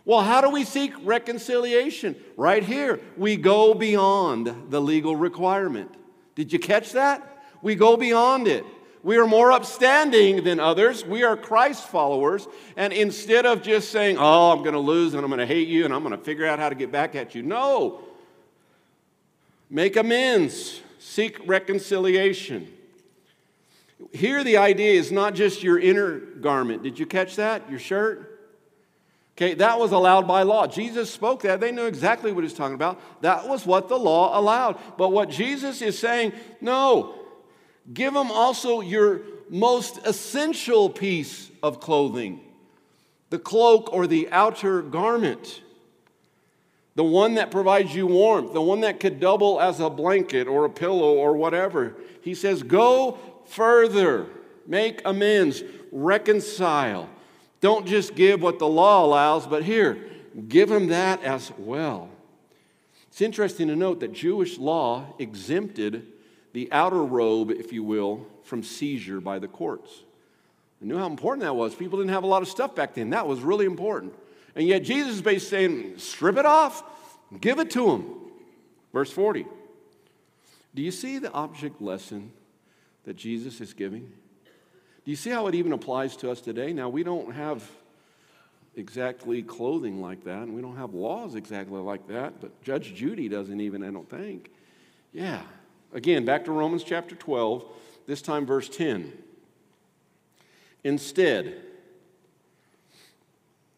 Well, 0.06 0.22
how 0.22 0.42
do 0.42 0.50
we 0.50 0.64
seek 0.64 0.92
reconciliation? 1.04 2.16
Right 2.36 2.64
here. 2.64 3.00
We 3.16 3.38
go 3.38 3.76
beyond 3.76 4.72
the 4.72 4.82
legal 4.82 5.16
requirement. 5.16 5.94
Did 6.34 6.52
you 6.52 6.58
catch 6.58 6.94
that? 6.94 7.44
We 7.62 7.76
go 7.76 7.96
beyond 7.96 8.48
it. 8.48 8.66
We 9.02 9.18
are 9.18 9.26
more 9.26 9.52
upstanding 9.52 10.44
than 10.44 10.60
others. 10.60 11.06
We 11.06 11.24
are 11.24 11.38
Christ 11.38 11.88
followers. 11.88 12.48
And 12.76 12.92
instead 12.92 13.46
of 13.46 13.62
just 13.62 13.92
saying, 13.92 14.18
oh, 14.20 14.52
I'm 14.52 14.60
going 14.60 14.74
to 14.74 14.80
lose 14.80 15.14
and 15.14 15.24
I'm 15.24 15.30
going 15.30 15.40
to 15.40 15.46
hate 15.46 15.68
you 15.68 15.86
and 15.86 15.94
I'm 15.94 16.04
going 16.04 16.18
to 16.18 16.24
figure 16.24 16.46
out 16.46 16.60
how 16.60 16.70
to 16.70 16.76
get 16.76 16.92
back 16.92 17.16
at 17.16 17.34
you, 17.34 17.42
no. 17.42 18.02
Make 19.70 19.96
amends, 19.96 20.82
seek 20.98 21.40
reconciliation. 21.48 22.68
Here, 24.12 24.44
the 24.44 24.58
idea 24.58 25.00
is 25.00 25.12
not 25.12 25.34
just 25.36 25.64
your 25.64 25.80
inner 25.80 26.20
garment. 26.20 26.84
Did 26.84 26.98
you 27.00 27.06
catch 27.06 27.36
that? 27.38 27.70
Your 27.70 27.80
shirt? 27.80 28.40
Okay, 29.38 29.54
that 29.54 29.80
was 29.80 29.94
allowed 29.94 30.28
by 30.28 30.44
law. 30.44 30.68
Jesus 30.68 31.10
spoke 31.10 31.44
that. 31.44 31.62
They 31.62 31.72
knew 31.72 31.86
exactly 31.86 32.34
what 32.34 32.44
he's 32.44 32.54
talking 32.54 32.76
about. 32.76 33.00
That 33.22 33.48
was 33.48 33.66
what 33.66 33.88
the 33.88 33.98
law 33.98 34.38
allowed. 34.38 34.78
But 34.98 35.14
what 35.14 35.30
Jesus 35.30 35.82
is 35.82 35.98
saying, 35.98 36.34
no, 36.60 37.16
give 37.94 38.14
them 38.14 38.32
also 38.32 38.82
your 38.82 39.22
most 39.50 40.00
essential 40.06 40.90
piece 40.90 41.50
of 41.64 41.80
clothing 41.80 42.42
the 43.30 43.40
cloak 43.40 43.94
or 43.94 44.08
the 44.08 44.28
outer 44.32 44.82
garment, 44.82 45.62
the 46.96 47.04
one 47.04 47.36
that 47.36 47.52
provides 47.52 47.94
you 47.94 48.08
warmth, 48.08 48.54
the 48.54 48.62
one 48.62 48.82
that 48.82 49.00
could 49.00 49.20
double 49.20 49.62
as 49.62 49.80
a 49.80 49.90
blanket 49.90 50.48
or 50.48 50.66
a 50.66 50.70
pillow 50.70 51.14
or 51.14 51.36
whatever. 51.36 51.96
He 52.22 52.34
says, 52.34 52.64
go 52.64 53.20
further, 53.46 54.26
make 54.66 55.02
amends, 55.06 55.64
reconcile. 55.92 57.08
Don't 57.62 57.86
just 57.86 58.16
give 58.16 58.42
what 58.42 58.58
the 58.58 58.68
law 58.68 59.06
allows, 59.06 59.46
but 59.46 59.64
here, 59.64 60.10
give 60.48 60.70
them 60.70 60.88
that 60.88 61.24
as 61.24 61.52
well. 61.58 62.10
It's 63.10 63.22
interesting 63.22 63.68
to 63.68 63.76
note 63.76 64.00
that 64.00 64.14
Jewish 64.14 64.58
law 64.58 65.14
exempted 65.20 66.08
the 66.54 66.72
outer 66.72 67.04
robe, 67.04 67.52
if 67.52 67.72
you 67.72 67.84
will, 67.84 68.26
from 68.44 68.64
seizure 68.64 69.22
by 69.22 69.40
the 69.40 69.48
courts. 69.48 70.04
I 70.82 70.86
knew 70.86 70.98
how 70.98 71.08
important 71.08 71.44
that 71.44 71.56
was. 71.56 71.76
People 71.76 72.00
didn't 72.00 72.14
have 72.14 72.24
a 72.24 72.28
lot 72.28 72.42
of 72.42 72.48
stuff 72.48 72.76
back 72.76 72.94
then. 72.94 73.12
That 73.12 73.28
was 73.28 73.42
really 73.42 73.66
important. 73.66 74.14
And 74.56 74.68
yet 74.68 74.84
Jesus 74.84 75.16
is 75.16 75.22
basically 75.22 75.50
saying, 75.50 75.98
strip 75.98 76.38
it 76.38 76.46
off, 76.46 76.84
give 77.40 77.60
it 77.60 77.70
to 77.72 77.86
them. 77.88 78.16
Verse 78.94 79.12
40. 79.12 79.46
Do 80.74 80.82
you 80.82 80.92
see 80.92 81.20
the 81.20 81.32
object 81.32 81.82
lesson 81.82 82.32
that 83.04 83.16
Jesus 83.16 83.60
is 83.62 83.74
giving? 83.74 84.12
Do 85.06 85.12
you 85.12 85.18
see 85.18 85.30
how 85.30 85.48
it 85.48 85.56
even 85.56 85.74
applies 85.74 86.16
to 86.18 86.32
us 86.32 86.42
today? 86.42 86.74
Now, 86.74 86.90
we 86.90 87.04
don't 87.04 87.34
have 87.34 87.70
exactly 88.76 89.42
clothing 89.42 90.02
like 90.02 90.24
that, 90.24 90.44
and 90.44 90.56
we 90.56 90.62
don't 90.62 90.78
have 90.78 90.94
laws 90.94 91.36
exactly 91.36 91.80
like 91.80 92.08
that, 92.08 92.40
but 92.40 92.62
Judge 92.62 92.94
Judy 92.94 93.28
doesn't 93.28 93.60
even, 93.60 93.84
I 93.84 93.92
don't 93.92 94.10
think. 94.10 94.52
Yeah. 95.12 95.42
Again, 95.94 96.24
back 96.24 96.46
to 96.46 96.52
Romans 96.52 96.84
chapter 96.84 97.16
12, 97.16 97.66
this 98.06 98.22
time 98.22 98.46
verse 98.46 98.70
10. 98.70 99.12
Instead, 100.84 101.62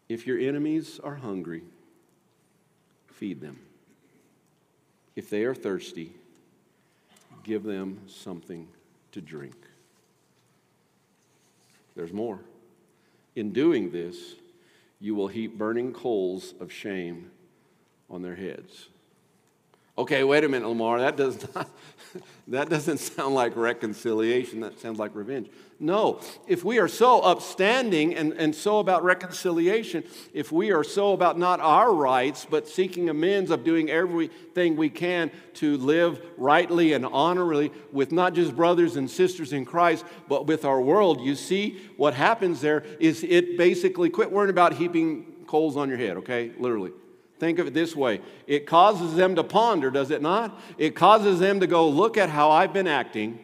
if 0.09 0.27
your 0.27 0.37
enemies 0.37 0.99
are 1.03 1.15
hungry, 1.15 1.63
feed 3.07 3.39
them. 3.39 3.59
If 5.15 5.29
they 5.29 5.43
are 5.45 5.55
thirsty, 5.55 6.13
give 7.43 7.63
them 7.63 8.01
something 8.07 8.67
to 9.13 9.21
drink. 9.21 9.55
There's 11.95 12.13
more. 12.13 12.39
In 13.35 13.51
doing 13.53 13.91
this, 13.91 14.17
you 14.99 15.15
will 15.15 15.27
heap 15.27 15.57
burning 15.57 15.93
coals 15.93 16.53
of 16.59 16.71
shame 16.71 17.31
on 18.09 18.21
their 18.21 18.35
heads. 18.35 18.89
Okay, 20.01 20.23
wait 20.23 20.43
a 20.43 20.49
minute, 20.49 20.67
Lamar. 20.67 20.99
That 20.99 21.15
does 21.15 21.47
not 21.55 21.69
that 22.47 22.69
doesn't 22.69 22.97
sound 22.97 23.35
like 23.35 23.55
reconciliation. 23.55 24.61
That 24.61 24.79
sounds 24.79 24.97
like 24.97 25.13
revenge. 25.13 25.47
No, 25.79 26.19
if 26.47 26.63
we 26.63 26.79
are 26.79 26.87
so 26.87 27.19
upstanding 27.21 28.15
and, 28.15 28.33
and 28.33 28.55
so 28.55 28.79
about 28.79 29.03
reconciliation, 29.03 30.03
if 30.33 30.51
we 30.51 30.71
are 30.71 30.83
so 30.83 31.13
about 31.13 31.37
not 31.37 31.59
our 31.59 31.93
rights, 31.93 32.47
but 32.49 32.67
seeking 32.67 33.09
amends 33.09 33.51
of 33.51 33.63
doing 33.63 33.91
everything 33.91 34.75
we 34.75 34.89
can 34.89 35.29
to 35.55 35.77
live 35.77 36.19
rightly 36.35 36.93
and 36.93 37.05
honorably 37.05 37.71
with 37.91 38.11
not 38.11 38.33
just 38.33 38.55
brothers 38.55 38.95
and 38.95 39.07
sisters 39.07 39.53
in 39.53 39.65
Christ, 39.65 40.03
but 40.27 40.47
with 40.47 40.65
our 40.65 40.81
world, 40.81 41.21
you 41.21 41.35
see 41.35 41.79
what 41.95 42.15
happens 42.15 42.59
there 42.59 42.83
is 42.99 43.23
it 43.23 43.55
basically 43.55 44.09
quit 44.09 44.31
worrying 44.31 44.49
about 44.49 44.73
heaping 44.73 45.45
coals 45.45 45.77
on 45.77 45.89
your 45.89 45.99
head, 45.99 46.17
okay? 46.17 46.51
Literally. 46.57 46.91
Think 47.41 47.57
of 47.57 47.65
it 47.65 47.73
this 47.73 47.95
way 47.95 48.21
it 48.45 48.67
causes 48.67 49.15
them 49.15 49.33
to 49.33 49.43
ponder, 49.43 49.89
does 49.89 50.11
it 50.11 50.21
not? 50.21 50.61
It 50.77 50.95
causes 50.95 51.39
them 51.39 51.61
to 51.61 51.65
go, 51.65 51.89
look 51.89 52.15
at 52.15 52.29
how 52.29 52.51
I've 52.51 52.71
been 52.71 52.85
acting. 52.85 53.39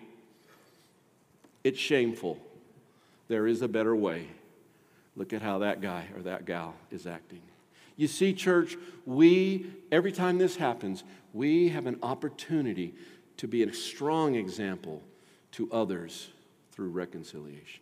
It's 1.63 1.79
shameful. 1.79 2.37
There 3.27 3.47
is 3.47 3.63
a 3.63 3.67
better 3.67 3.95
way. 3.95 4.27
Look 5.15 5.33
at 5.33 5.41
how 5.41 5.57
that 5.59 5.81
guy 5.81 6.09
or 6.15 6.21
that 6.21 6.45
gal 6.45 6.75
is 6.91 7.07
acting. 7.07 7.41
You 7.95 8.07
see, 8.07 8.33
church, 8.33 8.77
we, 9.07 9.65
every 9.91 10.11
time 10.11 10.37
this 10.37 10.57
happens, 10.57 11.03
we 11.33 11.69
have 11.69 11.87
an 11.87 11.97
opportunity 12.03 12.93
to 13.37 13.47
be 13.47 13.63
a 13.63 13.73
strong 13.73 14.35
example 14.35 15.01
to 15.53 15.71
others 15.71 16.29
through 16.71 16.89
reconciliation. 16.89 17.81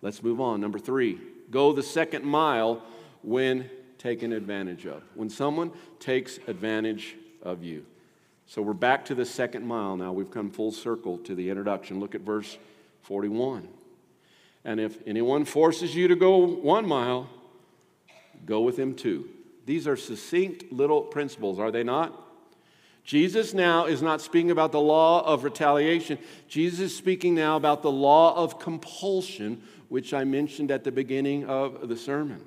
Let's 0.00 0.22
move 0.22 0.40
on. 0.40 0.62
Number 0.62 0.78
three, 0.78 1.20
go 1.50 1.74
the 1.74 1.82
second 1.82 2.24
mile 2.24 2.82
when 3.20 3.68
taken 4.04 4.34
advantage 4.34 4.84
of, 4.84 5.02
when 5.14 5.30
someone 5.30 5.72
takes 5.98 6.38
advantage 6.46 7.16
of 7.42 7.64
you. 7.64 7.86
So 8.44 8.60
we're 8.60 8.74
back 8.74 9.06
to 9.06 9.14
the 9.14 9.24
second 9.24 9.66
mile 9.66 9.96
now. 9.96 10.12
We've 10.12 10.30
come 10.30 10.50
full 10.50 10.72
circle 10.72 11.16
to 11.18 11.34
the 11.34 11.48
introduction. 11.48 12.00
Look 12.00 12.14
at 12.14 12.20
verse 12.20 12.58
41. 13.00 13.66
And 14.62 14.78
if 14.78 14.98
anyone 15.06 15.46
forces 15.46 15.96
you 15.96 16.06
to 16.08 16.16
go 16.16 16.36
one 16.36 16.86
mile, 16.86 17.30
go 18.44 18.60
with 18.60 18.78
him 18.78 18.94
two. 18.94 19.26
These 19.64 19.88
are 19.88 19.96
succinct 19.96 20.70
little 20.70 21.00
principles, 21.00 21.58
are 21.58 21.70
they 21.70 21.82
not? 21.82 22.12
Jesus 23.04 23.54
now 23.54 23.86
is 23.86 24.02
not 24.02 24.20
speaking 24.20 24.50
about 24.50 24.72
the 24.72 24.80
law 24.82 25.24
of 25.24 25.44
retaliation. 25.44 26.18
Jesus 26.46 26.80
is 26.80 26.94
speaking 26.94 27.34
now 27.34 27.56
about 27.56 27.80
the 27.80 27.90
law 27.90 28.36
of 28.36 28.58
compulsion, 28.58 29.62
which 29.88 30.12
I 30.12 30.24
mentioned 30.24 30.70
at 30.70 30.84
the 30.84 30.92
beginning 30.92 31.46
of 31.46 31.88
the 31.88 31.96
sermon. 31.96 32.44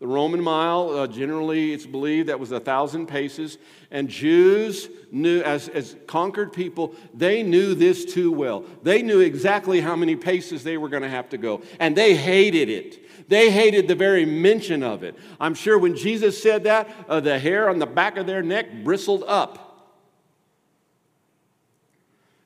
The 0.00 0.06
Roman 0.06 0.40
mile, 0.40 0.90
uh, 0.90 1.06
generally, 1.08 1.72
it's 1.72 1.86
believed 1.86 2.28
that 2.28 2.38
was 2.38 2.52
a 2.52 2.60
thousand 2.60 3.06
paces. 3.06 3.58
And 3.90 4.08
Jews 4.08 4.88
knew, 5.10 5.40
as, 5.40 5.68
as 5.68 5.96
conquered 6.06 6.52
people, 6.52 6.94
they 7.14 7.42
knew 7.42 7.74
this 7.74 8.04
too 8.04 8.30
well. 8.30 8.64
They 8.84 9.02
knew 9.02 9.18
exactly 9.18 9.80
how 9.80 9.96
many 9.96 10.14
paces 10.14 10.62
they 10.62 10.76
were 10.76 10.88
going 10.88 11.02
to 11.02 11.08
have 11.08 11.30
to 11.30 11.38
go. 11.38 11.62
And 11.80 11.96
they 11.96 12.14
hated 12.14 12.68
it. 12.68 13.28
They 13.28 13.50
hated 13.50 13.88
the 13.88 13.96
very 13.96 14.24
mention 14.24 14.84
of 14.84 15.02
it. 15.02 15.16
I'm 15.40 15.54
sure 15.54 15.76
when 15.76 15.96
Jesus 15.96 16.40
said 16.40 16.64
that, 16.64 16.88
uh, 17.08 17.18
the 17.18 17.38
hair 17.38 17.68
on 17.68 17.80
the 17.80 17.86
back 17.86 18.16
of 18.16 18.26
their 18.26 18.42
neck 18.42 18.84
bristled 18.84 19.24
up. 19.26 19.64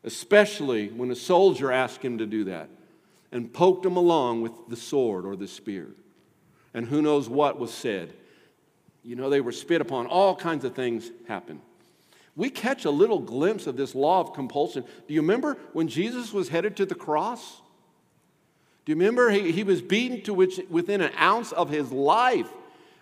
Especially 0.05 0.89
when 0.89 1.11
a 1.11 1.15
soldier 1.15 1.71
asked 1.71 2.03
him 2.03 2.17
to 2.19 2.27
do 2.27 2.45
that 2.45 2.71
and 3.31 3.53
poked 3.53 3.85
him 3.85 3.97
along 3.97 4.41
with 4.41 4.53
the 4.69 4.77
sword 4.77 5.27
or 5.27 5.37
the 5.37 5.47
spear 5.47 5.91
and 6.75 6.87
who 6.87 7.03
knows 7.03 7.29
what 7.29 7.59
was 7.59 7.73
said. 7.73 8.13
You 9.03 9.17
know, 9.17 9.31
they 9.31 9.41
were 9.41 9.53
spit 9.53 9.81
upon, 9.81 10.07
all 10.07 10.37
kinds 10.37 10.65
of 10.65 10.75
things 10.75 11.11
happened. 11.27 11.61
We 12.35 12.49
catch 12.49 12.85
a 12.85 12.91
little 12.91 13.19
glimpse 13.19 13.67
of 13.67 13.77
this 13.77 13.95
law 13.95 14.21
of 14.21 14.33
compulsion. 14.33 14.85
Do 15.07 15.15
you 15.15 15.21
remember 15.21 15.59
when 15.73 15.89
Jesus 15.89 16.33
was 16.33 16.49
headed 16.49 16.77
to 16.77 16.87
the 16.87 16.95
cross? 16.95 17.61
Do 18.85 18.93
you 18.93 18.97
remember 18.97 19.31
he, 19.31 19.53
he 19.53 19.65
was 19.65 19.83
beaten 19.83 20.23
to 20.23 20.35
which, 20.35 20.61
within 20.71 21.01
an 21.01 21.13
ounce 21.21 21.53
of 21.53 21.69
his 21.69 21.93
life? 21.93 22.49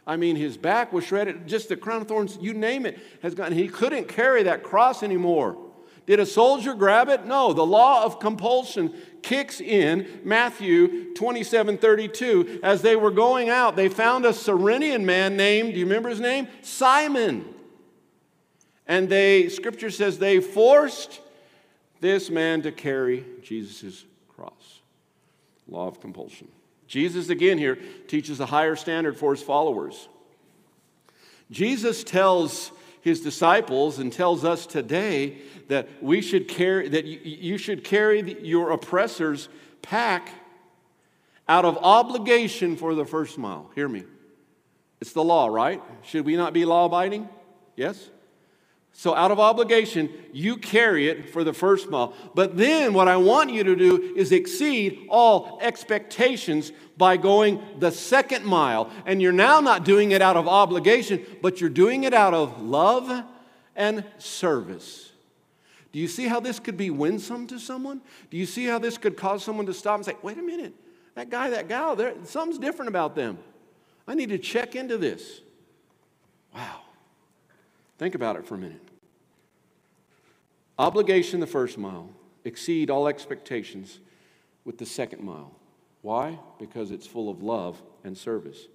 I 0.06 0.16
mean, 0.16 0.36
his 0.36 0.56
back 0.56 0.92
was 0.92 1.04
shredded, 1.04 1.46
just 1.46 1.68
the 1.68 1.76
crown 1.76 2.02
of 2.02 2.08
thorns, 2.08 2.38
you 2.40 2.54
name 2.54 2.86
it, 2.86 2.98
has 3.22 3.34
gone. 3.34 3.52
He 3.52 3.68
couldn't 3.68 4.08
carry 4.08 4.42
that 4.44 4.62
cross 4.64 5.02
anymore. 5.02 5.56
Did 6.06 6.18
a 6.18 6.26
soldier 6.26 6.74
grab 6.74 7.08
it? 7.08 7.26
No. 7.26 7.52
The 7.52 7.64
law 7.64 8.04
of 8.04 8.18
compulsion 8.18 8.92
kicks 9.22 9.60
in 9.60 10.20
Matthew 10.24 11.14
27 11.14 11.78
32. 11.78 12.60
As 12.62 12.82
they 12.82 12.96
were 12.96 13.10
going 13.10 13.48
out, 13.48 13.76
they 13.76 13.88
found 13.88 14.24
a 14.24 14.32
Cyrenian 14.32 15.06
man 15.06 15.36
named, 15.36 15.74
do 15.74 15.78
you 15.78 15.86
remember 15.86 16.08
his 16.08 16.20
name? 16.20 16.48
Simon. 16.62 17.44
And 18.86 19.08
they, 19.08 19.48
scripture 19.48 19.90
says, 19.90 20.18
they 20.18 20.40
forced 20.40 21.20
this 22.00 22.30
man 22.30 22.62
to 22.62 22.72
carry 22.72 23.24
Jesus' 23.42 24.04
cross. 24.28 24.80
Law 25.68 25.86
of 25.86 26.00
compulsion. 26.00 26.48
Jesus, 26.88 27.28
again, 27.28 27.56
here 27.56 27.78
teaches 28.08 28.40
a 28.40 28.46
higher 28.46 28.74
standard 28.74 29.16
for 29.16 29.32
his 29.32 29.42
followers. 29.42 30.08
Jesus 31.50 32.02
tells 32.02 32.72
his 33.00 33.20
disciples 33.20 33.98
and 33.98 34.12
tells 34.12 34.44
us 34.44 34.66
today 34.66 35.38
that 35.68 35.88
we 36.02 36.20
should 36.20 36.48
carry 36.48 36.88
that 36.88 37.04
you 37.04 37.56
should 37.58 37.84
carry 37.84 38.40
your 38.42 38.70
oppressor's 38.70 39.48
pack 39.82 40.30
out 41.48 41.64
of 41.64 41.78
obligation 41.78 42.76
for 42.76 42.94
the 42.94 43.04
first 43.04 43.38
mile. 43.38 43.70
Hear 43.74 43.88
me. 43.88 44.04
It's 45.00 45.12
the 45.12 45.24
law, 45.24 45.46
right? 45.46 45.82
Should 46.02 46.26
we 46.26 46.36
not 46.36 46.52
be 46.52 46.64
law 46.64 46.84
abiding? 46.84 47.28
Yes? 47.74 48.10
So, 48.92 49.14
out 49.14 49.30
of 49.30 49.40
obligation, 49.40 50.10
you 50.32 50.56
carry 50.56 51.08
it 51.08 51.30
for 51.30 51.42
the 51.42 51.54
first 51.54 51.88
mile. 51.88 52.12
But 52.34 52.56
then, 52.56 52.92
what 52.92 53.08
I 53.08 53.16
want 53.16 53.50
you 53.50 53.64
to 53.64 53.74
do 53.74 54.12
is 54.14 54.30
exceed 54.30 55.06
all 55.08 55.58
expectations 55.62 56.72
by 56.98 57.16
going 57.16 57.62
the 57.78 57.92
second 57.92 58.44
mile. 58.44 58.90
And 59.06 59.22
you're 59.22 59.32
now 59.32 59.60
not 59.60 59.84
doing 59.84 60.10
it 60.10 60.20
out 60.20 60.36
of 60.36 60.46
obligation, 60.46 61.24
but 61.40 61.60
you're 61.60 61.70
doing 61.70 62.04
it 62.04 62.12
out 62.12 62.34
of 62.34 62.60
love 62.60 63.24
and 63.74 64.04
service. 64.18 65.12
Do 65.92 65.98
you 65.98 66.06
see 66.06 66.28
how 66.28 66.40
this 66.40 66.60
could 66.60 66.76
be 66.76 66.90
winsome 66.90 67.46
to 67.48 67.58
someone? 67.58 68.00
Do 68.30 68.36
you 68.36 68.46
see 68.46 68.66
how 68.66 68.78
this 68.78 68.98
could 68.98 69.16
cause 69.16 69.42
someone 69.42 69.66
to 69.66 69.74
stop 69.74 69.96
and 69.96 70.04
say, 70.04 70.16
wait 70.22 70.38
a 70.38 70.42
minute, 70.42 70.74
that 71.14 71.30
guy, 71.30 71.50
that 71.50 71.68
gal, 71.68 71.96
something's 72.24 72.58
different 72.58 72.88
about 72.88 73.14
them. 73.14 73.38
I 74.06 74.14
need 74.14 74.28
to 74.28 74.38
check 74.38 74.76
into 74.76 74.98
this. 74.98 75.40
Think 78.00 78.14
about 78.14 78.36
it 78.36 78.46
for 78.46 78.54
a 78.54 78.58
minute. 78.58 78.80
Obligation 80.78 81.38
the 81.38 81.46
first 81.46 81.76
mile, 81.76 82.08
exceed 82.46 82.88
all 82.88 83.06
expectations 83.06 83.98
with 84.64 84.78
the 84.78 84.86
second 84.86 85.22
mile. 85.22 85.54
Why? 86.00 86.38
Because 86.58 86.92
it's 86.92 87.06
full 87.06 87.28
of 87.28 87.42
love 87.42 87.82
and 88.02 88.16
service. 88.16 88.68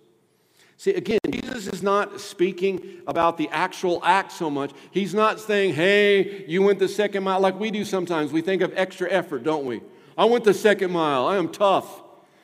See, 0.77 0.93
again, 0.93 1.17
Jesus 1.31 1.65
is 1.65 1.81
not 1.81 2.21
speaking 2.21 3.01
about 3.07 3.39
the 3.39 3.49
actual 3.49 3.99
act 4.03 4.31
so 4.31 4.51
much. 4.51 4.73
He's 4.91 5.15
not 5.15 5.39
saying, 5.39 5.73
hey, 5.73 6.45
you 6.45 6.61
went 6.61 6.77
the 6.77 6.87
second 6.87 7.23
mile 7.23 7.39
like 7.39 7.59
we 7.59 7.71
do 7.71 7.83
sometimes. 7.83 8.31
We 8.31 8.41
think 8.41 8.61
of 8.61 8.73
extra 8.75 9.09
effort, 9.09 9.41
don't 9.41 9.65
we? 9.65 9.81
I 10.15 10.25
went 10.25 10.43
the 10.43 10.53
second 10.53 10.91
mile. 10.91 11.25
I 11.25 11.37
am 11.37 11.49
tough. 11.49 12.03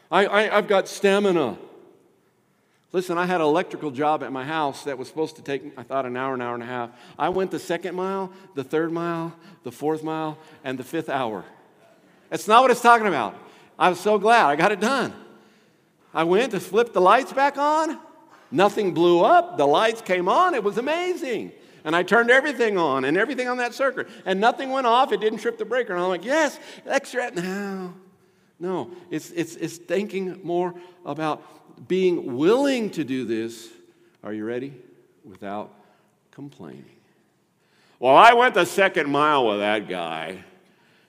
I, 0.09 0.25
I, 0.25 0.57
I've 0.57 0.67
got 0.67 0.87
stamina. 0.87 1.59
Listen, 2.93 3.17
I 3.17 3.25
had 3.25 3.39
an 3.39 3.47
electrical 3.47 3.89
job 3.89 4.21
at 4.21 4.33
my 4.33 4.43
house 4.43 4.83
that 4.83 4.97
was 4.97 5.07
supposed 5.07 5.37
to 5.37 5.41
take, 5.41 5.73
I 5.77 5.83
thought, 5.83 6.05
an 6.05 6.17
hour, 6.17 6.33
an 6.33 6.41
hour 6.41 6.53
and 6.53 6.63
a 6.63 6.65
half. 6.65 6.89
I 7.17 7.29
went 7.29 7.51
the 7.51 7.59
second 7.59 7.95
mile, 7.95 8.33
the 8.53 8.65
third 8.65 8.91
mile, 8.91 9.33
the 9.63 9.71
fourth 9.71 10.03
mile, 10.03 10.37
and 10.63 10.77
the 10.77 10.83
fifth 10.83 11.09
hour. 11.09 11.45
That's 12.29 12.47
not 12.47 12.61
what 12.61 12.71
it's 12.71 12.81
talking 12.81 13.07
about. 13.07 13.35
I 13.79 13.89
was 13.89 13.99
so 13.99 14.19
glad 14.19 14.45
I 14.45 14.55
got 14.57 14.71
it 14.71 14.81
done. 14.81 15.13
I 16.13 16.25
went 16.25 16.51
to 16.51 16.59
flip 16.59 16.91
the 16.91 16.99
lights 16.99 17.31
back 17.31 17.57
on. 17.57 17.97
Nothing 18.51 18.93
blew 18.93 19.21
up. 19.21 19.57
The 19.57 19.65
lights 19.65 20.01
came 20.01 20.27
on. 20.27 20.53
It 20.53 20.63
was 20.63 20.77
amazing. 20.77 21.53
And 21.85 21.95
I 21.95 22.03
turned 22.03 22.29
everything 22.29 22.77
on 22.77 23.05
and 23.05 23.17
everything 23.17 23.47
on 23.47 23.57
that 23.57 23.73
circuit. 23.73 24.09
And 24.25 24.41
nothing 24.41 24.69
went 24.69 24.85
off. 24.85 25.13
It 25.13 25.21
didn't 25.21 25.39
trip 25.39 25.57
the 25.57 25.65
breaker. 25.65 25.93
And 25.93 26.01
I'm 26.01 26.09
like, 26.09 26.25
yes, 26.25 26.59
extra. 26.85 27.31
No, 27.31 27.93
no. 28.59 28.91
It's, 29.09 29.31
it's, 29.31 29.55
it's 29.55 29.77
thinking 29.77 30.41
more 30.43 30.75
about 31.05 31.41
being 31.87 32.37
willing 32.37 32.89
to 32.91 33.03
do 33.03 33.25
this, 33.25 33.69
are 34.23 34.33
you 34.33 34.45
ready? 34.45 34.73
Without 35.23 35.73
complaining. 36.31 36.85
Well, 37.99 38.15
I 38.15 38.33
went 38.33 38.55
the 38.55 38.65
second 38.65 39.09
mile 39.09 39.47
with 39.47 39.59
that 39.59 39.87
guy. 39.87 40.43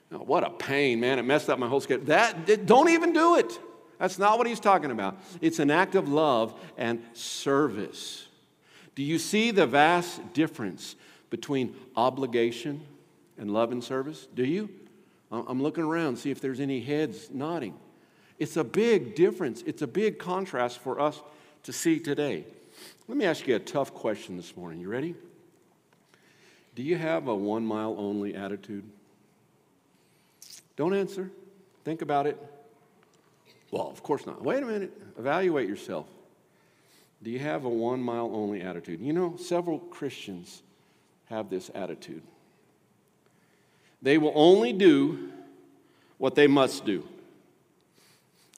What 0.09 0.43
a 0.43 0.51
pain, 0.51 0.99
man. 0.99 1.17
It 1.17 1.23
messed 1.23 1.49
up 1.49 1.57
my 1.57 1.67
whole 1.67 1.81
schedule. 1.81 2.05
That, 2.05 2.65
don't 2.67 2.89
even 2.89 3.13
do 3.13 3.37
it. 3.37 3.59
That's 3.97 4.19
not 4.19 4.37
what 4.37 4.45
he's 4.45 4.59
talking 4.59 4.91
about. 4.91 5.17
It's 5.41 5.59
an 5.59 5.71
act 5.71 5.95
of 5.95 6.07
love 6.07 6.53
and 6.77 7.01
service. 7.13 8.27
Do 8.95 9.01
you 9.01 9.17
see 9.17 9.49
the 9.49 9.65
vast 9.65 10.33
difference 10.33 10.95
between 11.31 11.75
obligation 11.95 12.85
and 13.39 13.51
love 13.51 13.71
and 13.71 13.83
service? 13.83 14.27
Do 14.35 14.45
you? 14.45 14.69
I'm 15.31 15.63
looking 15.63 15.83
around, 15.83 16.17
see 16.17 16.29
if 16.29 16.39
there's 16.39 16.59
any 16.59 16.79
heads 16.79 17.29
nodding. 17.31 17.73
It's 18.39 18.57
a 18.57 18.63
big 18.63 19.15
difference. 19.15 19.63
It's 19.65 19.81
a 19.81 19.87
big 19.87 20.19
contrast 20.19 20.79
for 20.79 20.99
us 20.99 21.21
to 21.63 21.73
see 21.73 21.99
today. 21.99 22.45
Let 23.07 23.17
me 23.17 23.25
ask 23.25 23.47
you 23.47 23.55
a 23.55 23.59
tough 23.59 23.93
question 23.93 24.37
this 24.37 24.55
morning. 24.55 24.79
You 24.79 24.89
ready? 24.89 25.15
Do 26.75 26.83
you 26.83 26.97
have 26.97 27.27
a 27.27 27.35
one 27.35 27.65
mile 27.65 27.95
only 27.97 28.35
attitude? 28.35 28.83
Don't 30.75 30.93
answer. 30.93 31.29
Think 31.83 32.01
about 32.01 32.25
it. 32.25 32.37
Well, 33.71 33.89
of 33.89 34.01
course 34.03 34.25
not. 34.25 34.43
Wait 34.43 34.63
a 34.63 34.65
minute. 34.65 34.91
Evaluate 35.17 35.67
yourself. 35.67 36.07
Do 37.21 37.29
you 37.29 37.39
have 37.39 37.65
a 37.65 37.69
one 37.69 38.01
mile 38.01 38.31
only 38.33 38.61
attitude? 38.61 38.99
You 38.99 39.13
know, 39.13 39.35
several 39.37 39.79
Christians 39.79 40.61
have 41.25 41.49
this 41.49 41.71
attitude. 41.73 42.21
They 44.01 44.17
will 44.17 44.33
only 44.35 44.73
do 44.73 45.31
what 46.17 46.35
they 46.35 46.47
must 46.47 46.85
do. 46.85 47.07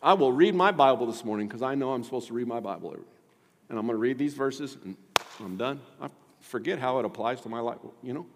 I 0.05 0.13
will 0.13 0.31
read 0.31 0.53
my 0.53 0.71
Bible 0.71 1.07
this 1.07 1.25
morning 1.25 1.47
because 1.47 1.63
I 1.63 1.73
know 1.73 1.91
I'm 1.91 2.03
supposed 2.03 2.27
to 2.27 2.33
read 2.35 2.47
my 2.47 2.59
Bible. 2.59 2.95
And 3.69 3.79
I'm 3.79 3.87
going 3.87 3.95
to 3.95 3.99
read 3.99 4.19
these 4.19 4.35
verses 4.35 4.77
and 4.85 4.95
I'm 5.39 5.57
done. 5.57 5.81
I 5.99 6.09
forget 6.41 6.77
how 6.77 6.99
it 6.99 7.05
applies 7.05 7.41
to 7.41 7.49
my 7.49 7.59
life, 7.59 7.79
you 8.03 8.13
know? 8.13 8.27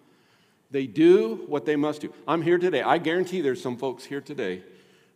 They 0.71 0.87
do 0.87 1.43
what 1.45 1.67
they 1.67 1.75
must 1.75 2.01
do. 2.01 2.11
I'm 2.27 2.41
here 2.41 2.57
today. 2.57 2.81
I 2.81 2.97
guarantee 2.97 3.41
there's 3.41 3.61
some 3.61 3.77
folks 3.77 4.03
here 4.03 4.19
today 4.19 4.63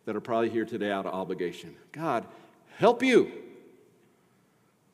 that 0.04 0.14
are 0.14 0.20
probably 0.20 0.48
here 0.48 0.64
today 0.64 0.92
out 0.92 1.06
of 1.06 1.12
obligation. 1.12 1.74
God, 1.90 2.24
help 2.76 3.02
you. 3.02 3.32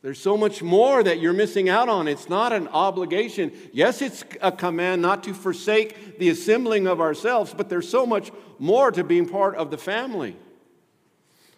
There's 0.00 0.18
so 0.18 0.38
much 0.38 0.62
more 0.62 1.02
that 1.02 1.20
you're 1.20 1.34
missing 1.34 1.68
out 1.68 1.90
on. 1.90 2.08
It's 2.08 2.30
not 2.30 2.54
an 2.54 2.68
obligation. 2.68 3.52
Yes, 3.70 4.00
it's 4.00 4.24
a 4.40 4.50
command 4.50 5.02
not 5.02 5.24
to 5.24 5.34
forsake 5.34 6.18
the 6.18 6.30
assembling 6.30 6.86
of 6.86 7.02
ourselves, 7.02 7.52
but 7.54 7.68
there's 7.68 7.88
so 7.88 8.06
much 8.06 8.30
more 8.58 8.90
to 8.92 9.04
being 9.04 9.28
part 9.28 9.56
of 9.56 9.70
the 9.70 9.76
family. 9.76 10.36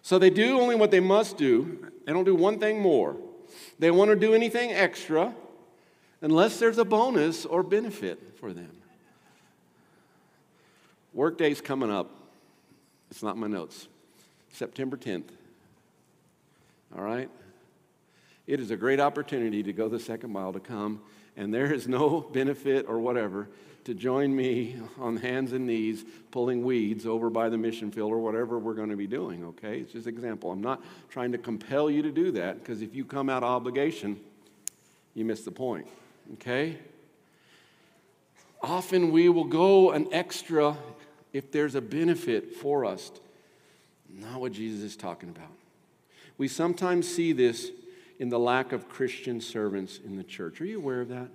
So 0.03 0.19
they 0.19 0.29
do 0.29 0.59
only 0.59 0.75
what 0.75 0.91
they 0.91 0.99
must 0.99 1.37
do. 1.37 1.89
They 2.05 2.11
don't 2.11 2.25
do 2.25 2.35
one 2.35 2.59
thing 2.59 2.81
more. 2.81 3.15
They 3.79 3.89
want 3.89 4.09
to 4.09 4.15
do 4.15 4.33
anything 4.33 4.71
extra 4.71 5.33
unless 6.21 6.59
there's 6.59 6.77
a 6.77 6.85
bonus 6.85 7.45
or 7.45 7.63
benefit 7.63 8.37
for 8.37 8.53
them. 8.53 8.69
Workday's 11.13 11.61
coming 11.61 11.89
up. 11.89 12.09
It's 13.09 13.23
not 13.23 13.37
my 13.37 13.47
notes. 13.47 13.87
September 14.51 14.97
10th. 14.97 15.29
All 16.97 17.03
right? 17.03 17.29
It 18.45 18.59
is 18.59 18.71
a 18.71 18.75
great 18.75 18.99
opportunity 18.99 19.63
to 19.63 19.73
go 19.73 19.87
the 19.87 19.99
second 19.99 20.31
mile 20.31 20.53
to 20.53 20.59
come, 20.59 21.01
and 21.37 21.53
there 21.53 21.73
is 21.73 21.87
no 21.87 22.21
benefit 22.33 22.85
or 22.87 22.99
whatever 22.99 23.47
to 23.85 23.93
join 23.93 24.33
me 24.33 24.77
on 24.97 25.17
hands 25.17 25.51
and 25.51 25.67
knees 25.67 26.05
pulling 26.31 26.63
weeds 26.63 27.05
over 27.05 27.29
by 27.29 27.49
the 27.49 27.57
mission 27.57 27.91
field 27.91 28.11
or 28.11 28.19
whatever 28.19 28.57
we're 28.57 28.73
going 28.73 28.89
to 28.89 28.95
be 28.95 29.07
doing, 29.07 29.43
okay? 29.43 29.79
It's 29.79 29.91
just 29.91 30.07
an 30.07 30.13
example. 30.13 30.51
I'm 30.51 30.61
not 30.61 30.81
trying 31.09 31.33
to 31.33 31.37
compel 31.37 31.89
you 31.89 32.01
to 32.01 32.11
do 32.11 32.31
that 32.31 32.59
because 32.59 32.81
if 32.81 32.95
you 32.95 33.03
come 33.03 33.29
out 33.29 33.43
of 33.43 33.49
obligation, 33.49 34.19
you 35.13 35.25
miss 35.25 35.43
the 35.43 35.51
point, 35.51 35.87
okay? 36.33 36.77
Often 38.61 39.11
we 39.11 39.27
will 39.27 39.43
go 39.43 39.91
an 39.91 40.07
extra 40.13 40.77
if 41.33 41.51
there's 41.51 41.75
a 41.75 41.81
benefit 41.81 42.55
for 42.55 42.85
us. 42.85 43.11
Not 44.09 44.39
what 44.39 44.53
Jesus 44.53 44.81
is 44.81 44.95
talking 44.95 45.29
about. 45.29 45.51
We 46.37 46.47
sometimes 46.47 47.07
see 47.07 47.33
this 47.33 47.69
in 48.19 48.29
the 48.29 48.39
lack 48.39 48.71
of 48.71 48.87
Christian 48.87 49.41
servants 49.41 49.99
in 50.03 50.15
the 50.15 50.23
church. 50.23 50.61
Are 50.61 50.65
you 50.65 50.77
aware 50.77 51.01
of 51.01 51.09
that? 51.09 51.29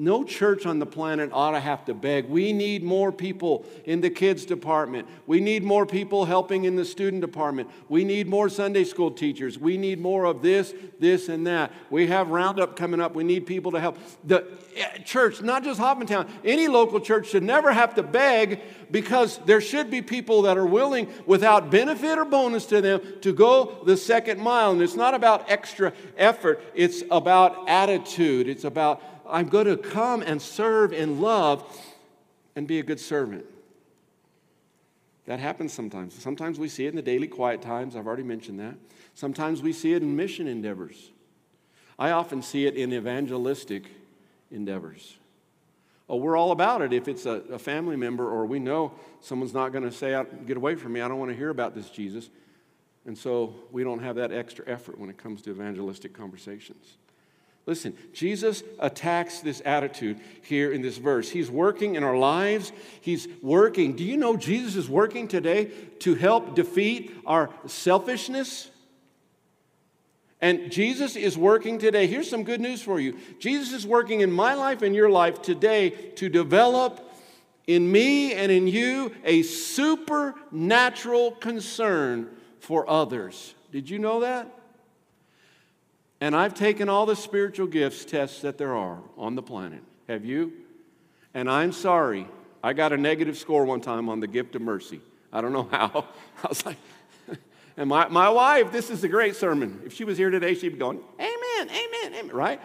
No 0.00 0.22
church 0.22 0.64
on 0.64 0.78
the 0.78 0.86
planet 0.86 1.30
ought 1.32 1.50
to 1.50 1.58
have 1.60 1.84
to 1.86 1.92
beg. 1.92 2.28
We 2.28 2.52
need 2.52 2.84
more 2.84 3.10
people 3.10 3.66
in 3.84 4.00
the 4.00 4.10
kids 4.10 4.46
department. 4.46 5.08
We 5.26 5.40
need 5.40 5.64
more 5.64 5.86
people 5.86 6.24
helping 6.24 6.66
in 6.66 6.76
the 6.76 6.84
student 6.84 7.20
department. 7.20 7.68
We 7.88 8.04
need 8.04 8.28
more 8.28 8.48
Sunday 8.48 8.84
school 8.84 9.10
teachers. 9.10 9.58
We 9.58 9.76
need 9.76 9.98
more 9.98 10.24
of 10.24 10.40
this, 10.40 10.72
this, 11.00 11.28
and 11.28 11.44
that. 11.48 11.72
We 11.90 12.06
have 12.06 12.28
Roundup 12.28 12.76
coming 12.76 13.00
up. 13.00 13.16
We 13.16 13.24
need 13.24 13.44
people 13.44 13.72
to 13.72 13.80
help. 13.80 13.98
The 14.22 14.46
eh, 14.76 14.98
church, 14.98 15.42
not 15.42 15.64
just 15.64 15.80
Hoffmantown, 15.80 16.28
any 16.44 16.68
local 16.68 17.00
church 17.00 17.30
should 17.30 17.42
never 17.42 17.72
have 17.72 17.96
to 17.96 18.04
beg 18.04 18.60
because 18.92 19.38
there 19.46 19.60
should 19.60 19.90
be 19.90 20.00
people 20.00 20.42
that 20.42 20.56
are 20.56 20.64
willing, 20.64 21.12
without 21.26 21.72
benefit 21.72 22.18
or 22.18 22.24
bonus 22.24 22.66
to 22.66 22.80
them, 22.80 23.00
to 23.22 23.32
go 23.32 23.82
the 23.84 23.96
second 23.96 24.40
mile. 24.40 24.70
And 24.70 24.80
it's 24.80 24.94
not 24.94 25.14
about 25.14 25.50
extra 25.50 25.92
effort, 26.16 26.62
it's 26.76 27.02
about 27.10 27.68
attitude. 27.68 28.48
It's 28.48 28.62
about 28.62 29.02
I'm 29.28 29.48
going 29.48 29.66
to 29.66 29.76
come 29.76 30.22
and 30.22 30.40
serve 30.40 30.92
in 30.92 31.20
love 31.20 31.64
and 32.56 32.66
be 32.66 32.78
a 32.78 32.82
good 32.82 33.00
servant. 33.00 33.44
That 35.26 35.40
happens 35.40 35.72
sometimes. 35.72 36.14
Sometimes 36.14 36.58
we 36.58 36.68
see 36.68 36.86
it 36.86 36.90
in 36.90 36.96
the 36.96 37.02
daily 37.02 37.26
quiet 37.26 37.60
times. 37.60 37.94
I've 37.94 38.06
already 38.06 38.22
mentioned 38.22 38.58
that. 38.60 38.74
Sometimes 39.14 39.62
we 39.62 39.72
see 39.72 39.92
it 39.92 40.02
in 40.02 40.16
mission 40.16 40.46
endeavors. 40.46 41.10
I 41.98 42.12
often 42.12 42.40
see 42.40 42.66
it 42.66 42.76
in 42.76 42.94
evangelistic 42.94 43.84
endeavors. 44.50 45.18
Oh, 46.08 46.16
we're 46.16 46.36
all 46.36 46.52
about 46.52 46.80
it 46.80 46.94
if 46.94 47.08
it's 47.08 47.26
a, 47.26 47.42
a 47.52 47.58
family 47.58 47.96
member 47.96 48.30
or 48.30 48.46
we 48.46 48.58
know 48.58 48.92
someone's 49.20 49.52
not 49.52 49.72
going 49.72 49.84
to 49.84 49.92
say, 49.92 50.20
Get 50.46 50.56
away 50.56 50.74
from 50.74 50.94
me, 50.94 51.02
I 51.02 51.08
don't 51.08 51.18
want 51.18 51.30
to 51.30 51.36
hear 51.36 51.50
about 51.50 51.74
this 51.74 51.90
Jesus. 51.90 52.30
And 53.04 53.16
so 53.16 53.54
we 53.70 53.84
don't 53.84 54.00
have 54.00 54.16
that 54.16 54.32
extra 54.32 54.64
effort 54.66 54.98
when 54.98 55.10
it 55.10 55.18
comes 55.18 55.42
to 55.42 55.50
evangelistic 55.50 56.14
conversations. 56.14 56.96
Listen, 57.68 57.94
Jesus 58.14 58.62
attacks 58.78 59.40
this 59.40 59.60
attitude 59.62 60.18
here 60.40 60.72
in 60.72 60.80
this 60.80 60.96
verse. 60.96 61.28
He's 61.28 61.50
working 61.50 61.96
in 61.96 62.02
our 62.02 62.16
lives. 62.16 62.72
He's 63.02 63.28
working. 63.42 63.94
Do 63.94 64.04
you 64.04 64.16
know 64.16 64.38
Jesus 64.38 64.74
is 64.74 64.88
working 64.88 65.28
today 65.28 65.66
to 65.98 66.14
help 66.14 66.54
defeat 66.54 67.14
our 67.26 67.50
selfishness? 67.66 68.70
And 70.40 70.72
Jesus 70.72 71.14
is 71.14 71.36
working 71.36 71.78
today. 71.78 72.06
Here's 72.06 72.30
some 72.30 72.42
good 72.42 72.62
news 72.62 72.80
for 72.80 72.98
you 72.98 73.18
Jesus 73.38 73.74
is 73.74 73.86
working 73.86 74.22
in 74.22 74.32
my 74.32 74.54
life 74.54 74.80
and 74.80 74.94
your 74.94 75.10
life 75.10 75.42
today 75.42 75.90
to 75.90 76.30
develop 76.30 77.06
in 77.66 77.92
me 77.92 78.32
and 78.32 78.50
in 78.50 78.66
you 78.66 79.14
a 79.26 79.42
supernatural 79.42 81.32
concern 81.32 82.30
for 82.60 82.88
others. 82.88 83.54
Did 83.70 83.90
you 83.90 83.98
know 83.98 84.20
that? 84.20 84.57
And 86.20 86.34
I've 86.34 86.54
taken 86.54 86.88
all 86.88 87.06
the 87.06 87.16
spiritual 87.16 87.66
gifts 87.66 88.04
tests 88.04 88.42
that 88.42 88.58
there 88.58 88.74
are 88.74 88.98
on 89.16 89.34
the 89.34 89.42
planet. 89.42 89.82
Have 90.08 90.24
you? 90.24 90.52
And 91.34 91.48
I'm 91.48 91.72
sorry, 91.72 92.26
I 92.62 92.72
got 92.72 92.92
a 92.92 92.96
negative 92.96 93.36
score 93.36 93.64
one 93.64 93.80
time 93.80 94.08
on 94.08 94.20
the 94.20 94.26
gift 94.26 94.56
of 94.56 94.62
mercy. 94.62 95.00
I 95.32 95.40
don't 95.40 95.52
know 95.52 95.64
how. 95.70 96.06
I 96.42 96.48
was 96.48 96.64
like, 96.66 96.78
and 97.76 97.88
my, 97.88 98.08
my 98.08 98.28
wife, 98.28 98.72
this 98.72 98.90
is 98.90 99.04
a 99.04 99.08
great 99.08 99.36
sermon. 99.36 99.82
If 99.84 99.94
she 99.94 100.04
was 100.04 100.18
here 100.18 100.30
today, 100.30 100.54
she'd 100.54 100.70
be 100.70 100.78
going, 100.78 101.00
Amen, 101.20 101.36
amen, 101.70 102.14
amen, 102.14 102.28
right? 102.34 102.60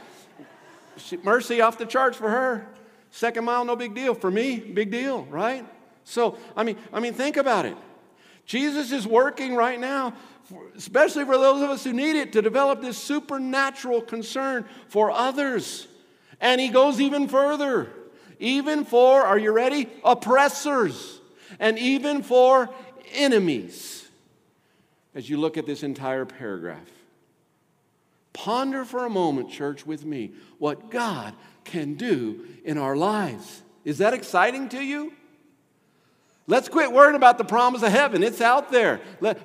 She, 0.97 1.17
mercy 1.17 1.61
off 1.61 1.77
the 1.77 1.85
charts 1.85 2.17
for 2.17 2.29
her. 2.29 2.67
Second 3.11 3.45
mile, 3.45 3.63
no 3.65 3.75
big 3.75 3.93
deal. 3.93 4.15
For 4.15 4.31
me, 4.31 4.57
big 4.57 4.89
deal, 4.89 5.23
right? 5.25 5.65
So, 6.03 6.37
I 6.55 6.63
mean, 6.63 6.77
I 6.91 6.99
mean, 6.99 7.13
think 7.13 7.37
about 7.37 7.65
it. 7.65 7.77
Jesus 8.45 8.91
is 8.91 9.07
working 9.07 9.55
right 9.55 9.79
now, 9.79 10.13
especially 10.75 11.25
for 11.25 11.38
those 11.38 11.62
of 11.62 11.69
us 11.69 11.84
who 11.84 11.93
need 11.93 12.15
it, 12.15 12.34
to 12.34 12.41
develop 12.41 12.82
this 12.82 12.97
supernatural 12.97 14.01
concern 14.01 14.65
for 14.88 15.12
others. 15.12 15.88
And 16.41 16.60
he 16.60 16.69
goes 16.69 16.99
even 16.99 17.27
further, 17.27 17.89
even 18.39 18.86
for, 18.86 19.21
are 19.21 19.38
you 19.38 19.51
ready? 19.51 19.89
Oppressors, 20.03 21.21
and 21.60 21.79
even 21.79 22.23
for 22.23 22.69
enemies. 23.13 24.08
As 25.15 25.29
you 25.29 25.38
look 25.38 25.58
at 25.58 25.65
this 25.65 25.84
entire 25.84 26.25
paragraph, 26.25 26.89
ponder 28.34 28.84
for 28.84 29.06
a 29.06 29.10
moment, 29.10 29.51
church, 29.51 29.86
with 29.86 30.06
me, 30.06 30.32
what 30.58 30.89
God 30.89 31.34
can 31.63 31.93
do 31.93 32.45
in 32.65 32.77
our 32.77 32.95
lives. 32.95 33.62
Is 33.86 33.99
that 33.99 34.13
exciting 34.13 34.69
to 34.69 34.82
you? 34.82 35.13
Let's 36.45 36.67
quit 36.67 36.91
worrying 36.91 37.15
about 37.15 37.38
the 37.38 37.45
promise 37.45 37.84
of 37.84 37.91
heaven. 37.91 38.21
It's 38.23 38.41
out 38.41 38.71
there. 38.71 38.97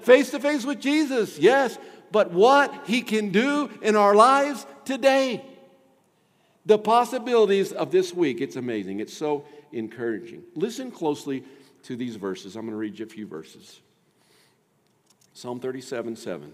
Face 0.03 0.31
to 0.31 0.41
face 0.41 0.65
with 0.65 0.81
Jesus, 0.81 1.39
yes, 1.39 1.79
but 2.11 2.33
what 2.33 2.75
he 2.87 3.03
can 3.03 3.31
do 3.31 3.71
in 3.83 3.95
our 3.95 4.15
lives 4.15 4.67
today. 4.85 5.45
The 6.67 6.79
possibilities 6.79 7.73
of 7.73 7.91
this 7.93 8.13
week, 8.13 8.41
it's 8.41 8.57
amazing. 8.57 9.01
It's 9.01 9.17
so 9.17 9.45
encouraging. 9.73 10.43
Listen 10.55 10.91
closely 10.91 11.45
to 11.85 11.97
these 11.97 12.17
verses. 12.17 12.57
I'm 12.57 12.63
going 12.63 12.73
to 12.73 12.77
read 12.77 12.99
you 12.99 13.07
a 13.07 13.09
few 13.09 13.27
verses. 13.27 13.81
Psalm 15.35 15.61
37 15.61 16.17
7. 16.17 16.53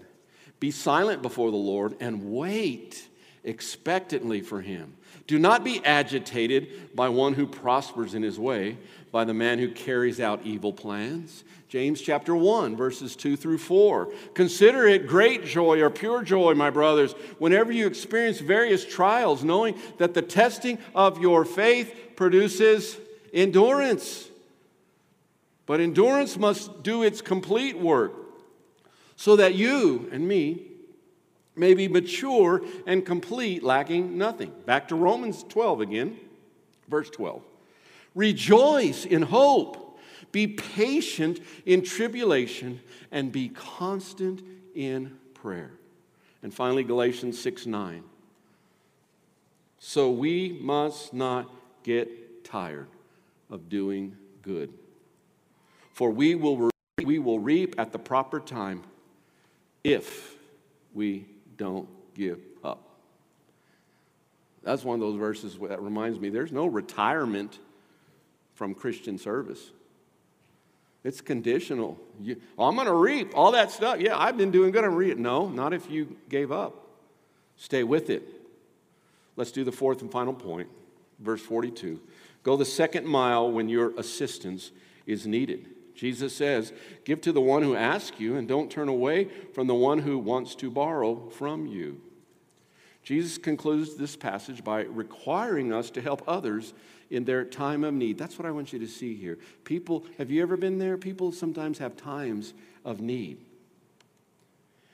Be 0.59 0.71
silent 0.71 1.21
before 1.21 1.51
the 1.51 1.57
Lord 1.57 1.95
and 1.99 2.31
wait 2.31 3.07
expectantly 3.43 4.41
for 4.41 4.61
him. 4.61 4.95
Do 5.27 5.39
not 5.39 5.63
be 5.63 5.83
agitated 5.83 6.95
by 6.95 7.09
one 7.09 7.33
who 7.33 7.47
prospers 7.47 8.13
in 8.13 8.21
his 8.21 8.39
way, 8.39 8.77
by 9.15 9.23
the 9.23 9.33
man 9.33 9.59
who 9.59 9.71
carries 9.71 10.19
out 10.19 10.41
evil 10.43 10.73
plans. 10.73 11.45
James 11.69 12.01
chapter 12.01 12.35
1, 12.35 12.75
verses 12.75 13.15
2 13.15 13.37
through 13.37 13.59
4. 13.59 14.11
Consider 14.33 14.87
it 14.89 15.07
great 15.07 15.45
joy 15.45 15.79
or 15.79 15.89
pure 15.89 16.21
joy, 16.21 16.53
my 16.53 16.69
brothers, 16.69 17.13
whenever 17.37 17.71
you 17.71 17.87
experience 17.87 18.41
various 18.41 18.83
trials, 18.83 19.41
knowing 19.41 19.79
that 19.99 20.13
the 20.13 20.21
testing 20.21 20.77
of 20.93 21.21
your 21.21 21.45
faith 21.45 21.95
produces 22.17 22.97
endurance. 23.31 24.27
But 25.65 25.79
endurance 25.79 26.35
must 26.35 26.83
do 26.83 27.01
its 27.01 27.21
complete 27.21 27.79
work 27.79 28.11
so 29.15 29.37
that 29.37 29.55
you 29.55 30.09
and 30.11 30.27
me 30.27 30.61
may 31.55 31.73
be 31.73 31.87
mature 31.87 32.61
and 32.85 33.05
complete, 33.05 33.63
lacking 33.63 34.17
nothing. 34.17 34.51
Back 34.65 34.89
to 34.89 34.95
Romans 34.95 35.45
12 35.47 35.79
again, 35.79 36.19
verse 36.89 37.09
12. 37.11 37.41
Rejoice 38.15 39.05
in 39.05 39.21
hope, 39.21 39.99
be 40.31 40.47
patient 40.47 41.41
in 41.65 41.83
tribulation, 41.83 42.79
and 43.11 43.31
be 43.31 43.49
constant 43.49 44.41
in 44.73 45.17
prayer. 45.33 45.71
And 46.41 46.53
finally, 46.53 46.83
Galatians 46.83 47.39
6 47.41 47.65
9. 47.65 48.03
So 49.79 50.09
we 50.09 50.57
must 50.61 51.13
not 51.13 51.51
get 51.83 52.43
tired 52.45 52.87
of 53.51 53.69
doing 53.69 54.15
good. 54.41 54.73
For 55.91 56.09
we 56.09 56.35
will, 56.35 56.69
we 57.03 57.19
will 57.19 57.39
reap 57.39 57.75
at 57.77 57.91
the 57.91 57.99
proper 57.99 58.39
time 58.39 58.83
if 59.83 60.35
we 60.93 61.25
don't 61.57 61.87
give 62.15 62.39
up. 62.63 62.81
That's 64.63 64.83
one 64.83 64.95
of 64.95 65.01
those 65.01 65.19
verses 65.19 65.57
that 65.61 65.81
reminds 65.81 66.19
me 66.19 66.29
there's 66.29 66.51
no 66.51 66.65
retirement 66.65 67.59
from 68.55 68.73
Christian 68.73 69.17
service. 69.17 69.71
It's 71.03 71.21
conditional. 71.21 71.99
You, 72.19 72.41
oh, 72.57 72.67
I'm 72.67 72.75
going 72.75 72.87
to 72.87 72.93
reap 72.93 73.33
all 73.35 73.51
that 73.51 73.69
stuff. 73.69 73.99
Yeah, 73.99 74.17
I've 74.17 74.37
been 74.37 74.49
doing 74.49 74.71
good. 74.71 74.83
I'm 74.83 74.95
reap. 74.95 75.19
No, 75.19 75.47
not 75.47 75.71
if 75.71 75.89
you 75.89 76.17
gave 76.29 76.51
up. 76.51 76.87
Stay 77.57 77.83
with 77.83 78.09
it. 78.09 78.27
Let's 79.35 79.51
do 79.51 79.63
the 79.63 79.71
fourth 79.71 80.01
and 80.01 80.11
final 80.11 80.33
point, 80.33 80.67
verse 81.19 81.41
42. 81.41 81.99
Go 82.41 82.57
the 82.57 82.65
second 82.65 83.05
mile 83.05 83.51
when 83.51 83.69
your 83.69 83.97
assistance 83.99 84.71
is 85.05 85.27
needed. 85.27 85.67
Jesus 85.93 86.35
says, 86.35 86.73
Give 87.03 87.21
to 87.21 87.31
the 87.31 87.41
one 87.41 87.61
who 87.61 87.75
asks 87.75 88.19
you, 88.19 88.35
and 88.35 88.47
don't 88.47 88.71
turn 88.71 88.89
away 88.89 89.25
from 89.53 89.67
the 89.67 89.75
one 89.75 89.99
who 89.99 90.17
wants 90.17 90.55
to 90.55 90.71
borrow 90.71 91.29
from 91.29 91.67
you. 91.67 92.01
Jesus 93.03 93.37
concludes 93.37 93.95
this 93.95 94.15
passage 94.15 94.63
by 94.63 94.81
requiring 94.81 95.71
us 95.71 95.91
to 95.91 96.01
help 96.01 96.23
others 96.27 96.73
in 97.09 97.25
their 97.25 97.43
time 97.45 97.83
of 97.83 97.93
need. 97.93 98.17
That's 98.17 98.37
what 98.37 98.45
I 98.45 98.51
want 98.51 98.73
you 98.73 98.79
to 98.79 98.87
see 98.87 99.15
here. 99.15 99.37
People, 99.63 100.05
have 100.17 100.31
you 100.31 100.41
ever 100.41 100.57
been 100.57 100.79
there? 100.79 100.97
People 100.97 101.31
sometimes 101.31 101.77
have 101.77 101.95
times 101.95 102.53
of 102.83 102.99
need. 102.99 103.37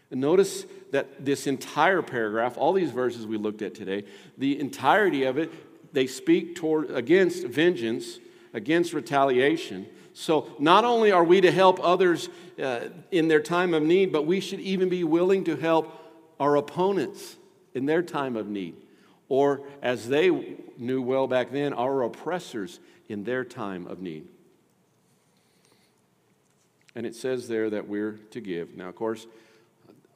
And 0.10 0.20
notice 0.20 0.66
that 0.92 1.24
this 1.24 1.48
entire 1.48 2.02
paragraph, 2.02 2.58
all 2.58 2.74
these 2.74 2.92
verses 2.92 3.26
we 3.26 3.38
looked 3.38 3.62
at 3.62 3.74
today, 3.74 4.04
the 4.38 4.60
entirety 4.60 5.24
of 5.24 5.38
it, 5.38 5.52
they 5.94 6.08
speak 6.08 6.56
toward 6.56 6.92
against 6.92 7.46
vengeance, 7.46 8.20
against 8.54 8.94
retaliation, 8.94 9.88
so, 10.14 10.50
not 10.60 10.84
only 10.84 11.12
are 11.12 11.24
we 11.24 11.42
to 11.42 11.52
help 11.52 11.80
others 11.82 12.30
uh, 12.62 12.82
in 13.12 13.28
their 13.28 13.40
time 13.40 13.74
of 13.74 13.82
need, 13.84 14.12
but 14.12 14.26
we 14.26 14.40
should 14.40 14.60
even 14.60 14.90
be 14.90 15.04
willing 15.04 15.46
to 15.46 15.56
help 15.56 15.94
our 16.40 16.58
opponents 16.58 17.38
in 17.74 17.86
their 17.86 18.02
time 18.02 18.36
of 18.36 18.48
need. 18.48 18.76
Or, 19.32 19.62
as 19.82 20.10
they 20.10 20.30
knew 20.78 21.02
well 21.02 21.26
back 21.26 21.54
then, 21.54 21.72
our 21.72 22.02
oppressors 22.02 22.82
in 23.08 23.24
their 23.24 23.46
time 23.46 23.88
of 23.88 24.02
need. 24.02 24.28
And 26.96 27.06
it 27.06 27.16
says 27.16 27.48
there 27.48 27.70
that 27.70 27.88
we're 27.88 28.20
to 28.32 28.42
give. 28.42 28.76
Now, 28.76 28.90
of 28.90 28.96
course, 28.98 29.28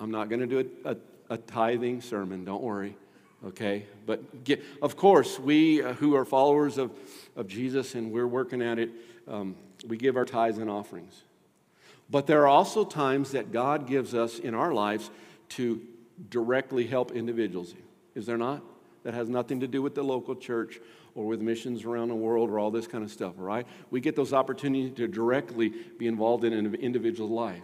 I'm 0.01 0.12
not 0.12 0.28
going 0.28 0.41
to 0.41 0.47
do 0.47 0.69
a, 0.84 0.91
a, 0.91 0.97
a, 1.30 1.38
tithing 1.38 2.01
sermon, 2.01 2.43
don't 2.43 2.62
worry, 2.62 2.97
okay? 3.47 3.86
But 4.06 4.43
get, 4.43 4.62
of 4.82 4.97
course, 4.97 5.39
we 5.39 5.82
uh, 5.82 5.93
who 5.93 6.15
are 6.15 6.25
followers 6.25 6.78
of, 6.78 6.91
of 7.38 7.47
Jesus 7.47 7.95
and 7.95 8.12
we're 8.12 8.28
working 8.28 8.62
at 8.62 8.80
it, 8.80 8.89
um, 9.30 9.56
we 9.88 9.95
give 9.95 10.17
our 10.17 10.25
tithes 10.25 10.58
and 10.58 10.69
offerings. 10.69 11.23
But 12.09 12.28
there 12.28 12.41
are 12.41 12.47
also 12.47 12.84
times 12.84 13.32
that 13.32 13.53
God 13.53 13.88
gives 13.88 14.13
us 14.13 14.39
in 14.39 14.53
our 14.53 14.74
lives 14.74 15.09
to 15.51 15.82
directly 16.30 16.86
help 16.86 17.13
individuals. 17.13 17.74
Is 18.13 18.26
there 18.26 18.38
not? 18.38 18.61
That 19.06 19.14
has 19.14 19.30
nothing 19.30 19.62
to 19.62 19.68
do 19.68 19.82
with 19.82 19.95
the 19.95 20.03
local 20.03 20.36
church 20.36 20.80
or 21.14 21.26
with 21.26 21.39
missions 21.39 21.86
around 21.86 22.10
the 22.10 22.16
world 22.16 22.49
or 22.49 22.60
all 22.60 22.72
this 22.72 22.88
kind 22.88 23.03
of 23.03 23.12
stuff, 23.12 23.36
right? 23.38 23.66
We 23.91 24.01
get 24.01 24.16
those 24.16 24.34
opportunities 24.34 24.97
to 24.97 25.08
directly 25.08 25.70
be 25.70 26.08
involved 26.08 26.43
in 26.43 26.53
an 26.53 26.76
individual's 26.76 27.32
life. 27.32 27.64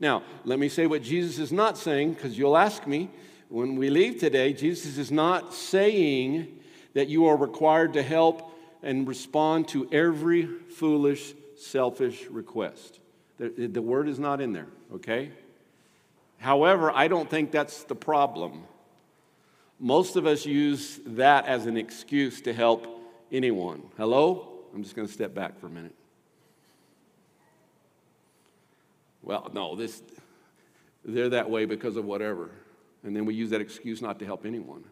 Now, 0.00 0.22
let 0.44 0.58
me 0.58 0.68
say 0.68 0.86
what 0.86 1.02
Jesus 1.02 1.38
is 1.38 1.52
not 1.52 1.78
saying, 1.78 2.14
because 2.14 2.36
you'll 2.36 2.56
ask 2.56 2.86
me 2.86 3.10
when 3.48 3.76
we 3.76 3.90
leave 3.90 4.18
today. 4.18 4.54
Jesus 4.54 4.96
is 4.96 5.12
not 5.12 5.54
saying 5.54 6.58
that 6.94 7.08
you 7.08 7.26
are 7.26 7.36
required 7.36 7.92
to 7.92 8.02
help 8.02 8.50
and 8.82 9.06
respond 9.06 9.68
to 9.68 9.86
every 9.92 10.46
foolish 10.46 11.34
selfish 11.56 12.26
request. 12.30 12.98
The, 13.38 13.48
the 13.66 13.82
word 13.82 14.08
is 14.08 14.18
not 14.18 14.40
in 14.40 14.54
there, 14.54 14.68
okay? 14.94 15.30
However, 16.38 16.90
I 16.90 17.08
don't 17.08 17.28
think 17.28 17.50
that's 17.50 17.84
the 17.84 17.94
problem. 17.94 18.64
Most 19.78 20.16
of 20.16 20.26
us 20.26 20.46
use 20.46 21.00
that 21.06 21.46
as 21.46 21.66
an 21.66 21.76
excuse 21.76 22.40
to 22.42 22.52
help 22.52 22.86
anyone. 23.30 23.82
Hello? 23.96 24.52
I'm 24.74 24.82
just 24.82 24.96
going 24.96 25.06
to 25.06 25.12
step 25.12 25.34
back 25.34 25.58
for 25.60 25.66
a 25.66 25.70
minute. 25.70 25.94
Well, 29.22 29.50
no, 29.52 29.74
this 29.74 30.02
they're 31.04 31.28
that 31.30 31.48
way 31.48 31.64
because 31.64 31.96
of 31.96 32.04
whatever. 32.04 32.50
And 33.04 33.14
then 33.14 33.24
we 33.24 33.34
use 33.34 33.50
that 33.50 33.60
excuse 33.60 34.02
not 34.02 34.18
to 34.18 34.24
help 34.24 34.44
anyone. 34.44 34.84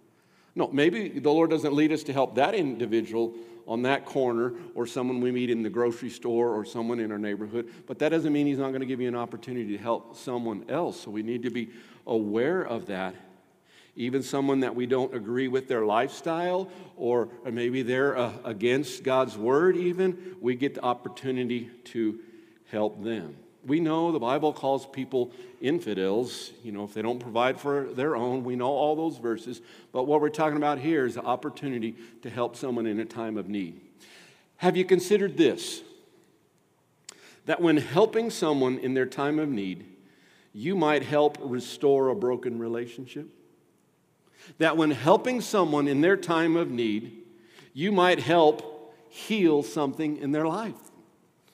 No, 0.54 0.68
maybe 0.68 1.08
the 1.08 1.30
Lord 1.30 1.50
doesn't 1.50 1.74
lead 1.74 1.92
us 1.92 2.04
to 2.04 2.12
help 2.12 2.36
that 2.36 2.54
individual 2.54 3.34
on 3.66 3.82
that 3.82 4.04
corner 4.04 4.52
or 4.74 4.86
someone 4.86 5.20
we 5.20 5.32
meet 5.32 5.50
in 5.50 5.62
the 5.62 5.70
grocery 5.70 6.10
store 6.10 6.50
or 6.50 6.64
someone 6.64 7.00
in 7.00 7.10
our 7.10 7.18
neighborhood, 7.18 7.70
but 7.86 7.98
that 7.98 8.10
doesn't 8.10 8.32
mean 8.32 8.46
He's 8.46 8.58
not 8.58 8.68
going 8.68 8.80
to 8.80 8.86
give 8.86 9.00
you 9.00 9.08
an 9.08 9.16
opportunity 9.16 9.76
to 9.76 9.82
help 9.82 10.16
someone 10.16 10.64
else. 10.68 11.00
So 11.00 11.10
we 11.10 11.22
need 11.22 11.42
to 11.42 11.50
be 11.50 11.70
aware 12.06 12.62
of 12.62 12.86
that. 12.86 13.14
Even 13.96 14.22
someone 14.22 14.60
that 14.60 14.74
we 14.74 14.86
don't 14.86 15.14
agree 15.14 15.46
with 15.46 15.68
their 15.68 15.84
lifestyle, 15.84 16.68
or 16.96 17.28
maybe 17.44 17.82
they're 17.82 18.16
uh, 18.16 18.32
against 18.44 19.04
God's 19.04 19.38
word, 19.38 19.76
even, 19.76 20.36
we 20.40 20.56
get 20.56 20.74
the 20.74 20.82
opportunity 20.82 21.70
to 21.84 22.18
help 22.70 23.02
them. 23.04 23.36
We 23.64 23.80
know 23.80 24.12
the 24.12 24.18
Bible 24.18 24.52
calls 24.52 24.84
people 24.84 25.32
infidels, 25.60 26.50
you 26.62 26.72
know, 26.72 26.84
if 26.84 26.92
they 26.92 27.02
don't 27.02 27.20
provide 27.20 27.58
for 27.58 27.84
their 27.84 28.14
own. 28.14 28.44
We 28.44 28.56
know 28.56 28.68
all 28.68 28.94
those 28.94 29.16
verses. 29.16 29.62
But 29.92 30.04
what 30.04 30.20
we're 30.20 30.28
talking 30.28 30.56
about 30.56 30.78
here 30.78 31.06
is 31.06 31.14
the 31.14 31.22
opportunity 31.22 31.94
to 32.22 32.30
help 32.30 32.56
someone 32.56 32.86
in 32.86 33.00
a 33.00 33.04
time 33.04 33.38
of 33.38 33.48
need. 33.48 33.80
Have 34.56 34.76
you 34.76 34.84
considered 34.84 35.36
this? 35.36 35.82
That 37.46 37.60
when 37.60 37.76
helping 37.76 38.30
someone 38.30 38.78
in 38.78 38.94
their 38.94 39.06
time 39.06 39.38
of 39.38 39.48
need, 39.48 39.86
you 40.52 40.74
might 40.74 41.02
help 41.02 41.38
restore 41.40 42.08
a 42.08 42.14
broken 42.14 42.58
relationship? 42.58 43.28
That 44.58 44.76
when 44.76 44.90
helping 44.90 45.40
someone 45.40 45.88
in 45.88 46.00
their 46.00 46.16
time 46.16 46.56
of 46.56 46.70
need, 46.70 47.22
you 47.72 47.92
might 47.92 48.20
help 48.20 48.94
heal 49.08 49.62
something 49.62 50.16
in 50.18 50.32
their 50.32 50.46
life. 50.46 50.74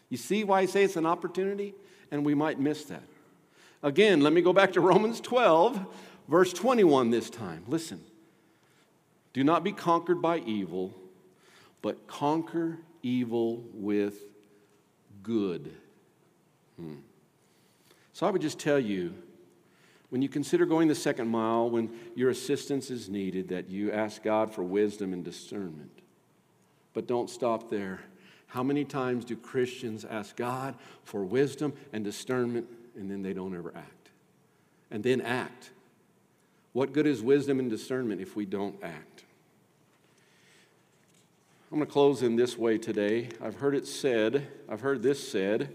You 0.09 0.17
see 0.17 0.45
why 0.45 0.61
I 0.61 0.67
say 0.67 0.85
it's 0.85 0.97
an 0.97 1.07
opportunity? 1.07 1.75
and 2.11 2.25
we 2.25 2.35
might 2.35 2.59
miss 2.59 2.85
that. 2.85 3.03
Again, 3.83 4.21
let 4.21 4.33
me 4.33 4.41
go 4.41 4.53
back 4.53 4.73
to 4.75 4.81
Romans 4.81 5.21
12, 5.21 5.85
verse 6.29 6.53
21 6.53 7.11
this 7.11 7.31
time. 7.31 7.65
Listen. 7.67 8.01
Do 9.33 9.45
not 9.45 9.63
be 9.63 9.73
conquered 9.73 10.21
by 10.21 10.39
evil, 10.39 10.93
but 11.83 12.09
conquer 12.09 12.79
evil 13.03 13.63
with 13.73 14.15
good. 15.23 15.73
Hmm. 16.77 16.97
So 18.13 18.27
I 18.27 18.31
would 18.31 18.43
just 18.43 18.59
tell 18.59 18.79
you 18.79 19.15
when 20.11 20.23
you 20.23 20.29
consider 20.29 20.67
going 20.67 20.89
the 20.89 20.95
second 20.95 21.29
mile, 21.29 21.71
when 21.71 21.91
your 22.15 22.31
assistance 22.31 22.91
is 22.91 23.09
needed, 23.09 23.49
that 23.49 23.71
you 23.71 23.93
ask 23.93 24.23
God 24.23 24.53
for 24.53 24.63
wisdom 24.63 25.13
and 25.13 25.25
discernment. 25.25 26.03
But 26.93 27.07
don't 27.07 27.31
stop 27.31 27.71
there. 27.71 28.01
How 28.49 28.65
many 28.65 28.85
times 28.85 29.25
do 29.25 29.37
Christians 29.37 30.05
ask 30.05 30.35
God 30.35 30.75
for 31.05 31.25
wisdom 31.25 31.73
and 31.93 32.05
discernment 32.05 32.67
and 32.97 33.09
then 33.09 33.23
they 33.23 33.33
don't 33.33 33.57
ever 33.57 33.73
act? 33.77 34.11
And 34.91 35.05
then 35.05 35.21
act. 35.21 35.71
What 36.73 36.93
good 36.93 37.07
is 37.07 37.23
wisdom 37.23 37.61
and 37.61 37.71
discernment 37.71 38.21
if 38.21 38.35
we 38.35 38.45
don't 38.45 38.77
act? 38.83 39.25
I'm 41.71 41.79
going 41.79 41.87
to 41.87 41.93
close 41.93 42.25
in 42.25 42.35
this 42.35 42.59
way 42.59 42.79
today. 42.79 43.29
I've 43.41 43.55
heard 43.55 43.77
it 43.77 43.87
said, 43.87 44.49
I've 44.69 44.81
heard 44.81 45.03
this 45.03 45.31
said. 45.31 45.73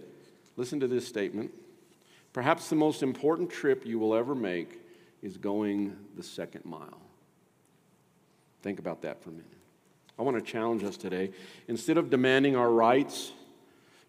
Listen 0.57 0.81
to 0.81 0.87
this 0.87 1.07
statement. 1.07 1.51
Perhaps 2.35 2.67
the 2.67 2.75
most 2.75 3.01
important 3.01 3.49
trip 3.49 3.85
you 3.85 3.97
will 3.97 4.13
ever 4.13 4.35
make 4.35 4.81
is 5.23 5.37
going 5.37 5.95
the 6.17 6.21
second 6.21 6.65
mile. 6.65 6.99
Think 8.61 8.77
about 8.77 9.03
that 9.03 9.23
for 9.23 9.29
a 9.29 9.31
minute. 9.31 9.47
I 10.19 10.23
want 10.23 10.35
to 10.35 10.43
challenge 10.43 10.83
us 10.83 10.97
today. 10.97 11.31
Instead 11.69 11.97
of 11.97 12.09
demanding 12.09 12.57
our 12.57 12.69
rights, 12.69 13.31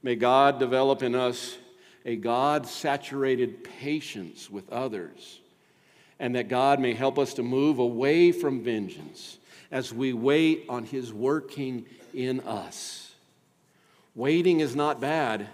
may 0.03 0.17
God 0.17 0.59
develop 0.59 1.05
in 1.05 1.15
us 1.15 1.57
a 2.05 2.17
God 2.17 2.67
saturated 2.67 3.63
patience 3.63 4.51
with 4.51 4.69
others, 4.73 5.39
and 6.19 6.35
that 6.35 6.49
God 6.49 6.81
may 6.81 6.95
help 6.95 7.21
us 7.21 7.33
to 7.35 7.45
move 7.45 7.79
away 7.79 8.33
from 8.33 8.61
vengeance 8.61 9.39
as 9.71 9.95
we 9.95 10.13
wait 10.13 10.65
on 10.69 10.83
His 10.83 11.13
working 11.13 11.87
in 12.13 12.41
us. 12.41 13.15
Waiting 14.17 14.59
is 14.59 14.75
not 14.75 15.01
bad. 15.01 15.47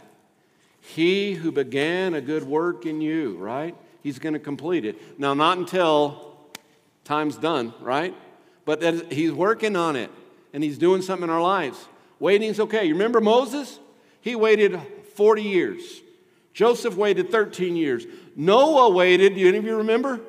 He 0.82 1.34
who 1.34 1.50
began 1.50 2.14
a 2.14 2.20
good 2.20 2.44
work 2.44 2.84
in 2.86 3.00
you, 3.00 3.36
right? 3.38 3.74
He's 4.02 4.18
going 4.18 4.34
to 4.34 4.40
complete 4.40 4.84
it. 4.84 5.18
Now, 5.18 5.32
not 5.32 5.56
until 5.56 6.36
time's 7.04 7.36
done, 7.36 7.72
right? 7.80 8.14
But 8.64 8.80
that 8.80 9.12
he's 9.12 9.32
working 9.32 9.76
on 9.76 9.96
it 9.96 10.10
and 10.52 10.62
He's 10.62 10.78
doing 10.78 11.02
something 11.02 11.24
in 11.24 11.30
our 11.30 11.42
lives. 11.42 11.78
Waiting's 12.18 12.60
okay. 12.60 12.84
You 12.84 12.94
remember 12.94 13.20
Moses? 13.20 13.78
He 14.20 14.36
waited 14.36 14.80
40 15.16 15.42
years. 15.42 16.00
Joseph 16.52 16.94
waited 16.96 17.30
13 17.30 17.76
years. 17.76 18.06
Noah 18.36 18.90
waited, 18.90 19.34
do 19.34 19.48
any 19.48 19.58
of 19.58 19.64
you 19.64 19.78
remember? 19.78 20.20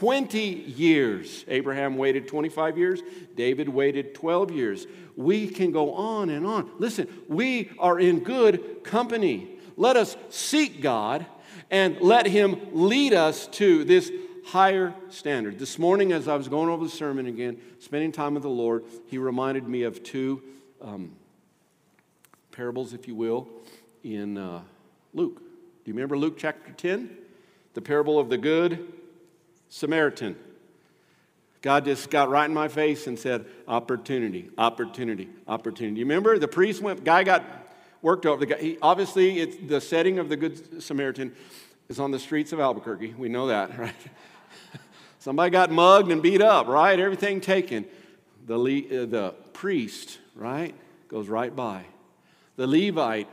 120 0.00 0.40
years. 0.40 1.44
Abraham 1.48 1.96
waited 1.96 2.26
25 2.26 2.78
years. 2.78 3.02
David 3.36 3.68
waited 3.68 4.14
12 4.14 4.50
years. 4.50 4.86
We 5.16 5.46
can 5.46 5.72
go 5.72 5.92
on 5.94 6.30
and 6.30 6.46
on. 6.46 6.70
Listen, 6.78 7.06
we 7.28 7.70
are 7.78 8.00
in 8.00 8.20
good 8.20 8.82
company. 8.82 9.58
Let 9.76 9.96
us 9.96 10.16
seek 10.30 10.80
God 10.80 11.26
and 11.70 12.00
let 12.00 12.26
Him 12.26 12.58
lead 12.72 13.12
us 13.12 13.46
to 13.48 13.84
this 13.84 14.10
higher 14.46 14.94
standard. 15.10 15.58
This 15.58 15.78
morning, 15.78 16.12
as 16.12 16.28
I 16.28 16.36
was 16.36 16.48
going 16.48 16.70
over 16.70 16.84
the 16.84 16.90
sermon 16.90 17.26
again, 17.26 17.60
spending 17.78 18.10
time 18.10 18.34
with 18.34 18.42
the 18.42 18.48
Lord, 18.48 18.84
He 19.06 19.18
reminded 19.18 19.68
me 19.68 19.82
of 19.82 20.02
two 20.02 20.42
um, 20.80 21.12
parables, 22.52 22.94
if 22.94 23.06
you 23.06 23.14
will, 23.14 23.48
in 24.02 24.38
uh, 24.38 24.62
Luke. 25.12 25.36
Do 25.36 25.90
you 25.90 25.94
remember 25.94 26.16
Luke 26.16 26.36
chapter 26.38 26.72
10? 26.72 27.16
The 27.74 27.80
parable 27.80 28.18
of 28.18 28.28
the 28.28 28.38
Good 28.38 28.99
Samaritan. 29.70 30.36
God 31.62 31.84
just 31.84 32.10
got 32.10 32.28
right 32.28 32.44
in 32.46 32.54
my 32.54 32.68
face 32.68 33.06
and 33.06 33.18
said, 33.18 33.46
opportunity, 33.68 34.50
opportunity, 34.58 35.28
opportunity. 35.46 35.98
You 35.98 36.04
remember 36.04 36.38
the 36.38 36.48
priest 36.48 36.82
went, 36.82 37.04
guy 37.04 37.22
got 37.22 37.44
worked 38.02 38.26
over. 38.26 38.40
The 38.40 38.46
guy, 38.46 38.58
he, 38.58 38.78
obviously, 38.82 39.40
it's 39.40 39.56
the 39.68 39.80
setting 39.80 40.18
of 40.18 40.28
the 40.28 40.36
Good 40.36 40.82
Samaritan 40.82 41.32
is 41.88 42.00
on 42.00 42.10
the 42.10 42.18
streets 42.18 42.52
of 42.52 42.60
Albuquerque. 42.60 43.14
We 43.16 43.28
know 43.28 43.48
that, 43.48 43.78
right? 43.78 43.94
Somebody 45.18 45.50
got 45.50 45.70
mugged 45.70 46.10
and 46.10 46.22
beat 46.22 46.40
up, 46.40 46.66
right? 46.66 46.98
Everything 46.98 47.40
taken. 47.40 47.84
The, 48.46 48.56
Le- 48.56 49.02
uh, 49.02 49.06
the 49.06 49.34
priest, 49.52 50.18
right, 50.34 50.74
goes 51.08 51.28
right 51.28 51.54
by. 51.54 51.84
The 52.56 52.66
Levite, 52.66 53.28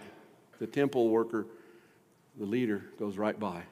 the 0.59 0.67
temple 0.67 1.07
worker, 1.07 1.47
the 2.37 2.45
leader, 2.45 2.83
goes 2.99 3.17
right 3.17 3.39
by. 3.39 3.63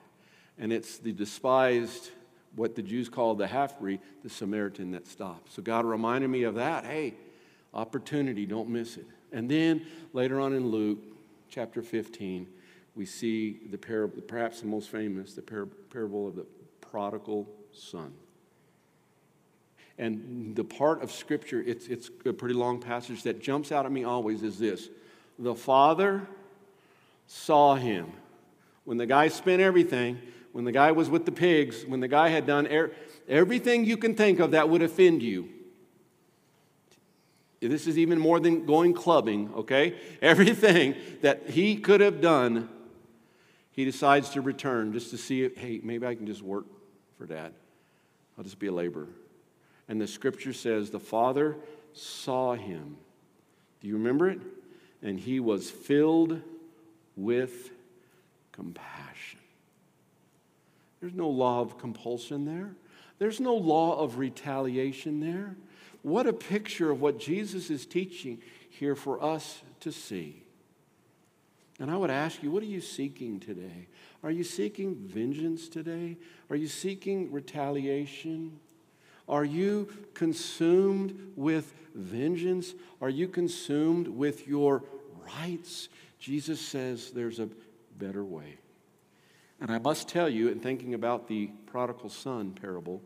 And 0.57 0.71
it's 0.71 0.97
the 0.97 1.11
despised, 1.11 2.09
what 2.55 2.75
the 2.75 2.81
Jews 2.81 3.09
called 3.09 3.37
the 3.37 3.47
half 3.47 3.79
breed, 3.79 3.99
the 4.23 4.29
Samaritan 4.29 4.91
that 4.91 5.07
stops. 5.07 5.53
So 5.53 5.61
God 5.61 5.85
reminded 5.85 6.29
me 6.29 6.43
of 6.43 6.55
that. 6.55 6.85
Hey, 6.85 7.15
opportunity, 7.73 8.45
don't 8.45 8.69
miss 8.69 8.97
it. 8.97 9.05
And 9.31 9.49
then 9.49 9.85
later 10.13 10.39
on 10.39 10.53
in 10.53 10.69
Luke 10.69 10.99
chapter 11.49 11.81
15, 11.81 12.47
we 12.95 13.05
see 13.05 13.59
the 13.69 13.77
parable, 13.77 14.21
perhaps 14.21 14.61
the 14.61 14.67
most 14.67 14.89
famous, 14.89 15.33
the 15.33 15.41
parable 15.41 16.27
of 16.27 16.35
the 16.35 16.45
prodigal 16.79 17.47
son. 17.73 18.13
And 19.97 20.55
the 20.55 20.63
part 20.63 21.01
of 21.01 21.11
Scripture, 21.11 21.63
it's, 21.65 21.87
it's 21.87 22.09
a 22.25 22.33
pretty 22.33 22.55
long 22.55 22.79
passage 22.79 23.23
that 23.23 23.41
jumps 23.41 23.71
out 23.71 23.85
at 23.85 23.91
me 23.91 24.03
always 24.03 24.43
is 24.43 24.59
this 24.59 24.89
The 25.39 25.55
Father 25.55 26.27
saw 27.27 27.75
him. 27.75 28.11
When 28.83 28.97
the 28.97 29.05
guy 29.05 29.29
spent 29.29 29.61
everything, 29.61 30.19
when 30.55 30.63
the 30.63 30.71
guy 30.71 30.89
was 30.93 31.09
with 31.09 31.25
the 31.25 31.33
pigs, 31.33 31.83
when 31.85 31.99
the 31.99 32.07
guy 32.07 32.29
had 32.29 32.47
done 32.47 32.65
er- 32.67 32.93
everything 33.27 33.83
you 33.83 33.97
can 33.97 34.15
think 34.15 34.39
of 34.39 34.51
that 34.51 34.69
would 34.69 34.81
offend 34.81 35.21
you. 35.21 35.49
This 37.59 37.87
is 37.87 37.97
even 37.97 38.19
more 38.19 38.39
than 38.39 38.65
going 38.65 38.93
clubbing, 38.93 39.53
okay? 39.53 39.99
Everything 40.21 40.95
that 41.21 41.49
he 41.49 41.75
could 41.75 41.99
have 41.99 42.21
done, 42.21 42.69
he 43.71 43.83
decides 43.83 44.29
to 44.29 44.39
return 44.39 44.93
just 44.93 45.09
to 45.09 45.17
see, 45.17 45.49
hey, 45.57 45.81
maybe 45.83 46.07
I 46.07 46.15
can 46.15 46.25
just 46.25 46.41
work 46.41 46.67
for 47.17 47.25
dad. 47.25 47.53
I'll 48.37 48.45
just 48.45 48.57
be 48.57 48.67
a 48.67 48.71
laborer. 48.71 49.09
And 49.89 49.99
the 49.99 50.07
scripture 50.07 50.53
says 50.53 50.89
the 50.89 51.01
father 51.01 51.57
saw 51.91 52.53
him. 52.53 52.95
Do 53.81 53.89
you 53.89 53.95
remember 53.95 54.29
it? 54.29 54.39
And 55.01 55.19
he 55.19 55.41
was 55.41 55.69
filled 55.69 56.39
with 57.17 57.71
compassion. 58.53 59.39
There's 61.05 61.13
no 61.13 61.29
law 61.29 61.61
of 61.61 61.77
compulsion 61.77 62.45
there. 62.45 62.71
There's 63.19 63.39
no 63.39 63.53
law 63.53 63.99
of 63.99 64.17
retaliation 64.17 65.19
there. 65.19 65.55
What 66.01 66.25
a 66.25 66.33
picture 66.33 66.89
of 66.89 66.99
what 66.99 67.19
Jesus 67.19 67.69
is 67.69 67.85
teaching 67.85 68.41
here 68.71 68.95
for 68.95 69.23
us 69.23 69.61
to 69.81 69.91
see. 69.91 70.41
And 71.79 71.91
I 71.91 71.95
would 71.95 72.09
ask 72.09 72.41
you, 72.41 72.49
what 72.49 72.63
are 72.63 72.65
you 72.65 72.81
seeking 72.81 73.39
today? 73.39 73.87
Are 74.23 74.31
you 74.31 74.43
seeking 74.43 74.95
vengeance 74.95 75.69
today? 75.69 76.17
Are 76.49 76.55
you 76.55 76.67
seeking 76.67 77.31
retaliation? 77.31 78.59
Are 79.29 79.45
you 79.45 79.87
consumed 80.15 81.33
with 81.35 81.71
vengeance? 81.93 82.73
Are 82.99 83.11
you 83.11 83.27
consumed 83.27 84.07
with 84.07 84.47
your 84.47 84.81
rights? 85.37 85.87
Jesus 86.17 86.59
says 86.59 87.11
there's 87.11 87.39
a 87.39 87.47
better 87.99 88.23
way. 88.23 88.57
And 89.61 89.71
I 89.71 89.79
must 89.79 90.07
tell 90.09 90.29
you, 90.29 90.49
in 90.49 90.59
thinking 90.59 90.93
about 90.93 91.27
the 91.27 91.47
prodigal 91.67 92.09
son 92.09 92.51
parable, 92.51 93.01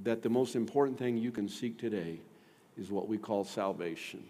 that 0.00 0.22
the 0.22 0.28
most 0.28 0.56
important 0.56 0.98
thing 0.98 1.16
you 1.16 1.30
can 1.30 1.48
seek 1.48 1.78
today 1.78 2.18
is 2.76 2.90
what 2.90 3.08
we 3.08 3.16
call 3.16 3.44
salvation. 3.44 4.24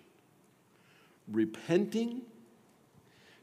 Repenting, 1.29 2.21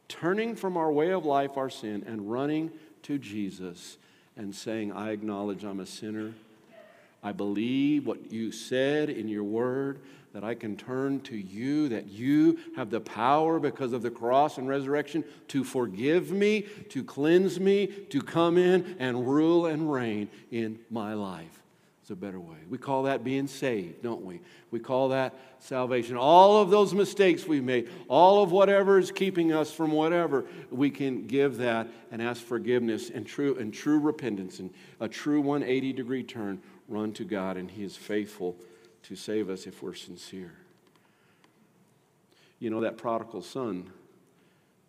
turning 0.08 0.56
from 0.56 0.78
our 0.78 0.92
way 0.92 1.10
of 1.10 1.26
life, 1.26 1.58
our 1.58 1.70
sin, 1.70 2.04
and 2.06 2.32
running 2.32 2.72
to 3.04 3.18
Jesus 3.18 3.98
and 4.38 4.54
saying, 4.54 4.92
I 4.92 5.12
acknowledge 5.12 5.64
I'm 5.64 5.80
a 5.80 5.86
sinner. 5.86 6.34
I 7.24 7.32
believe 7.32 8.06
what 8.06 8.32
you 8.32 8.52
said 8.52 9.10
in 9.10 9.28
your 9.28 9.44
word, 9.44 10.00
that 10.34 10.44
I 10.44 10.56
can 10.56 10.78
turn 10.78 11.20
to 11.22 11.36
you, 11.36 11.90
that 11.90 12.08
you 12.08 12.58
have 12.76 12.90
the 12.90 13.02
power 13.02 13.60
because 13.60 13.92
of 13.92 14.02
the 14.02 14.12
cross 14.12 14.58
and 14.58 14.68
resurrection 14.68 15.26
to 15.50 15.64
forgive 15.64 16.32
me, 16.32 16.62
to 16.90 17.04
cleanse 17.04 17.60
me, 17.60 17.88
to 17.88 18.22
come 18.22 18.58
in 18.58 18.96
and 19.00 19.28
rule 19.28 19.66
and 19.66 19.92
reign 19.92 20.30
in 20.50 20.80
my 20.90 21.14
life. 21.14 21.62
It's 22.02 22.12
a 22.12 22.16
better 22.16 22.40
way. 22.40 22.58
We 22.70 22.78
call 22.78 23.04
that 23.04 23.24
being 23.24 23.48
saved, 23.48 24.02
don't 24.02 24.24
we? 24.24 24.40
We 24.72 24.80
call 24.80 25.10
that 25.10 25.36
salvation. 25.60 26.16
All 26.16 26.62
of 26.62 26.70
those 26.70 26.94
mistakes 26.94 27.46
we've 27.46 27.64
made, 27.64 27.90
all 28.08 28.42
of 28.42 28.52
whatever 28.52 28.98
is 28.98 29.12
keeping 29.12 29.52
us 29.52 29.72
from 29.72 29.92
whatever, 29.92 30.46
we 30.72 30.90
can 30.90 31.28
give 31.28 31.58
that 31.58 31.88
and 32.10 32.22
ask 32.22 32.42
forgiveness 32.42 33.10
and 33.10 33.28
true 33.28 33.56
and 33.58 33.74
true 33.74 34.00
repentance 34.00 34.60
and 34.60 34.72
a 35.00 35.08
true 35.08 35.42
180 35.42 35.94
degree 35.94 36.24
turn, 36.24 36.60
run 36.88 37.12
to 37.14 37.24
God, 37.26 37.58
and 37.58 37.70
He 37.70 37.84
is 37.84 37.96
faithful 37.98 38.56
to 39.04 39.16
save 39.16 39.50
us 39.50 39.66
if 39.66 39.82
we're 39.82 39.94
sincere. 39.94 40.54
You 42.60 42.70
know, 42.70 42.82
that 42.82 42.98
prodigal 42.98 43.42
son 43.42 43.90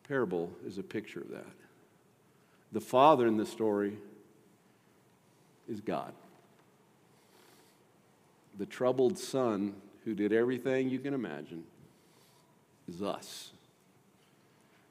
parable 0.07 0.51
is 0.67 0.79
a 0.79 0.83
picture 0.83 1.21
of 1.21 1.31
that. 1.31 1.55
The 2.73 2.81
father 2.81 3.27
in 3.27 3.37
the 3.37 3.47
story 3.47 3.97
is 5.69 5.81
God 5.81 6.13
the 8.59 8.67
troubled 8.67 9.19
son 9.19 9.75
who 10.05 10.15
did 10.15 10.33
everything 10.33 10.91
you 10.91 10.99
can 10.99 11.15
imagine 11.15 11.65
is 12.89 13.03
us. 13.03 13.51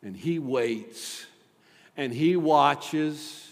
And 0.03 0.15
he 0.15 0.39
waits 0.39 1.25
and 1.95 2.13
he 2.13 2.35
watches 2.35 3.49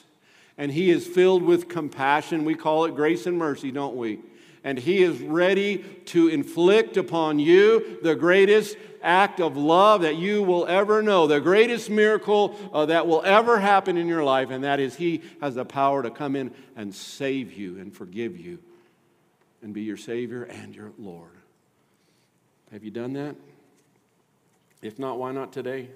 and 0.58 0.72
he 0.72 0.90
is 0.90 1.08
filled 1.08 1.44
with 1.44 1.70
compassion. 1.70 2.44
We 2.44 2.56
call 2.56 2.86
it 2.86 2.96
grace 2.96 3.26
and 3.28 3.38
mercy, 3.38 3.72
don't 3.72 3.96
we? 3.96 4.20
And 4.64 4.78
he 4.78 5.04
is 5.04 5.22
ready 5.22 5.78
to 6.08 6.28
inflict 6.28 6.98
upon 6.98 7.40
you 7.40 8.00
the 8.02 8.16
greatest 8.16 8.78
act 9.02 9.40
of 9.40 9.56
love 9.56 10.02
that 10.02 10.18
you 10.18 10.44
will 10.44 10.68
ever 10.68 11.02
know, 11.02 11.28
the 11.28 11.40
greatest 11.40 11.90
miracle 11.90 12.56
uh, 12.74 12.86
that 12.88 13.08
will 13.08 13.22
ever 13.24 13.60
happen 13.60 13.98
in 13.98 14.08
your 14.08 14.24
life, 14.24 14.50
and 14.50 14.64
that 14.64 14.80
is 14.80 14.96
he 14.96 15.22
has 15.42 15.56
the 15.56 15.66
power 15.66 16.04
to 16.04 16.10
come 16.10 16.36
in 16.36 16.54
and 16.76 16.94
save 16.94 17.54
you 17.54 17.80
and 17.80 17.96
forgive 17.96 18.38
you 18.38 18.60
and 19.62 19.74
be 19.74 19.82
your 19.82 19.98
Savior 19.98 20.44
and 20.44 20.76
your 20.76 20.92
Lord. 20.98 21.32
Have 22.72 22.84
you 22.84 22.92
done 22.92 23.14
that? 23.14 23.36
If 24.82 25.00
not, 25.00 25.18
why 25.18 25.32
not 25.32 25.52
today? 25.52 25.90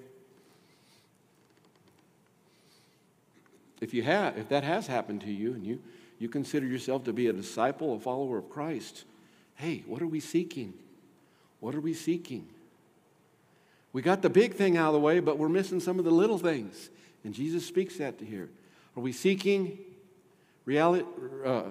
If 3.80 3.94
you 3.94 4.02
have, 4.02 4.38
if 4.38 4.48
that 4.48 4.64
has 4.64 4.86
happened 4.86 5.22
to 5.22 5.30
you 5.30 5.52
and 5.52 5.66
you, 5.66 5.80
you 6.18 6.28
consider 6.28 6.66
yourself 6.66 7.04
to 7.04 7.12
be 7.12 7.26
a 7.26 7.32
disciple, 7.32 7.94
a 7.94 7.98
follower 7.98 8.38
of 8.38 8.48
Christ, 8.48 9.04
hey, 9.56 9.82
what 9.86 10.02
are 10.02 10.06
we 10.06 10.20
seeking? 10.20 10.74
What 11.60 11.74
are 11.74 11.80
we 11.80 11.94
seeking? 11.94 12.46
We 13.92 14.02
got 14.02 14.22
the 14.22 14.30
big 14.30 14.54
thing 14.54 14.76
out 14.76 14.88
of 14.88 14.94
the 14.94 15.00
way, 15.00 15.20
but 15.20 15.38
we're 15.38 15.48
missing 15.48 15.80
some 15.80 15.98
of 15.98 16.04
the 16.04 16.10
little 16.10 16.38
things. 16.38 16.90
And 17.24 17.32
Jesus 17.32 17.64
speaks 17.64 17.96
that 17.98 18.18
to 18.18 18.24
here. 18.24 18.48
Are 18.96 19.00
we 19.00 19.12
seeking 19.12 19.78
reality, 20.64 21.04
uh, 21.44 21.64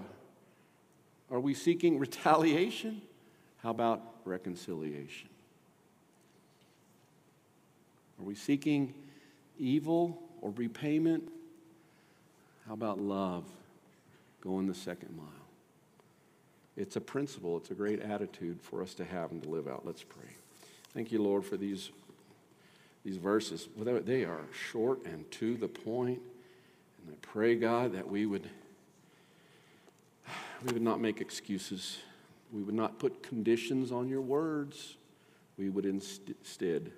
are 1.32 1.40
we 1.40 1.54
seeking 1.54 2.00
retaliation? 2.00 3.02
How 3.58 3.72
about 3.72 4.02
reconciliation? 4.26 5.30
Are 8.20 8.26
we 8.26 8.36
seeking 8.36 8.94
evil 9.60 10.22
or 10.42 10.52
repayment? 10.52 11.30
How 12.68 12.74
about 12.74 13.00
love? 13.00 13.46
Going 14.44 14.68
the 14.68 14.76
second 14.76 15.16
mile. 15.16 15.28
It's 16.76 16.98
a 16.98 17.02
principle, 17.02 17.56
it's 17.56 17.72
a 17.72 17.76
great 17.76 18.02
attitude 18.02 18.60
for 18.62 18.82
us 18.82 18.94
to 18.96 19.06
have 19.06 19.32
and 19.32 19.42
to 19.44 19.50
live 19.50 19.68
out. 19.68 19.86
Let's 19.86 20.04
pray. 20.04 20.30
Thank 20.94 21.12
you, 21.12 21.22
Lord, 21.22 21.46
for 21.46 21.56
these, 21.56 21.92
these 23.06 23.16
verses. 23.16 23.70
They 23.78 24.26
are 24.26 24.42
short 24.52 25.06
and 25.06 25.30
to 25.32 25.56
the 25.56 25.68
point. 25.68 26.20
And 27.06 27.14
I 27.14 27.18
pray, 27.22 27.56
God, 27.56 27.94
that 27.94 28.10
we 28.10 28.26
would 28.26 28.50
we 30.66 30.74
would 30.74 30.82
not 30.82 31.02
make 31.02 31.20
excuses. 31.20 32.00
We 32.52 32.64
would 32.64 32.76
not 32.76 33.00
put 33.00 33.22
conditions 33.24 33.92
on 33.92 34.08
your 34.08 34.22
words. 34.22 34.96
We 35.58 35.70
would 35.70 35.86
instead 35.86 36.92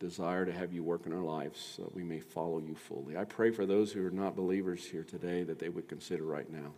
desire 0.00 0.44
to 0.44 0.52
have 0.52 0.72
you 0.72 0.82
work 0.82 1.06
in 1.06 1.12
our 1.12 1.22
lives 1.22 1.74
so 1.76 1.82
that 1.82 1.94
we 1.94 2.04
may 2.04 2.20
follow 2.20 2.58
you 2.58 2.74
fully. 2.74 3.16
I 3.16 3.24
pray 3.24 3.50
for 3.50 3.66
those 3.66 3.92
who 3.92 4.06
are 4.06 4.10
not 4.10 4.36
believers 4.36 4.84
here 4.84 5.04
today 5.04 5.44
that 5.44 5.58
they 5.58 5.68
would 5.68 5.88
consider 5.88 6.24
right 6.24 6.50
now 6.50 6.72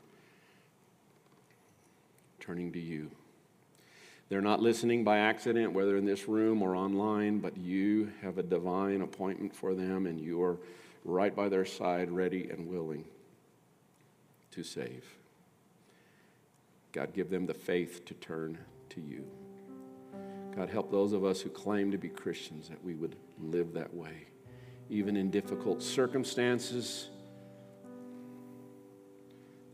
turning 2.41 2.73
to 2.73 2.79
you. 2.79 3.11
They're 4.29 4.41
not 4.41 4.61
listening 4.61 5.05
by 5.05 5.19
accident, 5.19 5.73
whether 5.73 5.97
in 5.97 6.05
this 6.05 6.29
room 6.29 6.63
or 6.63 6.77
online, 6.77 7.39
but 7.39 7.57
you 7.57 8.13
have 8.23 8.39
a 8.39 8.43
divine 8.43 9.03
appointment 9.03 9.55
for 9.55 9.75
them 9.75 10.07
and 10.07 10.21
you 10.21 10.43
are 10.43 10.59
right 11.05 11.35
by 11.35 11.49
their 11.49 11.65
side, 11.65 12.11
ready 12.11 12.49
and 12.51 12.69
willing 12.69 13.05
to 14.53 14.65
save. 14.65 15.05
God, 16.93 17.13
give 17.15 17.31
them 17.31 17.47
the 17.47 17.55
faith 17.55 18.05
to 18.07 18.15
turn 18.15 18.59
to 18.91 19.01
you. 19.01 19.25
God, 20.57 20.71
help 20.71 20.91
those 20.91 21.13
of 21.13 21.23
us 21.23 21.43
who 21.43 21.51
claim 21.51 21.91
to 21.91 21.99
be 21.99 22.09
Christians 22.09 22.69
that 22.71 22.83
we 22.83 22.95
would 22.95 23.15
live 23.39 23.75
that 23.75 23.93
way, 23.93 24.25
even 24.89 25.15
in 25.15 25.31
difficult 25.31 25.83
circumstances. 25.83 27.11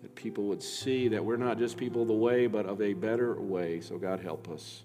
That 0.02 0.12
people 0.16 0.44
would 0.44 0.62
see 0.62 1.06
that 1.08 1.24
we're 1.24 1.36
not 1.36 1.58
just 1.58 1.76
people 1.76 2.02
of 2.02 2.08
the 2.08 2.14
way, 2.14 2.48
but 2.48 2.66
of 2.66 2.82
a 2.82 2.94
better 2.94 3.40
way. 3.40 3.80
So, 3.80 3.96
God, 3.96 4.18
help 4.18 4.50
us. 4.50 4.82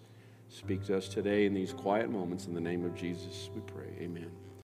Speak 0.50 0.86
to 0.86 0.98
us 0.98 1.08
today 1.08 1.48
in 1.48 1.56
these 1.56 1.74
quiet 1.74 2.12
moments. 2.12 2.46
In 2.46 2.54
the 2.54 2.62
name 2.62 2.86
of 2.86 2.94
Jesus, 2.96 3.50
we 3.56 3.62
pray. 3.62 3.92
Amen. 4.00 4.47